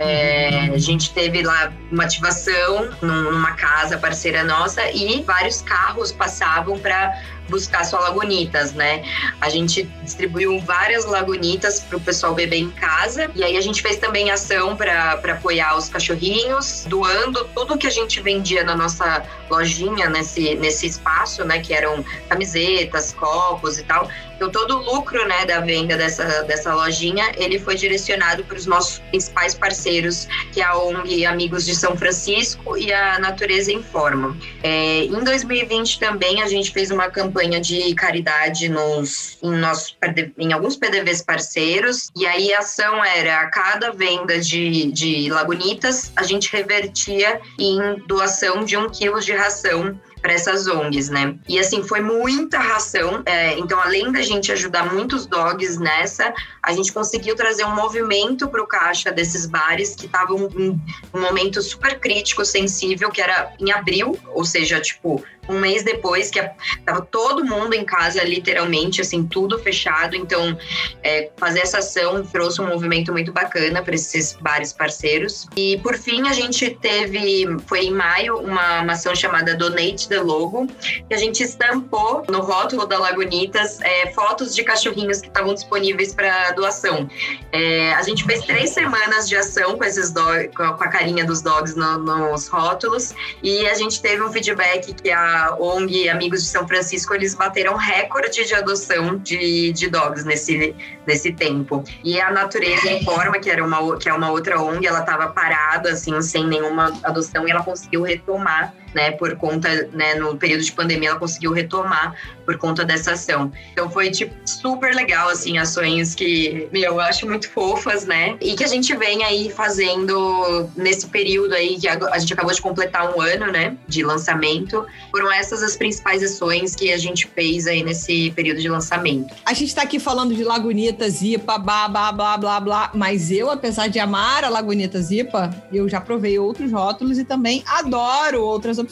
É, 0.00 0.70
a 0.74 0.78
gente 0.78 1.12
teve 1.12 1.42
lá 1.42 1.72
uma 1.90 2.04
ativação 2.04 2.90
numa 3.00 3.52
casa 3.52 3.96
parceira 4.08 4.42
nossa 4.42 4.90
e 4.90 5.22
vários 5.22 5.60
carros 5.60 6.10
passavam 6.10 6.78
para 6.78 7.14
buscar 7.48 7.84
só 7.84 7.98
lagunitas, 7.98 8.72
né? 8.72 9.02
A 9.40 9.48
gente 9.48 9.84
distribuiu 10.02 10.60
várias 10.60 11.04
lagunitas 11.04 11.80
para 11.80 11.96
o 11.96 12.00
pessoal 12.00 12.34
beber 12.34 12.58
em 12.58 12.70
casa 12.70 13.30
e 13.34 13.42
aí 13.42 13.56
a 13.56 13.60
gente 13.60 13.82
fez 13.82 13.96
também 13.96 14.30
ação 14.30 14.76
para 14.76 15.12
apoiar 15.12 15.76
os 15.76 15.88
cachorrinhos, 15.88 16.84
doando 16.86 17.44
tudo 17.54 17.78
que 17.78 17.86
a 17.86 17.90
gente 17.90 18.20
vendia 18.20 18.64
na 18.64 18.76
nossa 18.76 19.24
lojinha 19.50 20.08
nesse, 20.08 20.54
nesse 20.56 20.86
espaço, 20.86 21.44
né? 21.44 21.60
Que 21.60 21.72
eram 21.72 22.04
camisetas, 22.28 23.12
copos 23.12 23.78
e 23.78 23.84
tal. 23.84 24.08
Então 24.36 24.50
todo 24.50 24.76
o 24.76 24.82
lucro, 24.82 25.26
né, 25.26 25.44
da 25.44 25.58
venda 25.58 25.96
dessa, 25.96 26.44
dessa 26.44 26.72
lojinha, 26.72 27.32
ele 27.36 27.58
foi 27.58 27.74
direcionado 27.74 28.44
para 28.44 28.56
os 28.56 28.66
nossos 28.66 29.00
principais 29.10 29.52
parceiros, 29.52 30.28
que 30.52 30.60
é 30.60 30.64
a 30.64 30.76
ONG 30.78 31.26
Amigos 31.26 31.66
de 31.66 31.74
São 31.74 31.96
Francisco 31.96 32.76
e 32.76 32.92
a 32.92 33.18
Natureza 33.18 33.72
Informa. 33.72 34.36
É, 34.62 35.04
em 35.06 35.24
2020 35.24 35.98
também 35.98 36.40
a 36.40 36.46
gente 36.46 36.70
fez 36.70 36.92
uma 36.92 37.10
campanha 37.10 37.37
campanha 37.38 37.60
de 37.60 37.94
caridade 37.94 38.68
nos, 38.68 39.38
em, 39.40 39.52
nossos, 39.52 39.96
em 40.36 40.52
alguns 40.52 40.76
PDVs 40.76 41.22
parceiros. 41.22 42.10
E 42.16 42.26
aí 42.26 42.52
a 42.52 42.58
ação 42.58 43.04
era 43.04 43.42
a 43.42 43.46
cada 43.46 43.92
venda 43.92 44.40
de, 44.40 44.90
de 44.90 45.30
lagunitas, 45.30 46.12
a 46.16 46.24
gente 46.24 46.50
revertia 46.52 47.40
em 47.58 48.02
doação 48.06 48.64
de 48.64 48.76
um 48.76 48.90
quilo 48.90 49.20
de 49.20 49.32
ração 49.32 49.96
para 50.20 50.32
essas 50.32 50.66
ONGs, 50.66 51.10
né? 51.10 51.36
E 51.48 51.60
assim, 51.60 51.82
foi 51.82 52.00
muita 52.00 52.58
ração. 52.58 53.22
É, 53.24 53.56
então, 53.58 53.80
além 53.80 54.10
da 54.10 54.20
gente 54.20 54.50
ajudar 54.50 54.92
muitos 54.92 55.26
dogs 55.26 55.78
nessa, 55.78 56.34
a 56.68 56.72
gente 56.72 56.92
conseguiu 56.92 57.34
trazer 57.34 57.64
um 57.64 57.74
movimento 57.74 58.46
para 58.46 58.62
o 58.62 58.66
caixa 58.66 59.10
desses 59.10 59.46
bares 59.46 59.94
que 59.94 60.04
estavam 60.04 60.50
em 60.54 60.78
um 61.14 61.20
momento 61.20 61.62
super 61.62 61.98
crítico, 61.98 62.44
sensível, 62.44 63.10
que 63.10 63.22
era 63.22 63.54
em 63.58 63.72
abril, 63.72 64.18
ou 64.34 64.44
seja, 64.44 64.78
tipo, 64.78 65.24
um 65.48 65.58
mês 65.58 65.82
depois, 65.82 66.30
que 66.30 66.38
estava 66.78 67.00
todo 67.00 67.44
mundo 67.44 67.72
em 67.72 67.84
casa, 67.84 68.22
literalmente, 68.22 69.00
assim, 69.00 69.26
tudo 69.26 69.58
fechado. 69.58 70.14
Então, 70.14 70.56
é, 71.02 71.30
fazer 71.36 71.60
essa 71.60 71.78
ação 71.78 72.22
trouxe 72.22 72.60
um 72.60 72.66
movimento 72.66 73.10
muito 73.12 73.32
bacana 73.32 73.82
para 73.82 73.94
esses 73.94 74.34
bares 74.34 74.72
parceiros. 74.72 75.46
E, 75.56 75.78
por 75.78 75.96
fim, 75.96 76.28
a 76.28 76.32
gente 76.32 76.70
teve, 76.70 77.46
foi 77.66 77.86
em 77.86 77.90
maio, 77.92 78.38
uma, 78.38 78.82
uma 78.82 78.92
ação 78.92 79.14
chamada 79.14 79.56
Donate 79.56 80.08
the 80.08 80.20
Logo, 80.20 80.66
que 81.08 81.14
a 81.14 81.16
gente 81.16 81.42
estampou 81.42 82.24
no 82.28 82.40
rótulo 82.40 82.86
da 82.86 82.98
Lagunitas 82.98 83.80
é, 83.80 84.12
fotos 84.12 84.54
de 84.54 84.62
cachorrinhos 84.62 85.20
que 85.20 85.28
estavam 85.28 85.54
disponíveis 85.54 86.14
para 86.14 86.50
doação. 86.58 87.08
É, 87.52 87.94
a 87.94 88.02
gente 88.02 88.24
fez 88.24 88.44
três 88.44 88.70
semanas 88.70 89.28
de 89.28 89.36
ação 89.36 89.76
com 89.78 89.84
esses 89.84 90.12
com 90.54 90.62
a 90.62 90.88
carinha 90.88 91.24
dos 91.24 91.40
dogs 91.40 91.76
no, 91.76 91.98
nos 91.98 92.48
rótulos, 92.48 93.14
e 93.42 93.66
a 93.66 93.74
gente 93.74 94.02
teve 94.02 94.22
um 94.22 94.32
feedback 94.32 94.92
que 94.92 95.10
a 95.10 95.56
ONG 95.58 96.08
Amigos 96.08 96.42
de 96.42 96.48
São 96.48 96.66
Francisco, 96.66 97.14
eles 97.14 97.34
bateram 97.34 97.76
recorde 97.76 98.44
de 98.44 98.54
adoção 98.54 99.16
de, 99.18 99.72
de 99.72 99.88
dogs 99.88 100.24
nesse, 100.24 100.74
nesse 101.06 101.32
tempo. 101.32 101.84
E 102.02 102.20
a 102.20 102.30
Natureza 102.30 102.90
Informa, 102.90 103.38
que, 103.38 103.50
era 103.50 103.64
uma, 103.64 103.96
que 103.96 104.08
é 104.08 104.12
uma 104.12 104.30
outra 104.30 104.60
ONG, 104.60 104.86
ela 104.86 105.00
estava 105.00 105.28
parada, 105.28 105.92
assim, 105.92 106.20
sem 106.20 106.46
nenhuma 106.46 106.98
adoção, 107.02 107.46
e 107.46 107.50
ela 107.50 107.62
conseguiu 107.62 108.02
retomar 108.02 108.74
né, 108.98 109.12
por 109.12 109.36
conta, 109.36 109.88
né, 109.92 110.16
no 110.16 110.36
período 110.36 110.64
de 110.64 110.72
pandemia 110.72 111.10
ela 111.10 111.18
conseguiu 111.20 111.52
retomar 111.52 112.16
por 112.44 112.58
conta 112.58 112.84
dessa 112.84 113.12
ação. 113.12 113.52
Então 113.72 113.88
foi 113.88 114.10
tipo 114.10 114.34
super 114.44 114.92
legal 114.92 115.28
assim, 115.28 115.56
ações 115.56 116.16
que, 116.16 116.68
meu, 116.72 116.94
eu 116.94 117.00
acho 117.00 117.24
muito 117.26 117.48
fofas, 117.48 118.04
né? 118.04 118.36
E 118.40 118.56
que 118.56 118.64
a 118.64 118.66
gente 118.66 118.96
vem 118.96 119.22
aí 119.22 119.50
fazendo 119.50 120.68
nesse 120.76 121.06
período 121.06 121.54
aí 121.54 121.78
que 121.78 121.86
a 121.86 122.18
gente 122.18 122.32
acabou 122.32 122.52
de 122.52 122.60
completar 122.60 123.14
um 123.14 123.20
ano, 123.20 123.52
né, 123.52 123.76
de 123.86 124.02
lançamento. 124.02 124.84
Foram 125.12 125.30
essas 125.30 125.62
as 125.62 125.76
principais 125.76 126.20
ações 126.24 126.74
que 126.74 126.92
a 126.92 126.98
gente 126.98 127.28
fez 127.28 127.68
aí 127.68 127.84
nesse 127.84 128.32
período 128.32 128.60
de 128.60 128.68
lançamento. 128.68 129.32
A 129.46 129.54
gente 129.54 129.72
tá 129.72 129.82
aqui 129.82 130.00
falando 130.00 130.34
de 130.34 130.42
Lagunita 130.42 131.08
Zipa, 131.08 131.56
blá, 131.56 131.86
blá, 131.86 132.10
blá, 132.10 132.36
blá, 132.36 132.60
blá, 132.60 132.90
mas 132.94 133.30
eu, 133.30 133.48
apesar 133.48 133.86
de 133.86 134.00
amar 134.00 134.42
a 134.42 134.48
Lagunita 134.48 135.00
Zipa, 135.00 135.54
eu 135.72 135.88
já 135.88 136.00
provei 136.00 136.36
outros 136.38 136.72
rótulos 136.72 137.16
e 137.18 137.24
também 137.24 137.62
adoro 137.64 138.42
outras 138.42 138.78
opções. 138.78 138.87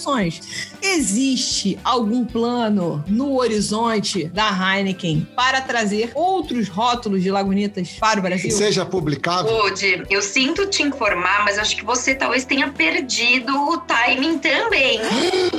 Existe 0.83 1.79
algum 1.85 2.25
plano 2.25 3.05
no 3.07 3.39
horizonte 3.39 4.29
da 4.29 4.49
Heineken 4.51 5.27
para 5.35 5.61
trazer 5.61 6.13
outros 6.15 6.69
rótulos 6.69 7.23
de 7.23 7.31
Lagunitas 7.31 7.91
para 7.99 8.21
o 8.21 8.23
Brasil? 8.23 8.51
Que 8.51 8.55
seja 8.55 8.85
publicado? 8.85 9.49
Woody, 9.49 10.05
eu 10.11 10.23
sinto 10.23 10.67
te 10.67 10.83
informar, 10.83 11.45
mas 11.45 11.59
acho 11.59 11.77
que 11.77 11.85
você 11.85 12.15
talvez 12.15 12.45
tenha 12.45 12.71
perdido 12.71 13.53
o 13.55 13.79
timing 13.79 14.39
também. 14.39 15.01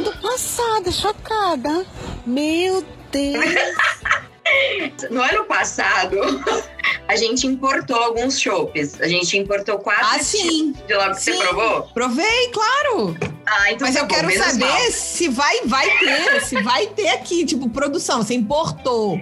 Tô 0.04 0.12
passada, 0.28 0.91
chocada. 0.91 1.86
Meu 2.26 2.84
Deus. 3.12 3.45
No 5.10 5.21
ano 5.21 5.43
passado, 5.45 6.17
a 7.08 7.15
gente 7.15 7.45
importou 7.45 7.97
alguns 7.97 8.39
chopes. 8.39 9.00
A 9.02 9.08
gente 9.08 9.38
importou 9.38 9.78
quatro 9.80 10.06
ah, 10.06 10.19
sim. 10.19 10.73
de 10.88 10.93
logo 10.93 11.15
que 11.15 11.21
você 11.21 11.34
provou? 11.34 11.84
Provei, 11.93 12.50
claro. 12.54 13.17
Ah, 13.49 13.71
então 13.71 13.88
Mas 13.88 13.95
tá 13.95 14.01
eu 14.01 14.07
bom, 14.07 14.13
quero 14.13 14.31
saber 14.38 14.65
mal. 14.65 14.91
se 14.91 15.29
vai, 15.29 15.62
vai 15.65 15.97
ter, 15.99 16.41
se 16.41 16.62
vai 16.62 16.88
ter 16.88 17.07
aqui, 17.10 17.45
tipo, 17.45 17.69
produção. 17.69 18.21
Você 18.21 18.33
importou. 18.33 19.19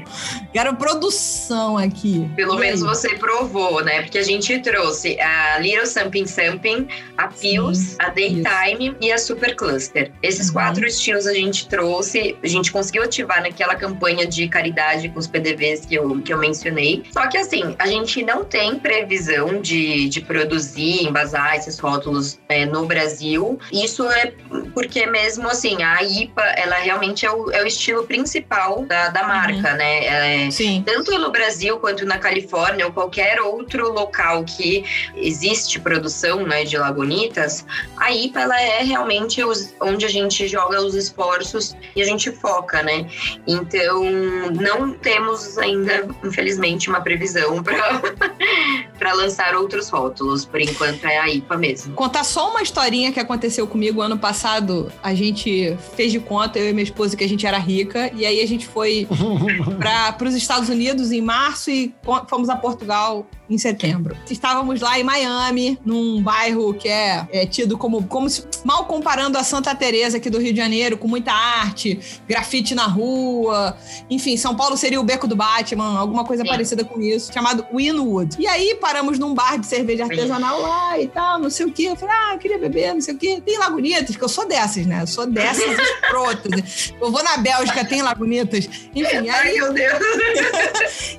Quero 0.52 0.76
produção 0.76 1.78
aqui. 1.78 2.30
Pelo 2.36 2.56
E 2.56 2.60
menos 2.60 2.82
aí? 2.82 2.88
você 2.90 3.16
provou, 3.18 3.84
né? 3.84 4.02
Porque 4.02 4.18
a 4.18 4.24
gente 4.24 4.58
trouxe 4.60 5.20
a 5.22 5.60
Little 5.60 5.86
Something 5.86 6.26
Something, 6.26 6.88
a 7.18 7.28
Pills, 7.28 7.96
a 8.00 8.10
Daytime 8.10 8.96
e 9.00 9.12
a 9.12 9.18
Super 9.18 9.56
Cluster. 9.56 10.12
Esses 10.24 10.48
Uhum. 10.48 10.54
quatro 10.54 10.86
estilos 10.88 11.28
a 11.28 11.34
gente 11.34 11.68
trouxe, 11.68 12.36
a 12.44 12.48
gente 12.48 12.72
conseguiu 12.72 13.04
ativar 13.04 13.42
naquela 13.42 13.76
campanha 13.76 14.26
de 14.26 14.48
caridade 14.48 15.10
com 15.10 15.20
os 15.20 15.28
PDVs 15.28 15.86
que 15.86 15.96
eu, 15.96 16.22
que 16.22 16.34
eu 16.34 16.38
mencionei. 16.38 17.04
Só 17.12 17.28
que 17.28 17.38
assim, 17.38 17.76
a 17.78 17.88
gente 17.88 18.24
não 18.24 18.44
tem 18.44 18.80
previsão 18.80 19.62
de, 19.62 20.10
de 20.10 20.22
produzir, 20.22 21.04
embasar 21.06 21.56
esses 21.56 21.78
rótulos 21.80 22.40
é, 22.50 22.66
no 22.66 22.86
Brasil. 22.86 23.60
Isso 23.72 24.04
é 24.16 24.34
porque 24.74 25.06
mesmo 25.06 25.48
assim, 25.48 25.82
a 25.84 26.02
IPA, 26.04 26.42
ela 26.58 26.76
realmente 26.76 27.26
é 27.26 27.32
o, 27.32 27.50
é 27.52 27.64
o 27.64 27.68
estilo 27.68 28.06
principal 28.06 28.84
da, 28.86 29.10
da 29.10 29.24
marca, 29.24 29.72
Uhum. 29.72 29.78
né? 29.78 30.46
É, 30.48 30.52
Sim. 30.52 30.84
tanto 30.86 31.18
no 31.18 31.32
Brasil 31.32 31.78
quanto 31.80 32.06
na 32.06 32.18
Califórnia 32.18 32.86
ou 32.86 32.92
qualquer 32.92 33.40
outro 33.42 33.92
local 33.92 34.44
que 34.44 34.84
existe 35.16 35.80
produção 35.80 36.46
né, 36.46 36.64
de 36.64 36.78
lagunitas, 36.78 37.66
a 37.98 38.12
IPA 38.12 38.42
ela 38.42 38.62
é 38.62 38.84
realmente 38.84 39.44
os- 39.44 39.74
onde 39.82 40.06
a 40.06 40.10
gente 40.10 40.48
joga 40.48 40.82
os 40.82 40.94
esforços 40.96 41.76
e 41.96 42.02
a 42.02 42.06
gente 42.06 42.32
foca, 42.32 42.84
né? 42.84 43.08
Então, 43.48 44.04
não 44.52 44.94
temos 44.94 45.58
ainda, 45.58 46.08
infelizmente, 46.24 46.90
uma 46.90 47.02
previsão 47.02 47.64
para 49.00 49.14
lançar 49.14 49.56
outros 49.56 49.90
rótulos. 49.90 50.46
Por 50.46 50.60
enquanto 50.62 51.06
é 51.06 51.18
a 51.20 51.30
IPA 51.30 51.58
mesmo. 51.58 51.94
Contar 51.96 52.24
só 52.24 52.50
uma 52.52 52.62
historinha 52.62 53.12
que 53.12 53.20
aconteceu 53.20 53.68
comigo 53.68 54.02
ano 54.06 54.18
passado. 54.18 54.92
A 55.04 55.14
gente 55.14 55.78
fez 55.96 56.12
de 56.12 56.20
conta, 56.20 56.60
eu 56.60 56.70
e 56.70 56.74
minha 56.74 56.84
esposa, 56.84 57.16
que 57.16 57.24
a 57.24 57.30
gente 57.30 57.46
era 57.46 57.58
rica. 57.58 58.12
E 58.14 58.26
aí 58.26 58.42
a 58.42 58.48
gente 58.48 58.68
foi 58.68 59.08
para 59.80 60.28
os 60.28 60.36
Estados 60.36 60.70
Unidos 60.70 61.12
em 61.12 61.22
março 61.22 61.70
e 61.70 61.94
fomos 62.28 62.50
a 62.50 62.56
Portugal 62.56 63.26
em 63.50 63.58
setembro. 63.58 64.18
Estávamos 64.30 64.82
lá 64.82 65.00
em 65.00 65.04
Miami, 65.04 65.78
num 65.86 66.22
bairro 66.22 66.74
que 66.74 66.88
é, 66.88 67.28
é 67.32 67.46
tido 67.46 67.78
como, 67.78 68.04
como 68.08 68.30
se, 68.30 68.44
mal 68.64 68.86
comparando 68.86 69.38
a 69.38 69.44
Santa 69.44 69.76
Teresa 69.76 70.18
aqui 70.18 70.30
do 70.30 70.40
Rio 70.40 70.52
de 70.52 70.58
Janeiro, 70.58 70.98
com 70.98 71.08
muita 71.08 71.32
arte, 71.32 72.00
grafite 72.28 72.74
na 72.74 72.88
rua. 72.88 73.78
Enfim, 74.10 74.36
São 74.38 74.56
Paulo 74.56 74.76
seria 74.76 75.00
o 75.00 75.04
beco 75.04 75.28
do 75.28 75.36
Batman, 75.36 75.98
alguma 75.98 76.26
coisa 76.26 76.44
Sim. 76.44 76.50
parecida 76.50 76.84
com 76.84 77.00
isso, 77.00 77.32
chamado 77.32 77.66
Winwood. 77.74 78.36
E 78.40 78.48
aí 78.48 78.76
paramos 78.76 79.20
num 79.20 79.34
bar 79.34 79.60
de 79.60 79.68
cerveja 79.68 80.06
artesanal 80.06 80.62
lá 80.62 81.00
e 81.00 81.08
tal, 81.08 81.40
não 81.40 81.50
sei 81.50 81.66
o 81.66 81.72
quê. 81.72 81.84
Eu 81.84 81.96
falei, 81.96 82.16
ah, 82.16 82.34
eu 82.34 82.40
queria 82.40 82.58
beber, 82.58 82.94
não 82.94 83.02
sei 83.02 83.14
o 83.14 83.18
quê. 83.18 83.42
Tem 83.46 83.58
Lagunitas, 83.96 84.16
que 84.16 84.24
eu 84.24 84.30
sou 84.30 84.48
dessas, 84.48 84.86
né? 84.86 85.02
Eu 85.02 85.08
sou 85.08 85.26
dessas 85.26 85.64
escrotas. 85.80 86.94
Eu 87.00 87.12
vou 87.12 87.24
na 87.24 87.38
Bélgica, 87.38 87.86
tem 87.86 88.02
Lagunitas. 88.02 88.70
Enfim, 88.94 89.30
Ai, 89.30 89.50
aí 89.50 89.56
meu 89.56 89.74
Deus! 89.74 90.00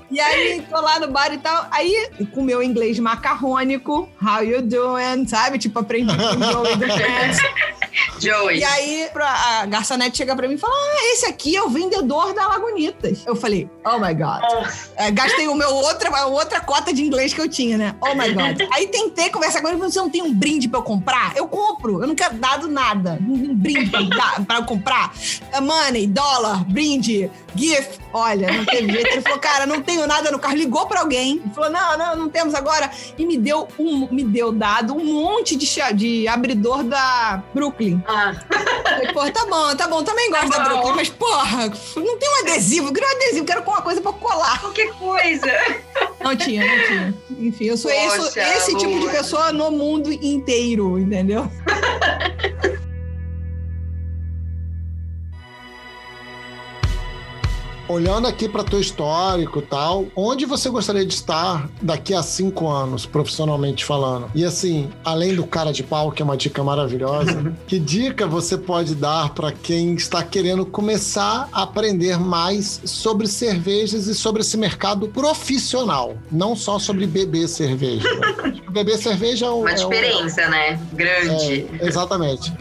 e 0.10 0.20
aí, 0.20 0.64
tô 0.68 0.80
lá 0.80 1.00
no 1.00 1.08
bar 1.08 1.32
e 1.32 1.38
tal. 1.38 1.66
Aí, 1.70 2.10
com 2.32 2.40
o 2.40 2.44
meu 2.44 2.62
inglês 2.62 2.98
macarrônico, 2.98 4.08
how 4.22 4.42
you 4.42 4.62
doing? 4.62 5.26
Sabe? 5.26 5.58
Tipo, 5.58 5.80
aprendi 5.80 6.14
com 6.16 6.22
o 6.22 6.52
Joey 6.52 6.76
do 6.76 6.86
Friends. 6.86 7.38
Joey. 8.20 8.58
E 8.58 8.64
aí, 8.64 9.10
a 9.14 9.66
garçonete 9.66 10.16
chega 10.16 10.34
pra 10.34 10.48
mim 10.48 10.54
e 10.54 10.58
fala: 10.58 10.74
Ah, 10.74 11.12
esse 11.12 11.26
aqui 11.26 11.56
é 11.56 11.62
o 11.62 11.68
vendedor 11.68 12.34
da 12.34 12.46
Lagunitas. 12.46 13.24
Eu 13.26 13.36
falei, 13.36 13.68
oh 13.84 13.98
my 13.98 14.14
God. 14.14 14.42
É, 14.96 15.10
gastei 15.10 15.48
o 15.48 15.54
meu 15.54 15.74
outra, 15.74 16.10
a 16.16 16.26
outra 16.26 16.60
cota 16.60 16.92
de 16.92 17.02
inglês 17.02 17.32
que 17.32 17.40
eu 17.40 17.48
tinha, 17.48 17.76
né? 17.76 17.96
Oh 18.00 18.14
my 18.14 18.32
God. 18.32 18.68
Aí 18.72 18.86
tentei 18.88 19.30
conversar 19.30 19.60
com 19.60 19.68
ele, 19.68 19.76
você 19.76 19.98
não 19.98 20.10
tem 20.10 20.22
um 20.22 20.32
brinde 20.32 20.68
pra 20.68 20.80
eu 20.80 20.84
comprar? 20.84 21.36
Eu 21.36 21.46
compro. 21.48 22.02
Eu 22.02 22.06
não 22.06 22.14
quero 22.14 22.34
dado 22.34 22.68
nada. 22.68 23.18
Um 23.20 23.54
brinde 23.54 23.90
pra, 23.90 24.40
pra 24.40 24.56
eu 24.56 24.64
comprar. 24.64 25.12
É 25.52 25.60
Money, 25.60 26.06
dólar, 26.06 26.64
brinde, 26.64 27.30
gift. 27.56 27.98
Olha, 28.12 28.50
não 28.52 28.64
teve 28.64 28.92
jeito. 28.92 29.08
Ele 29.08 29.20
falou, 29.20 29.38
cara, 29.38 29.66
não 29.66 29.82
tenho 29.82 30.06
nada 30.06 30.30
no 30.30 30.38
carro. 30.38 30.54
Ligou 30.56 30.86
pra 30.86 31.00
alguém. 31.00 31.42
Falou, 31.54 31.70
não, 31.70 31.98
não, 31.98 32.16
não 32.16 32.28
temos 32.28 32.54
agora. 32.54 32.90
E 33.18 33.26
me 33.26 33.36
deu 33.36 33.68
um, 33.78 34.08
me 34.10 34.24
deu 34.24 34.52
dado 34.52 34.94
um 34.94 35.04
monte 35.04 35.56
de, 35.56 35.66
de 35.94 36.28
abridor 36.28 36.82
da 36.84 37.42
Brooklyn. 37.54 38.02
Ah, 38.06 38.34
Falei, 38.84 39.12
Pô, 39.12 39.30
tá 39.30 39.46
bom, 39.46 39.76
tá 39.76 39.88
bom. 39.88 40.02
Também 40.02 40.30
gosto 40.30 40.50
Tá 40.50 40.58
da. 40.58 40.68
Brooklyn, 40.68 40.94
mas 40.94 41.08
porra, 41.10 41.66
não 41.96 42.18
tem 42.18 42.28
um 42.30 42.40
adesivo. 42.42 42.88
Eu 42.88 42.92
queria 42.92 43.08
um 43.08 43.12
adesivo, 43.16 43.44
quero 43.44 43.62
uma 43.62 43.82
coisa 43.82 44.00
pra 44.00 44.12
colar. 44.12 44.60
qualquer 44.60 44.92
coisa. 44.94 45.46
Não 46.20 46.34
tinha, 46.36 46.64
não 46.64 46.86
tinha. 46.86 47.14
Enfim, 47.38 47.64
eu 47.66 47.76
sou 47.76 47.90
Poxa, 47.90 48.16
isso- 48.28 48.38
esse 48.38 48.76
tipo 48.76 48.98
de 49.00 49.08
pessoa 49.08 49.52
no 49.52 49.70
mundo 49.70 50.10
inteiro, 50.12 50.98
entendeu? 50.98 51.50
Olhando 57.88 58.26
aqui 58.26 58.48
para 58.48 58.64
teu 58.64 58.80
histórico 58.80 59.60
e 59.60 59.62
tal, 59.62 60.06
onde 60.16 60.44
você 60.44 60.68
gostaria 60.68 61.06
de 61.06 61.14
estar 61.14 61.68
daqui 61.80 62.12
a 62.14 62.22
cinco 62.22 62.68
anos, 62.68 63.06
profissionalmente 63.06 63.84
falando? 63.84 64.28
E 64.34 64.44
assim, 64.44 64.90
além 65.04 65.36
do 65.36 65.46
cara 65.46 65.72
de 65.72 65.84
pau, 65.84 66.10
que 66.10 66.20
é 66.20 66.24
uma 66.24 66.36
dica 66.36 66.64
maravilhosa, 66.64 67.54
que 67.68 67.78
dica 67.78 68.26
você 68.26 68.58
pode 68.58 68.96
dar 68.96 69.30
para 69.34 69.52
quem 69.52 69.94
está 69.94 70.20
querendo 70.24 70.66
começar 70.66 71.48
a 71.52 71.62
aprender 71.62 72.18
mais 72.18 72.80
sobre 72.84 73.28
cervejas 73.28 74.08
e 74.08 74.16
sobre 74.16 74.42
esse 74.42 74.56
mercado 74.56 75.06
profissional, 75.06 76.16
não 76.30 76.56
só 76.56 76.80
sobre 76.80 77.06
beber 77.06 77.46
cerveja. 77.46 78.08
beber 78.68 78.98
cerveja 78.98 79.46
é 79.46 79.50
um, 79.50 79.60
Uma 79.60 79.70
é 79.70 79.74
um- 79.74 79.88
diferença, 79.88 80.48
né? 80.48 80.80
Grande. 80.92 81.66
é, 81.80 81.86
exatamente. 81.86 82.52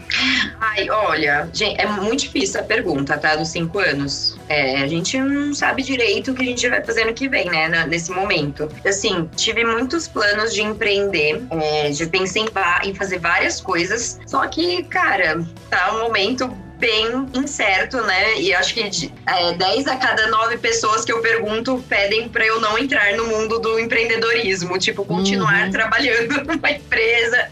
Ai, 0.60 0.88
olha, 0.88 1.50
gente, 1.52 1.80
é 1.80 1.86
muito 1.88 2.20
difícil 2.20 2.60
a 2.60 2.62
pergunta, 2.62 3.18
tá? 3.18 3.34
Dos 3.34 3.48
cinco 3.48 3.80
anos. 3.80 4.36
É, 4.48 4.82
a 4.82 4.86
gente 4.86 5.18
não 5.18 5.54
sabe 5.54 5.82
direito 5.82 6.30
o 6.30 6.34
que 6.34 6.42
a 6.42 6.46
gente 6.46 6.68
vai 6.68 6.84
fazer 6.84 7.04
no 7.04 7.14
que 7.14 7.28
vem, 7.28 7.46
né? 7.46 7.68
Nesse 7.86 8.10
momento. 8.10 8.68
Assim, 8.84 9.28
tive 9.36 9.64
muitos 9.64 10.06
planos 10.06 10.54
de 10.54 10.62
empreender, 10.62 11.42
é, 11.50 11.92
já 11.92 12.06
pensei 12.06 12.42
em, 12.42 12.88
em 12.88 12.94
fazer 12.94 13.18
várias 13.18 13.60
coisas, 13.60 14.20
só 14.26 14.46
que, 14.46 14.84
cara, 14.84 15.44
tá 15.68 15.94
um 15.94 16.02
momento 16.02 16.65
bem 16.78 17.26
incerto, 17.34 17.96
né? 18.02 18.38
E 18.38 18.52
acho 18.54 18.74
que 18.74 18.88
de, 18.88 19.12
é, 19.26 19.52
10 19.54 19.86
a 19.86 19.96
cada 19.96 20.26
9 20.26 20.58
pessoas 20.58 21.04
que 21.04 21.12
eu 21.12 21.20
pergunto 21.22 21.82
pedem 21.88 22.28
pra 22.28 22.44
eu 22.46 22.60
não 22.60 22.78
entrar 22.78 23.14
no 23.14 23.26
mundo 23.26 23.58
do 23.58 23.78
empreendedorismo, 23.78 24.78
tipo, 24.78 25.04
continuar 25.04 25.64
Uhum. 25.66 25.70
trabalhando 25.70 26.44
numa 26.44 26.70
empresa, 26.70 27.48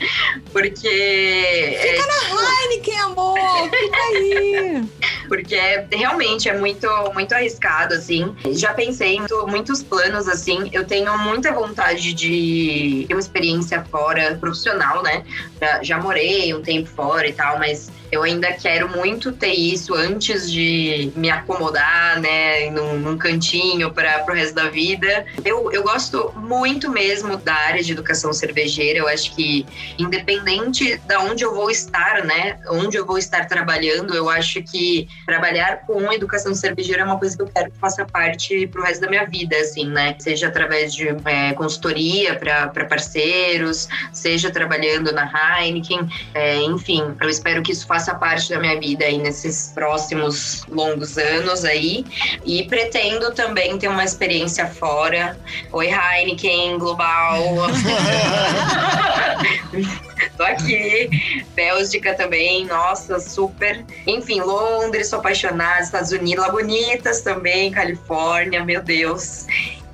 porque 0.53 0.87
é, 0.89 1.99
Heineken, 2.65 3.01
amor, 3.01 3.39
fica 3.71 3.97
aí. 3.97 4.85
porque 5.29 5.55
é- 5.55 5.87
realmente 5.93 6.49
é 6.49 6.57
muito, 6.57 6.87
muito 7.15 7.35
arriscado, 7.35 7.95
assim. 7.95 8.35
Já 8.53 8.75
pensei 8.75 9.15
em 9.17 9.19
muito- 9.21 9.47
muitos 9.49 9.83
planos, 9.83 10.29
assim. 10.29 10.69
Eu 10.73 10.85
tenho 10.85 11.17
muita 11.19 11.53
vontade 11.53 12.13
de 12.13 13.05
ter 13.09 13.15
uma 13.15 13.21
experiência 13.21 13.85
fora, 13.91 14.37
profissional, 14.39 15.03
né? 15.03 15.25
Já, 15.61 15.83
já 15.83 15.99
morei 15.99 16.53
um 16.55 16.63
tempo 16.63 16.89
fora 16.91 17.27
e 17.27 17.33
tal, 17.33 17.59
mas 17.59 17.91
eu 18.15 18.23
ainda 18.23 18.53
quero 18.53 18.89
muito 18.89 19.33
ter 19.33 19.53
isso 19.53 19.93
antes 19.93 20.51
de 20.51 21.13
me 21.17 21.31
acomodar, 21.31 22.21
né? 22.21 22.71
Num, 22.71 22.99
num 22.99 23.19
cantinho 23.19 23.93
para 23.93 24.25
o 24.29 24.33
resto 24.33 24.55
da 24.55 24.69
vida. 24.69 25.27
Eu, 25.45 25.73
eu 25.73 25.83
gosto 25.83 26.33
muito 26.37 26.91
mesmo 26.91 27.37
da 27.37 27.55
área 27.55 27.83
de 27.83 27.91
educação 27.91 28.33
cervejeira. 28.33 29.01
Eu 29.01 29.09
acho 29.09 29.35
que 29.35 29.67
independente 29.99 30.97
da 31.07 31.21
onde 31.21 31.45
eu 31.45 31.53
vou 31.53 31.71
estar, 31.71 32.25
né? 32.25 32.59
Onde 32.71 32.97
eu 32.97 33.05
vou 33.05 33.19
estar 33.19 33.47
trabalhando, 33.47 34.15
eu 34.15 34.31
acho 34.31 34.63
que 34.63 35.09
trabalhar 35.27 35.81
com 35.85 36.13
educação 36.13 36.55
cervejeira 36.55 37.03
é 37.03 37.05
uma 37.05 37.19
coisa 37.19 37.37
que 37.37 37.43
eu 37.43 37.49
quero 37.49 37.71
que 37.73 37.79
faça 37.79 38.05
parte 38.05 38.69
pro 38.69 38.83
resto 38.83 39.01
da 39.01 39.09
minha 39.09 39.27
vida, 39.27 39.57
assim, 39.57 39.89
né? 39.89 40.15
Seja 40.21 40.47
através 40.47 40.95
de 40.95 41.09
é, 41.25 41.53
consultoria 41.55 42.37
para 42.37 42.85
parceiros, 42.85 43.89
seja 44.13 44.53
trabalhando 44.53 45.13
na 45.13 45.25
Heineken, 45.25 46.09
é, 46.33 46.63
enfim, 46.63 47.03
eu 47.21 47.29
espero 47.29 47.61
que 47.61 47.73
isso 47.73 47.87
faça 47.87 48.04
parte 48.13 48.51
da 48.51 48.59
minha 48.59 48.81
vida 48.81 49.05
aí 49.05 49.19
nesses 49.19 49.71
próximos 49.73 50.65
longos 50.69 51.17
anos 51.17 51.65
aí. 51.65 52.05
E 52.45 52.65
pretendo 52.65 53.33
também 53.33 53.79
ter 53.79 53.87
uma 53.87 54.03
experiência 54.03 54.67
fora. 54.67 55.39
Oi, 55.71 55.87
Heineken, 55.87 56.79
Global. 56.79 57.41
Tô 60.37 60.43
aqui. 60.43 61.09
Bélgica 61.55 62.15
também, 62.15 62.67
nossa, 62.67 63.21
super. 63.21 63.85
Enfim, 64.07 64.41
Londres, 64.41 65.09
sou 65.09 65.21
apaixonada, 65.21 65.83
Estados 65.83 66.11
Unidos, 66.11 66.45
Lagunitas 66.45 67.21
também, 67.21 67.71
Califórnia, 67.71 68.65
meu 68.65 68.83
Deus. 68.83 69.47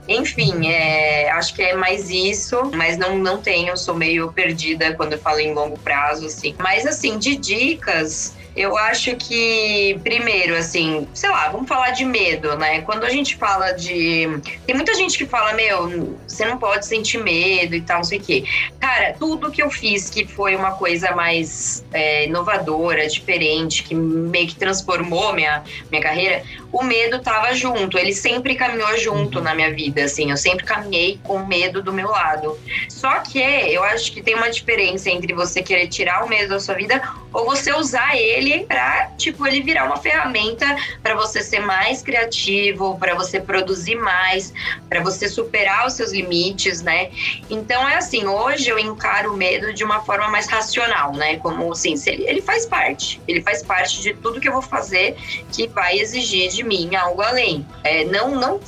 Enfim, 0.08 0.68
é, 0.68 1.30
acho 1.30 1.54
que 1.54 1.62
é 1.62 1.74
mais 1.74 2.10
isso, 2.10 2.70
mas 2.74 2.96
não, 2.96 3.18
não 3.18 3.40
tenho, 3.40 3.76
sou 3.76 3.94
meio 3.94 4.32
perdida 4.32 4.94
quando 4.94 5.12
eu 5.12 5.18
falo 5.18 5.38
em 5.40 5.54
longo 5.54 5.78
prazo, 5.78 6.26
assim. 6.26 6.54
Mas, 6.58 6.86
assim, 6.86 7.18
de 7.18 7.36
dicas, 7.36 8.34
eu 8.56 8.76
acho 8.76 9.14
que, 9.16 9.98
primeiro, 10.02 10.56
assim, 10.56 11.06
sei 11.14 11.30
lá, 11.30 11.48
vamos 11.48 11.68
falar 11.68 11.90
de 11.90 12.04
medo, 12.04 12.56
né? 12.56 12.80
Quando 12.82 13.04
a 13.04 13.10
gente 13.10 13.36
fala 13.36 13.72
de. 13.72 14.28
Tem 14.66 14.74
muita 14.74 14.94
gente 14.94 15.16
que 15.16 15.24
fala, 15.24 15.52
meu, 15.52 16.18
você 16.26 16.44
não 16.44 16.58
pode 16.58 16.84
sentir 16.86 17.22
medo 17.22 17.74
e 17.76 17.80
tal, 17.80 17.98
não 17.98 18.04
sei 18.04 18.18
o 18.18 18.22
quê. 18.22 18.44
Cara, 18.80 19.14
tudo 19.18 19.50
que 19.50 19.62
eu 19.62 19.70
fiz 19.70 20.10
que 20.10 20.26
foi 20.26 20.56
uma 20.56 20.72
coisa 20.72 21.12
mais 21.14 21.84
é, 21.92 22.26
inovadora, 22.26 23.06
diferente, 23.06 23.84
que 23.84 23.94
meio 23.94 24.48
que 24.48 24.56
transformou 24.56 25.32
minha, 25.32 25.62
minha 25.90 26.02
carreira, 26.02 26.42
o 26.72 26.82
medo 26.82 27.20
tava 27.20 27.52
junto. 27.54 27.98
Ele 27.98 28.12
sempre 28.12 28.54
caminhou 28.54 28.96
junto 28.98 29.40
na 29.40 29.54
minha 29.54 29.72
vida, 29.72 30.04
assim. 30.04 30.30
Eu 30.30 30.36
sempre 30.36 30.64
caminhei 30.64 31.20
com 31.22 31.44
medo 31.46 31.82
do 31.82 31.92
meu 31.92 32.08
lado. 32.08 32.58
Só 32.88 33.20
que 33.20 33.38
eu 33.38 33.82
acho 33.84 34.12
que 34.12 34.22
tem 34.22 34.34
uma 34.34 34.50
diferença 34.50 35.10
entre 35.10 35.32
você 35.32 35.62
querer 35.62 35.88
tirar 35.88 36.24
o 36.24 36.28
medo 36.28 36.50
da 36.50 36.60
sua 36.60 36.74
vida 36.74 37.02
ou 37.32 37.44
você 37.44 37.72
usar 37.72 38.16
ele 38.16 38.64
para 38.64 39.10
tipo 39.16 39.46
ele 39.46 39.60
virar 39.60 39.84
uma 39.84 39.96
ferramenta 39.96 40.66
para 41.02 41.14
você 41.14 41.42
ser 41.42 41.60
mais 41.60 42.02
criativo, 42.02 42.98
para 42.98 43.14
você 43.14 43.40
produzir 43.40 43.96
mais, 43.96 44.52
para 44.88 45.00
você 45.00 45.28
superar 45.28 45.86
os 45.86 45.94
seus 45.94 46.12
limites, 46.12 46.82
né? 46.82 47.10
Então 47.48 47.88
é 47.88 47.96
assim, 47.96 48.26
hoje 48.26 48.68
eu 48.68 48.78
encaro 48.78 49.32
o 49.32 49.36
medo 49.36 49.72
de 49.72 49.84
uma 49.84 50.00
forma 50.00 50.28
mais 50.28 50.46
racional, 50.46 51.12
né? 51.12 51.36
Como 51.36 51.72
assim, 51.72 51.94
ele, 52.06 52.24
ele 52.26 52.42
faz 52.42 52.66
parte, 52.66 53.20
ele 53.28 53.40
faz 53.42 53.62
parte 53.62 54.00
de 54.02 54.14
tudo 54.14 54.40
que 54.40 54.48
eu 54.48 54.52
vou 54.52 54.62
fazer 54.62 55.16
que 55.52 55.68
vai 55.68 55.98
exigir 55.98 56.50
de 56.50 56.59
mim 56.62 56.94
algo 56.94 57.22
além. 57.22 57.66
É, 57.84 58.04
não 58.04 58.38
não 58.38 58.60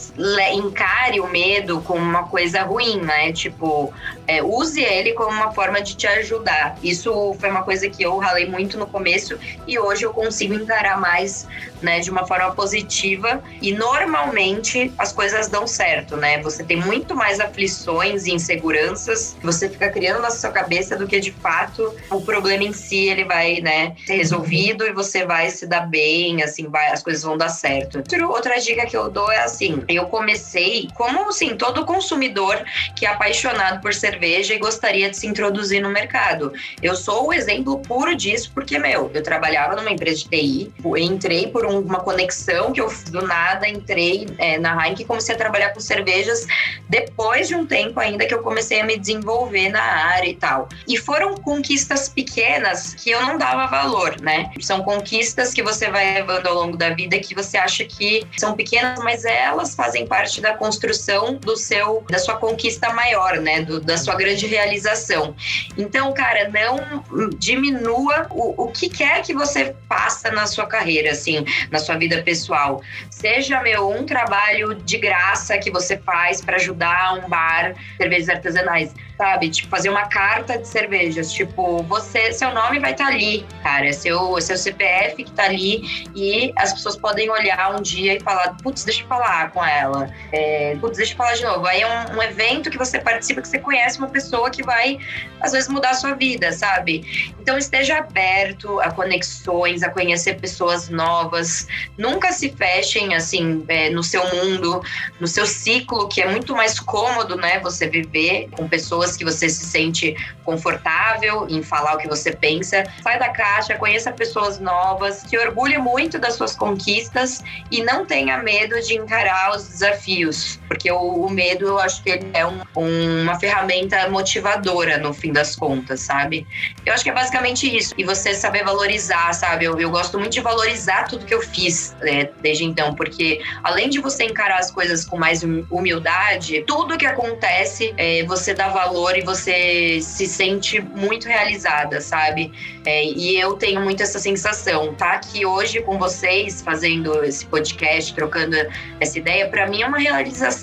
encare 0.53 1.20
o 1.20 1.28
medo 1.28 1.80
como 1.82 2.01
uma 2.01 2.24
coisa 2.24 2.62
ruim, 2.62 3.01
né? 3.01 3.32
Tipo, 3.32 3.93
é, 4.26 4.43
use 4.43 4.82
ele 4.82 5.12
como 5.12 5.30
uma 5.30 5.53
forma 5.53 5.80
de 5.80 5.97
te 5.97 6.07
ajudar. 6.07 6.76
Isso 6.82 7.34
foi 7.38 7.51
uma 7.51 7.62
coisa 7.62 7.88
que 7.88 8.03
eu 8.03 8.16
ralei 8.18 8.47
muito 8.47 8.78
no 8.78 8.86
começo 8.86 9.38
e 9.66 9.78
hoje 9.78 10.05
eu 10.05 10.12
consigo 10.12 10.55
encarar 10.55 11.01
mais, 11.01 11.47
né, 11.83 12.01
de 12.01 12.11
uma 12.11 12.26
forma 12.26 12.55
positiva. 12.55 13.43
E 13.61 13.72
normalmente 13.72 14.93
as 14.99 15.12
coisas 15.12 15.49
dão 15.49 15.66
certo, 15.66 16.16
né? 16.16 16.41
Você 16.43 16.64
tem 16.64 16.76
muito 16.76 17.14
mais 17.14 17.41
aflições 17.41 18.26
e 18.26 18.33
inseguranças 18.33 19.37
que 19.39 19.45
você 19.45 19.68
fica 19.68 19.91
criando 19.91 20.22
na 20.22 20.30
sua 20.30 20.51
cabeça 20.51 20.97
do 20.97 21.07
que 21.07 21.20
de 21.20 21.33
fato 21.33 21.95
o 22.11 22.20
problema 22.20 22.64
em 22.64 22.72
si 22.72 23.09
ele 23.09 23.24
vai, 23.24 23.61
né, 23.61 23.95
ser 24.07 24.16
resolvido 24.16 24.85
e 24.85 24.93
você 24.93 25.24
vai 25.24 25.51
se 25.51 25.66
dar 25.66 25.87
bem, 25.87 26.43
assim, 26.43 26.68
vai, 26.68 26.91
as 26.91 27.03
coisas 27.03 27.22
vão 27.22 27.37
dar 27.37 27.49
certo. 27.49 28.03
Outra 28.28 28.59
dica 28.59 28.87
que 28.87 28.97
eu 28.97 29.11
dou 29.11 29.30
é 29.30 29.43
assim, 29.43 29.83
eu 29.89 30.07
comecei 30.07 30.89
como 30.95 31.28
assim, 31.28 31.57
todo 31.57 31.85
consumidor 31.85 32.62
que 32.97 33.07
é 33.07 33.09
apaixonado 33.09 33.80
por 33.80 33.93
cerveja 33.93 34.55
e 34.55 34.59
gostaria 34.59 35.11
de 35.11 35.16
se 35.16 35.26
introduzir 35.26 35.83
no 35.83 35.91
mercado. 35.91 36.53
Eu 36.83 36.95
sou 36.95 37.28
o 37.28 37.33
exemplo 37.33 37.78
puro 37.80 38.14
disso, 38.14 38.51
porque, 38.55 38.78
meu, 38.78 39.11
eu 39.12 39.22
trabalhava 39.22 39.76
numa 39.76 39.91
empresa 39.91 40.20
de 40.20 40.28
TI, 40.28 40.72
entrei 40.99 41.49
por 41.49 41.66
uma 41.81 42.01
conexão 42.01 42.73
que 42.73 42.81
eu 42.81 42.93
do 43.11 43.27
nada 43.27 43.68
entrei 43.68 44.27
é, 44.39 44.59
na 44.59 44.73
Heineken 44.73 45.05
e 45.05 45.07
comecei 45.07 45.35
a 45.35 45.39
trabalhar 45.39 45.70
com 45.70 45.81
cervejas 45.81 46.47
depois 46.89 47.49
de 47.49 47.55
um 47.55 47.66
tempo 47.66 47.99
ainda 47.99 48.27
que 48.27 48.35
eu 48.35 48.43
comecei 48.43 48.81
a 48.81 48.85
me 48.85 48.99
desenvolver 48.99 49.68
na 49.70 49.83
área 49.83 50.29
e 50.29 50.35
tal. 50.35 50.68
E 50.87 50.97
foram 50.97 51.35
conquistas 51.35 52.09
pequenas 52.09 52.95
que 52.95 53.11
eu 53.11 53.20
não 53.23 53.39
dava 53.39 53.66
valor, 53.66 54.20
né? 54.20 54.51
São 54.61 54.83
conquistas 54.83 55.53
que 55.53 55.62
você 55.62 55.91
vai 55.91 56.14
levando 56.14 56.47
ao 56.47 56.55
longo 56.55 56.77
da 56.77 56.91
vida 56.91 57.18
que 57.18 57.35
você 57.35 57.57
acha 57.57 57.85
que 57.85 58.27
são 58.37 58.55
pequenas, 58.55 58.99
mas 59.01 59.25
elas 59.25 59.75
fazem 59.75 60.07
parte 60.07 60.41
da 60.41 60.55
construção 60.55 61.35
do 61.35 61.57
seu 61.57 62.05
da 62.09 62.18
sua 62.18 62.37
conquista 62.37 62.93
maior, 62.93 63.39
né? 63.39 63.62
Do, 63.62 63.81
da 63.81 63.97
sua 63.97 64.14
grande 64.14 64.47
realização. 64.47 65.35
Então, 65.77 66.12
cara, 66.12 66.49
não 66.49 67.03
diminua 67.39 68.27
o, 68.31 68.64
o 68.64 68.68
que 68.68 68.89
quer 68.89 69.23
que 69.23 69.35
você 69.35 69.75
faça 69.89 70.31
na 70.31 70.47
sua 70.47 70.66
carreira, 70.66 71.12
assim, 71.12 71.45
na 71.71 71.79
sua 71.79 71.97
vida 71.97 72.23
pessoal. 72.23 72.83
Seja, 73.11 73.61
meu, 73.63 73.91
um 73.91 74.05
trabalho 74.05 74.75
de 74.75 74.99
graça 74.99 75.59
que 75.59 75.71
você 75.71 75.97
faz 75.99 76.41
para 76.41 76.57
ajudar 76.57 77.15
um 77.15 77.29
bar, 77.29 77.75
cervejas 77.97 78.29
artesanais 78.29 78.95
sabe? 79.17 79.51
Tipo, 79.51 79.69
fazer 79.69 79.89
uma 79.89 80.07
carta 80.07 80.59
de 80.59 80.67
cervejas. 80.67 81.33
Tipo, 81.33 81.83
você, 81.85 82.33
seu 82.33 82.53
nome 82.53 82.79
vai 82.79 82.93
estar 82.93 83.07
tá 83.07 83.11
ali, 83.11 83.47
cara. 83.63 83.93
Seu, 83.93 84.41
seu 84.41 84.57
CPF 84.57 85.25
que 85.25 85.31
tá 85.33 85.45
ali 85.45 86.09
e 86.15 86.53
as 86.57 86.73
pessoas 86.73 86.97
podem 86.97 87.31
olhar 87.31 87.75
um 87.75 87.83
dia 87.83 88.15
e 88.17 88.21
falar, 88.21 88.57
putz, 88.63 88.85
deixa 88.85 89.03
eu 89.03 89.07
falar 89.07 89.51
com 89.51 89.65
ela. 89.65 90.11
É, 90.33 90.77
putz, 90.81 90.97
deixa 90.97 91.13
eu 91.13 91.17
falar 91.17 91.35
de 91.35 91.45
novo. 91.45 91.67
Aí 91.67 91.83
é 91.83 91.87
um, 91.87 92.17
um, 92.17 92.23
evento 92.23 92.71
que 92.71 92.79
você 92.79 92.99
participa, 92.99 93.43
que 93.43 93.49
você 93.49 93.59
conhece 93.59 93.99
uma 93.99 94.09
pessoa 94.09 94.51
que 94.51 94.63
vai, 94.63 94.99
às 95.41 95.53
vezes, 95.53 95.69
mudar 95.69 95.91
a 95.91 95.95
sua 95.95 96.15
vida, 96.15 96.53
sabe? 96.53 97.33
Então, 97.41 97.59
esteja 97.59 97.99
aberto 97.99 98.81
a 98.81 98.91
conexões, 98.91 99.83
a 99.83 99.91
conhecer 99.91 100.41
pessoas 100.41 100.89
novas. 100.89 101.67
Nunca 101.99 102.33
se 102.33 102.51
fechem, 102.51 103.15
assim, 103.15 103.65
é, 103.69 103.91
no 103.91 104.03
seu 104.03 104.23
mundo, 104.35 104.83
no 105.21 105.27
seu 105.27 105.47
ciclo, 105.47 106.09
que 106.09 106.21
é 106.21 106.29
muito 106.29 106.55
mais 106.55 106.79
cômodo, 106.81 107.37
né? 107.37 107.61
Você 107.61 107.89
viver 107.89 108.49
com 108.57 108.69
pessoas 108.69 109.01
pessoas 109.03 109.16
que 109.16 109.24
você 109.24 109.48
se 109.48 109.64
sente 109.64 110.14
confortável 110.44 111.46
em 111.48 111.62
falar 111.62 111.94
o 111.94 111.98
que 111.98 112.09
você 112.09 112.32
pensa. 112.32 112.84
Sai 113.03 113.18
da 113.18 113.30
caixa, 113.30 113.74
conheça 113.76 114.12
pessoas 114.12 114.59
novas, 114.59 115.16
se 115.16 115.36
orgulhe 115.36 115.78
muito 115.78 116.18
das 116.18 116.34
suas 116.34 116.55
conquistas 116.55 117.42
e 117.70 117.82
não 117.82 118.07
tenha 118.07 118.38
medo 118.38 118.80
de 118.80 118.94
encarar 118.94 119.57
os 119.57 119.68
desafios, 119.68 120.61
porque 120.73 120.91
o, 120.91 121.27
o 121.27 121.31
medo 121.31 121.66
eu 121.66 121.79
acho 121.79 122.03
que 122.03 122.11
ele 122.11 122.31
é 122.33 122.47
um, 122.47 122.61
um, 122.77 123.23
uma 123.23 123.39
ferramenta 123.39 124.09
motivadora 124.09 124.97
no 124.97 125.12
fim 125.12 125.31
das 125.31 125.55
contas, 125.55 126.01
sabe? 126.01 126.47
Eu 126.87 126.95
acho 126.95 127.05
que 127.05 127.11
é 127.11 127.12
basicamente 127.12 127.77
isso. 127.77 127.93
E 127.99 128.05
você 128.05 128.33
saber 128.33 128.64
valorizar, 128.64 129.33
sabe? 129.35 129.66
Eu, 129.66 129.79
eu 129.79 129.91
gosto 129.91 130.18
muito 130.18 130.33
de 130.33 130.41
valorizar 130.41 131.05
tudo 131.05 131.27
que 131.27 131.35
eu 131.35 131.43
fiz 131.43 131.95
né, 132.01 132.31
desde 132.41 132.64
então, 132.64 132.95
porque 132.95 133.43
além 133.62 133.91
de 133.91 134.01
você 134.01 134.25
encarar 134.25 134.59
as 134.59 134.70
coisas 134.70 135.05
com 135.05 135.18
mais 135.18 135.45
hum, 135.45 135.66
humildade, 135.70 136.64
tudo 136.66 136.97
que 136.97 137.05
acontece, 137.05 137.93
é, 137.99 138.25
você 138.25 138.55
dá 138.55 138.68
valor 138.68 139.03
valor 139.03 139.16
e 139.16 139.23
você 139.23 140.01
se 140.01 140.27
sente 140.27 140.81
muito 140.81 141.27
realizada, 141.27 142.01
sabe? 142.01 142.53
É, 142.85 143.05
e 143.05 143.39
eu 143.39 143.55
tenho 143.55 143.81
muito 143.81 144.03
essa 144.03 144.18
sensação. 144.18 144.95
Tá 144.95 145.12
aqui 145.12 145.45
hoje 145.45 145.81
com 145.83 145.99
vocês, 145.99 146.62
fazendo 146.62 147.25
esse 147.25 147.45
podcast, 147.47 148.14
trocando 148.14 148.57
essa 149.01 149.18
ideia, 149.18 149.49
para 149.49 149.66
mim 149.66 149.83
é 149.83 149.87
uma 149.87 149.99
realização 149.99 150.62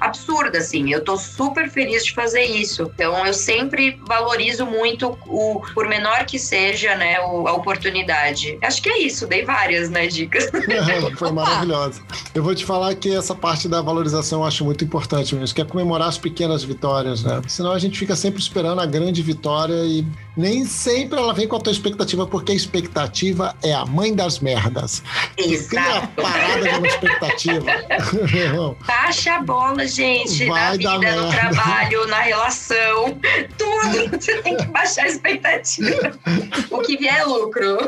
absurda, 0.00 0.58
assim. 0.58 0.92
Eu 0.92 1.02
tô 1.02 1.16
super 1.16 1.70
feliz 1.70 2.04
de 2.04 2.12
fazer 2.12 2.44
isso. 2.44 2.90
Então, 2.94 3.26
eu 3.26 3.32
sempre 3.32 3.98
valorizo 4.06 4.66
muito 4.66 5.18
o, 5.26 5.62
por 5.74 5.88
menor 5.88 6.24
que 6.26 6.38
seja, 6.38 6.94
né, 6.96 7.16
a 7.16 7.52
oportunidade. 7.52 8.58
Acho 8.62 8.82
que 8.82 8.88
é 8.90 8.98
isso, 8.98 9.26
dei 9.26 9.44
várias, 9.44 9.88
né, 9.88 10.06
dicas. 10.06 10.50
Foi 11.16 11.32
maravilhosa. 11.32 12.02
Eu 12.34 12.42
vou 12.42 12.54
te 12.54 12.64
falar 12.64 12.94
que 12.94 13.14
essa 13.14 13.34
parte 13.34 13.68
da 13.68 13.80
valorização 13.80 14.40
eu 14.40 14.46
acho 14.46 14.64
muito 14.64 14.84
importante 14.84 15.34
mesmo, 15.34 15.54
que 15.54 15.62
é 15.62 15.64
comemorar 15.64 16.08
as 16.08 16.18
pequenas 16.18 16.62
vitórias, 16.62 17.22
né? 17.22 17.40
Senão 17.48 17.70
senão 17.70 17.72
a 17.72 17.78
gente 17.78 17.98
fica 17.98 18.16
sempre 18.16 18.40
esperando 18.40 18.80
a 18.80 18.86
grande 18.86 19.22
vitória 19.22 19.84
e 19.84 20.04
nem 20.36 20.64
sempre 20.64 21.18
ela 21.18 21.32
vem 21.32 21.46
com 21.46 21.56
a 21.56 21.60
tua 21.60 21.72
expectativa, 21.72 22.26
porque 22.26 22.52
a 22.52 22.54
expectativa 22.54 23.54
é 23.62 23.72
a 23.72 23.84
mãe 23.86 24.14
das 24.14 24.40
merdas. 24.40 25.02
Exato. 25.36 25.68
Cria 25.68 25.96
a 25.98 26.06
parada 26.08 26.62
de 26.62 26.78
uma 26.78 26.86
expectativa. 26.86 27.64
Baixa 28.86 29.39
bola, 29.42 29.86
gente, 29.86 30.46
Vai 30.46 30.60
na 30.60 30.98
vida, 30.98 31.16
no 31.16 31.30
trabalho, 31.30 32.06
na 32.06 32.20
relação, 32.20 33.18
tudo. 33.56 34.18
Você 34.20 34.42
tem 34.42 34.56
que 34.56 34.66
baixar 34.66 35.04
a 35.04 35.08
expectativa. 35.08 36.12
o 36.70 36.78
que 36.78 36.96
vier 36.96 37.20
é 37.20 37.24
lucro. 37.24 37.78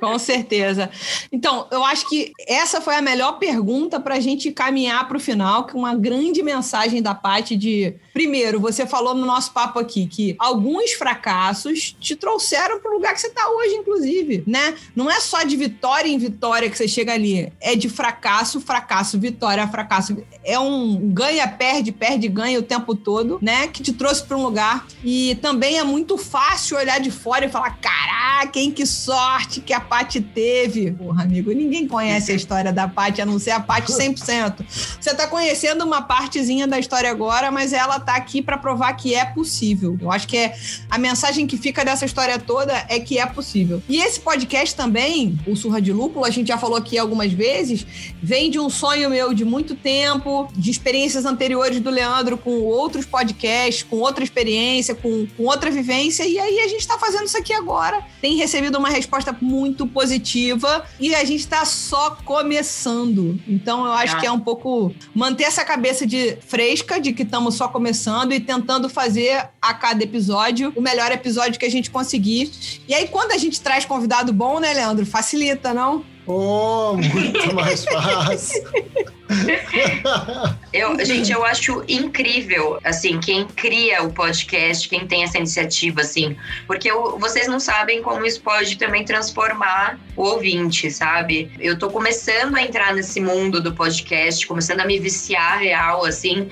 Com 0.00 0.18
certeza. 0.18 0.90
Então, 1.30 1.66
eu 1.70 1.84
acho 1.84 2.08
que 2.08 2.32
essa 2.46 2.80
foi 2.80 2.94
a 2.94 3.02
melhor 3.02 3.38
pergunta 3.38 4.00
para 4.00 4.16
a 4.16 4.20
gente 4.20 4.50
caminhar 4.52 5.06
para 5.08 5.16
o 5.16 5.20
final, 5.20 5.66
com 5.66 5.78
uma 5.78 5.94
grande 5.94 6.42
mensagem 6.42 7.02
da 7.02 7.14
parte 7.14 7.56
de. 7.56 7.94
Primeiro, 8.12 8.60
você 8.60 8.86
falou 8.86 9.14
no 9.14 9.24
nosso 9.24 9.52
papo 9.52 9.78
aqui 9.78 10.06
que 10.06 10.36
alguns 10.38 10.92
fracassos 10.92 11.96
te 11.98 12.14
trouxeram 12.14 12.78
para 12.78 12.90
o 12.90 12.94
lugar 12.94 13.14
que 13.14 13.20
você 13.20 13.28
está 13.28 13.48
hoje, 13.48 13.74
inclusive, 13.74 14.44
né? 14.46 14.74
Não 14.94 15.10
é 15.10 15.18
só 15.18 15.42
de 15.42 15.56
vitória 15.56 16.08
em 16.08 16.18
vitória 16.18 16.68
que 16.68 16.76
você 16.76 16.86
chega 16.86 17.14
ali, 17.14 17.50
é 17.58 17.74
de 17.74 17.88
fracasso, 17.88 18.60
fracasso, 18.60 19.18
vitória, 19.18 19.66
fracasso. 19.66 20.22
É 20.44 20.58
um 20.58 20.98
ganha, 21.10 21.48
perde, 21.48 21.90
perde, 21.90 22.28
ganha 22.28 22.58
o 22.58 22.62
tempo 22.62 22.94
todo, 22.94 23.38
né? 23.40 23.68
Que 23.68 23.82
te 23.82 23.92
trouxe 23.92 24.24
para 24.24 24.36
um 24.36 24.42
lugar. 24.42 24.86
E 25.02 25.36
também 25.36 25.78
é 25.78 25.84
muito 25.84 26.18
fácil 26.18 26.76
olhar 26.76 27.00
de 27.00 27.10
fora 27.10 27.46
e 27.46 27.48
falar: 27.48 27.78
caraca, 27.80 28.58
hein, 28.58 28.70
que 28.70 28.84
sorte 28.84 29.60
que 29.60 29.72
a 29.72 29.80
Paty 29.80 30.20
teve. 30.20 30.90
Porra, 30.90 31.22
amigo, 31.22 31.50
ninguém 31.52 31.88
conhece 31.88 32.32
a 32.32 32.34
história 32.34 32.72
da 32.72 32.86
Paty, 32.86 33.22
a 33.22 33.26
não 33.26 33.38
ser 33.38 33.52
a 33.52 33.60
Paty 33.60 33.90
100%. 33.90 34.64
Você 35.00 35.10
está 35.10 35.26
conhecendo 35.26 35.84
uma 35.84 36.02
partezinha 36.02 36.66
da 36.66 36.78
história 36.78 37.10
agora, 37.10 37.50
mas 37.50 37.72
ela 37.72 38.01
tá 38.02 38.14
aqui 38.14 38.42
para 38.42 38.58
provar 38.58 38.92
que 38.94 39.14
é 39.14 39.24
possível. 39.24 39.96
Eu 40.00 40.10
acho 40.10 40.26
que 40.28 40.36
é 40.36 40.54
a 40.90 40.98
mensagem 40.98 41.46
que 41.46 41.56
fica 41.56 41.84
dessa 41.84 42.04
história 42.04 42.38
toda 42.38 42.72
é 42.88 42.98
que 43.00 43.18
é 43.18 43.26
possível. 43.26 43.82
E 43.88 44.00
esse 44.00 44.20
podcast 44.20 44.74
também, 44.74 45.38
o 45.46 45.56
Surra 45.56 45.80
de 45.80 45.92
Lúpulo, 45.92 46.24
a 46.24 46.30
gente 46.30 46.48
já 46.48 46.58
falou 46.58 46.76
aqui 46.76 46.98
algumas 46.98 47.32
vezes, 47.32 47.86
vem 48.22 48.50
de 48.50 48.58
um 48.58 48.68
sonho 48.68 49.08
meu 49.10 49.32
de 49.32 49.44
muito 49.44 49.74
tempo, 49.74 50.48
de 50.54 50.70
experiências 50.70 51.24
anteriores 51.24 51.80
do 51.80 51.90
Leandro 51.90 52.36
com 52.36 52.60
outros 52.60 53.06
podcasts, 53.06 53.82
com 53.82 53.96
outra 53.96 54.24
experiência, 54.24 54.94
com, 54.94 55.26
com 55.36 55.44
outra 55.44 55.70
vivência, 55.70 56.24
e 56.26 56.38
aí 56.38 56.60
a 56.60 56.68
gente 56.68 56.80
está 56.80 56.98
fazendo 56.98 57.26
isso 57.26 57.38
aqui 57.38 57.52
agora. 57.52 58.04
Tem 58.20 58.36
recebido 58.36 58.78
uma 58.78 58.90
resposta 58.90 59.36
muito 59.40 59.86
positiva 59.86 60.84
e 60.98 61.14
a 61.14 61.24
gente 61.24 61.40
está 61.40 61.64
só 61.64 62.16
começando. 62.24 63.40
Então 63.46 63.84
eu 63.86 63.92
acho 63.92 64.16
ah. 64.16 64.20
que 64.20 64.26
é 64.26 64.32
um 64.32 64.40
pouco 64.40 64.92
manter 65.14 65.44
essa 65.44 65.64
cabeça 65.64 66.06
de 66.06 66.36
fresca, 66.46 67.00
de 67.00 67.12
que 67.12 67.22
estamos 67.22 67.54
só 67.54 67.68
começando 67.68 67.91
e 68.32 68.40
tentando 68.40 68.88
fazer 68.88 69.48
a 69.60 69.74
cada 69.74 70.02
episódio 70.02 70.72
o 70.74 70.80
melhor 70.80 71.10
episódio 71.12 71.58
que 71.58 71.66
a 71.66 71.70
gente 71.70 71.90
conseguir. 71.90 72.50
E 72.88 72.94
aí, 72.94 73.08
quando 73.08 73.32
a 73.32 73.38
gente 73.38 73.60
traz 73.60 73.84
convidado 73.84 74.32
bom, 74.32 74.58
né, 74.58 74.72
Leandro? 74.72 75.06
Facilita, 75.06 75.72
não? 75.72 76.04
Oh, 76.26 76.94
muito 76.96 77.54
mais 77.54 77.84
fácil. 77.84 78.62
eu, 80.72 81.04
gente, 81.04 81.32
eu 81.32 81.44
acho 81.44 81.84
incrível, 81.88 82.78
assim, 82.84 83.18
quem 83.20 83.46
cria 83.46 84.02
o 84.02 84.12
podcast, 84.12 84.88
quem 84.88 85.06
tem 85.06 85.24
essa 85.24 85.38
iniciativa, 85.38 86.00
assim, 86.00 86.36
porque 86.66 86.90
eu, 86.90 87.18
vocês 87.18 87.46
não 87.46 87.60
sabem 87.60 88.02
como 88.02 88.24
isso 88.24 88.40
pode 88.40 88.76
também 88.76 89.04
transformar 89.04 89.98
o 90.16 90.22
ouvinte, 90.22 90.90
sabe? 90.90 91.50
Eu 91.58 91.78
tô 91.78 91.90
começando 91.90 92.56
a 92.56 92.62
entrar 92.62 92.94
nesse 92.94 93.20
mundo 93.20 93.60
do 93.60 93.72
podcast, 93.72 94.46
começando 94.46 94.80
a 94.80 94.84
me 94.84 94.98
viciar 94.98 95.58
real, 95.58 96.04
assim, 96.04 96.48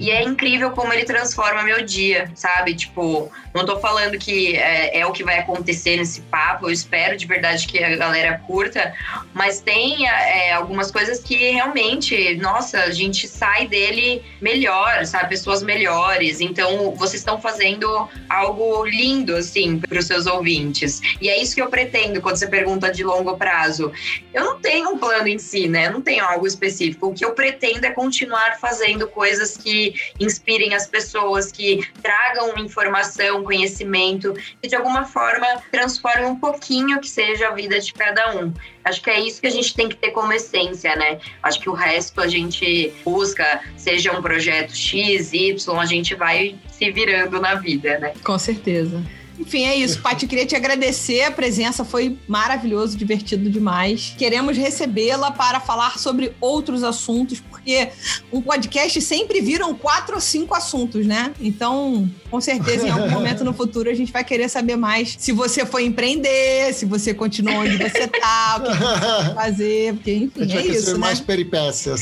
e 0.00 0.10
é 0.10 0.22
incrível 0.22 0.70
como 0.70 0.92
ele 0.92 1.04
transforma 1.04 1.62
meu 1.62 1.84
dia, 1.84 2.30
sabe? 2.34 2.74
Tipo, 2.74 3.30
não 3.54 3.64
tô 3.64 3.78
falando 3.78 4.18
que 4.18 4.56
é, 4.56 5.00
é 5.00 5.06
o 5.06 5.12
que 5.12 5.24
vai 5.24 5.38
acontecer 5.38 5.96
nesse 5.96 6.20
papo, 6.22 6.66
eu 6.66 6.72
espero 6.72 7.16
de 7.16 7.26
verdade 7.26 7.66
que 7.66 7.82
a 7.82 7.96
galera 7.96 8.38
curta, 8.46 8.94
mas 9.32 9.60
tem 9.60 10.08
é, 10.08 10.52
algumas 10.52 10.90
coisas 10.90 11.20
que 11.20 11.36
realmente, 11.50 12.07
nossa, 12.40 12.80
a 12.80 12.90
gente 12.90 13.26
sai 13.26 13.66
dele 13.66 14.22
melhor, 14.40 15.04
sabe? 15.06 15.30
Pessoas 15.30 15.62
melhores. 15.62 16.40
Então, 16.40 16.94
vocês 16.94 17.20
estão 17.20 17.40
fazendo 17.40 18.08
algo 18.28 18.84
lindo, 18.84 19.36
assim, 19.36 19.78
para 19.78 19.98
os 19.98 20.06
seus 20.06 20.26
ouvintes. 20.26 21.00
E 21.20 21.28
é 21.28 21.40
isso 21.40 21.54
que 21.54 21.62
eu 21.62 21.68
pretendo 21.68 22.20
quando 22.20 22.36
você 22.36 22.46
pergunta 22.46 22.90
de 22.90 23.04
longo 23.04 23.36
prazo. 23.36 23.92
Eu 24.32 24.44
não 24.44 24.60
tenho 24.60 24.90
um 24.90 24.98
plano 24.98 25.28
em 25.28 25.38
si, 25.38 25.68
né? 25.68 25.86
Eu 25.86 25.92
não 25.92 26.02
tenho 26.02 26.24
algo 26.24 26.46
específico. 26.46 27.08
O 27.08 27.14
que 27.14 27.24
eu 27.24 27.32
pretendo 27.32 27.86
é 27.86 27.90
continuar 27.90 28.58
fazendo 28.58 29.06
coisas 29.08 29.56
que 29.56 29.94
inspirem 30.20 30.74
as 30.74 30.86
pessoas, 30.86 31.50
que 31.50 31.86
tragam 32.02 32.58
informação, 32.58 33.42
conhecimento, 33.42 34.34
que 34.60 34.68
de 34.68 34.76
alguma 34.76 35.04
forma 35.04 35.46
transformem 35.70 36.26
um 36.26 36.36
pouquinho 36.36 37.00
que 37.00 37.08
seja 37.08 37.48
a 37.48 37.50
vida 37.52 37.78
de 37.80 37.92
cada 37.92 38.36
um. 38.36 38.52
Acho 38.84 39.02
que 39.02 39.10
é 39.10 39.20
isso 39.20 39.40
que 39.40 39.46
a 39.46 39.50
gente 39.50 39.74
tem 39.74 39.88
que 39.88 39.96
ter 39.96 40.10
como 40.10 40.32
essência, 40.32 40.94
né? 40.96 41.18
Acho 41.42 41.60
que 41.60 41.68
o 41.68 41.74
resto 41.74 42.20
a 42.20 42.26
gente 42.26 42.92
busca, 43.04 43.60
seja 43.76 44.16
um 44.16 44.22
projeto 44.22 44.74
X, 44.74 45.32
Y, 45.32 45.78
a 45.78 45.86
gente 45.86 46.14
vai 46.14 46.56
se 46.70 46.90
virando 46.90 47.40
na 47.40 47.54
vida, 47.54 47.98
né? 47.98 48.12
Com 48.24 48.38
certeza. 48.38 49.02
Enfim, 49.38 49.64
é 49.64 49.76
isso, 49.76 50.00
Paty. 50.00 50.24
Eu 50.24 50.28
queria 50.28 50.46
te 50.46 50.56
agradecer. 50.56 51.22
A 51.22 51.30
presença 51.30 51.84
foi 51.84 52.18
maravilhoso, 52.26 52.96
divertido 52.96 53.48
demais. 53.50 54.14
Queremos 54.18 54.56
recebê-la 54.56 55.30
para 55.30 55.60
falar 55.60 55.98
sobre 55.98 56.32
outros 56.40 56.82
assuntos, 56.82 57.40
porque 57.40 57.88
um 58.32 58.42
podcast 58.42 59.00
sempre 59.00 59.40
viram 59.40 59.74
quatro 59.74 60.16
ou 60.16 60.20
cinco 60.20 60.54
assuntos, 60.54 61.06
né? 61.06 61.32
Então, 61.40 62.10
com 62.30 62.40
certeza, 62.40 62.86
em 62.86 62.90
algum 62.90 63.10
momento 63.10 63.44
no 63.44 63.52
futuro, 63.54 63.88
a 63.90 63.94
gente 63.94 64.10
vai 64.12 64.24
querer 64.24 64.48
saber 64.48 64.76
mais 64.76 65.14
se 65.18 65.32
você 65.32 65.64
foi 65.64 65.84
empreender, 65.84 66.72
se 66.74 66.84
você 66.84 67.14
continuou 67.14 67.58
onde 67.60 67.76
você 67.76 68.06
tá, 68.08 68.56
o 68.58 68.62
que 68.62 68.68
você 68.68 69.24
vai 69.24 69.34
fazer, 69.34 69.94
porque, 69.94 70.12
enfim, 70.14 70.42
A 70.42 70.44
gente 70.44 70.56
é 70.58 70.62
vai 70.62 70.76
isso, 70.76 70.92
né? 70.94 70.98
mais 70.98 71.20
peripécias. 71.20 72.00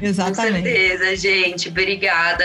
Exatamente. 0.00 0.56
Com 0.58 0.62
certeza, 0.62 1.16
gente. 1.16 1.68
Obrigada. 1.68 2.44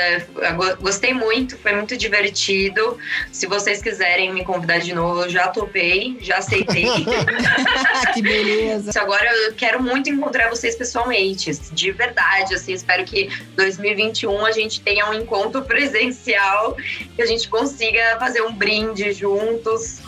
Gostei 0.82 1.14
muito, 1.14 1.58
foi 1.58 1.74
muito 1.74 1.96
divertido. 1.96 2.98
Se 3.32 3.48
vocês 3.48 3.82
quiserem 3.82 4.33
me 4.34 4.44
convidar 4.44 4.80
de 4.80 4.94
novo, 4.94 5.24
eu 5.24 5.30
já 5.30 5.48
topei, 5.48 6.18
já 6.20 6.38
aceitei. 6.38 6.86
que 8.14 8.22
beleza. 8.22 8.92
Agora 9.00 9.26
eu 9.46 9.54
quero 9.54 9.82
muito 9.82 10.10
encontrar 10.10 10.50
vocês 10.50 10.76
pessoalmente, 10.76 11.52
de 11.72 11.92
verdade. 11.92 12.56
Assim, 12.56 12.74
espero 12.74 13.04
que 13.06 13.30
2021 13.56 14.46
a 14.46 14.52
gente 14.52 14.82
tenha 14.82 15.10
um 15.10 15.14
encontro 15.14 15.62
presencial, 15.64 16.76
que 17.16 17.22
a 17.22 17.26
gente 17.26 17.48
consiga 17.48 18.18
fazer 18.20 18.42
um 18.42 18.54
brinde 18.54 19.12
juntos. 19.14 20.02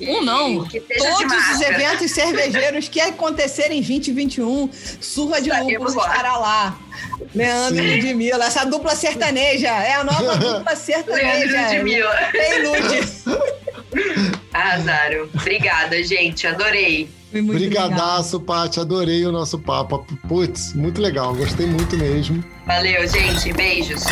Um 0.00 0.22
não. 0.22 0.64
Todos 0.64 1.50
os 1.54 1.60
eventos 1.60 2.10
cervejeiros 2.10 2.88
que 2.88 3.00
acontecerem 3.00 3.78
em 3.78 3.82
2021, 3.82 4.70
Surra 5.00 5.40
de 5.40 5.50
lá. 5.50 5.60
estará 5.64 6.36
lá. 6.36 6.78
Leandro 7.34 7.82
Sim. 7.82 7.90
e 7.90 7.96
Ludmilla, 8.02 8.44
essa 8.44 8.64
dupla 8.64 8.94
sertaneja, 8.94 9.68
é 9.68 9.94
a 9.94 10.04
nova 10.04 10.36
dupla 10.38 10.76
sertaneja. 10.76 11.52
Leandro 11.52 11.78
de 11.78 11.82
Mila. 11.84 12.14
Tem 12.32 12.66
Lud. 12.66 13.08
Arrasaram. 14.52 15.28
Obrigada, 15.34 16.02
gente. 16.02 16.46
Adorei. 16.46 17.08
Foi 17.30 17.42
muito 17.42 17.60
legal. 17.60 17.88
Brigadaço, 17.88 18.40
Paty. 18.40 18.80
Adorei 18.80 19.24
o 19.26 19.32
nosso 19.32 19.58
papo. 19.58 20.04
Putz, 20.26 20.72
muito 20.74 21.00
legal. 21.00 21.34
Gostei 21.34 21.66
muito 21.66 21.96
mesmo. 21.96 22.42
Valeu, 22.66 23.06
gente. 23.06 23.52
Beijos. 23.52 24.02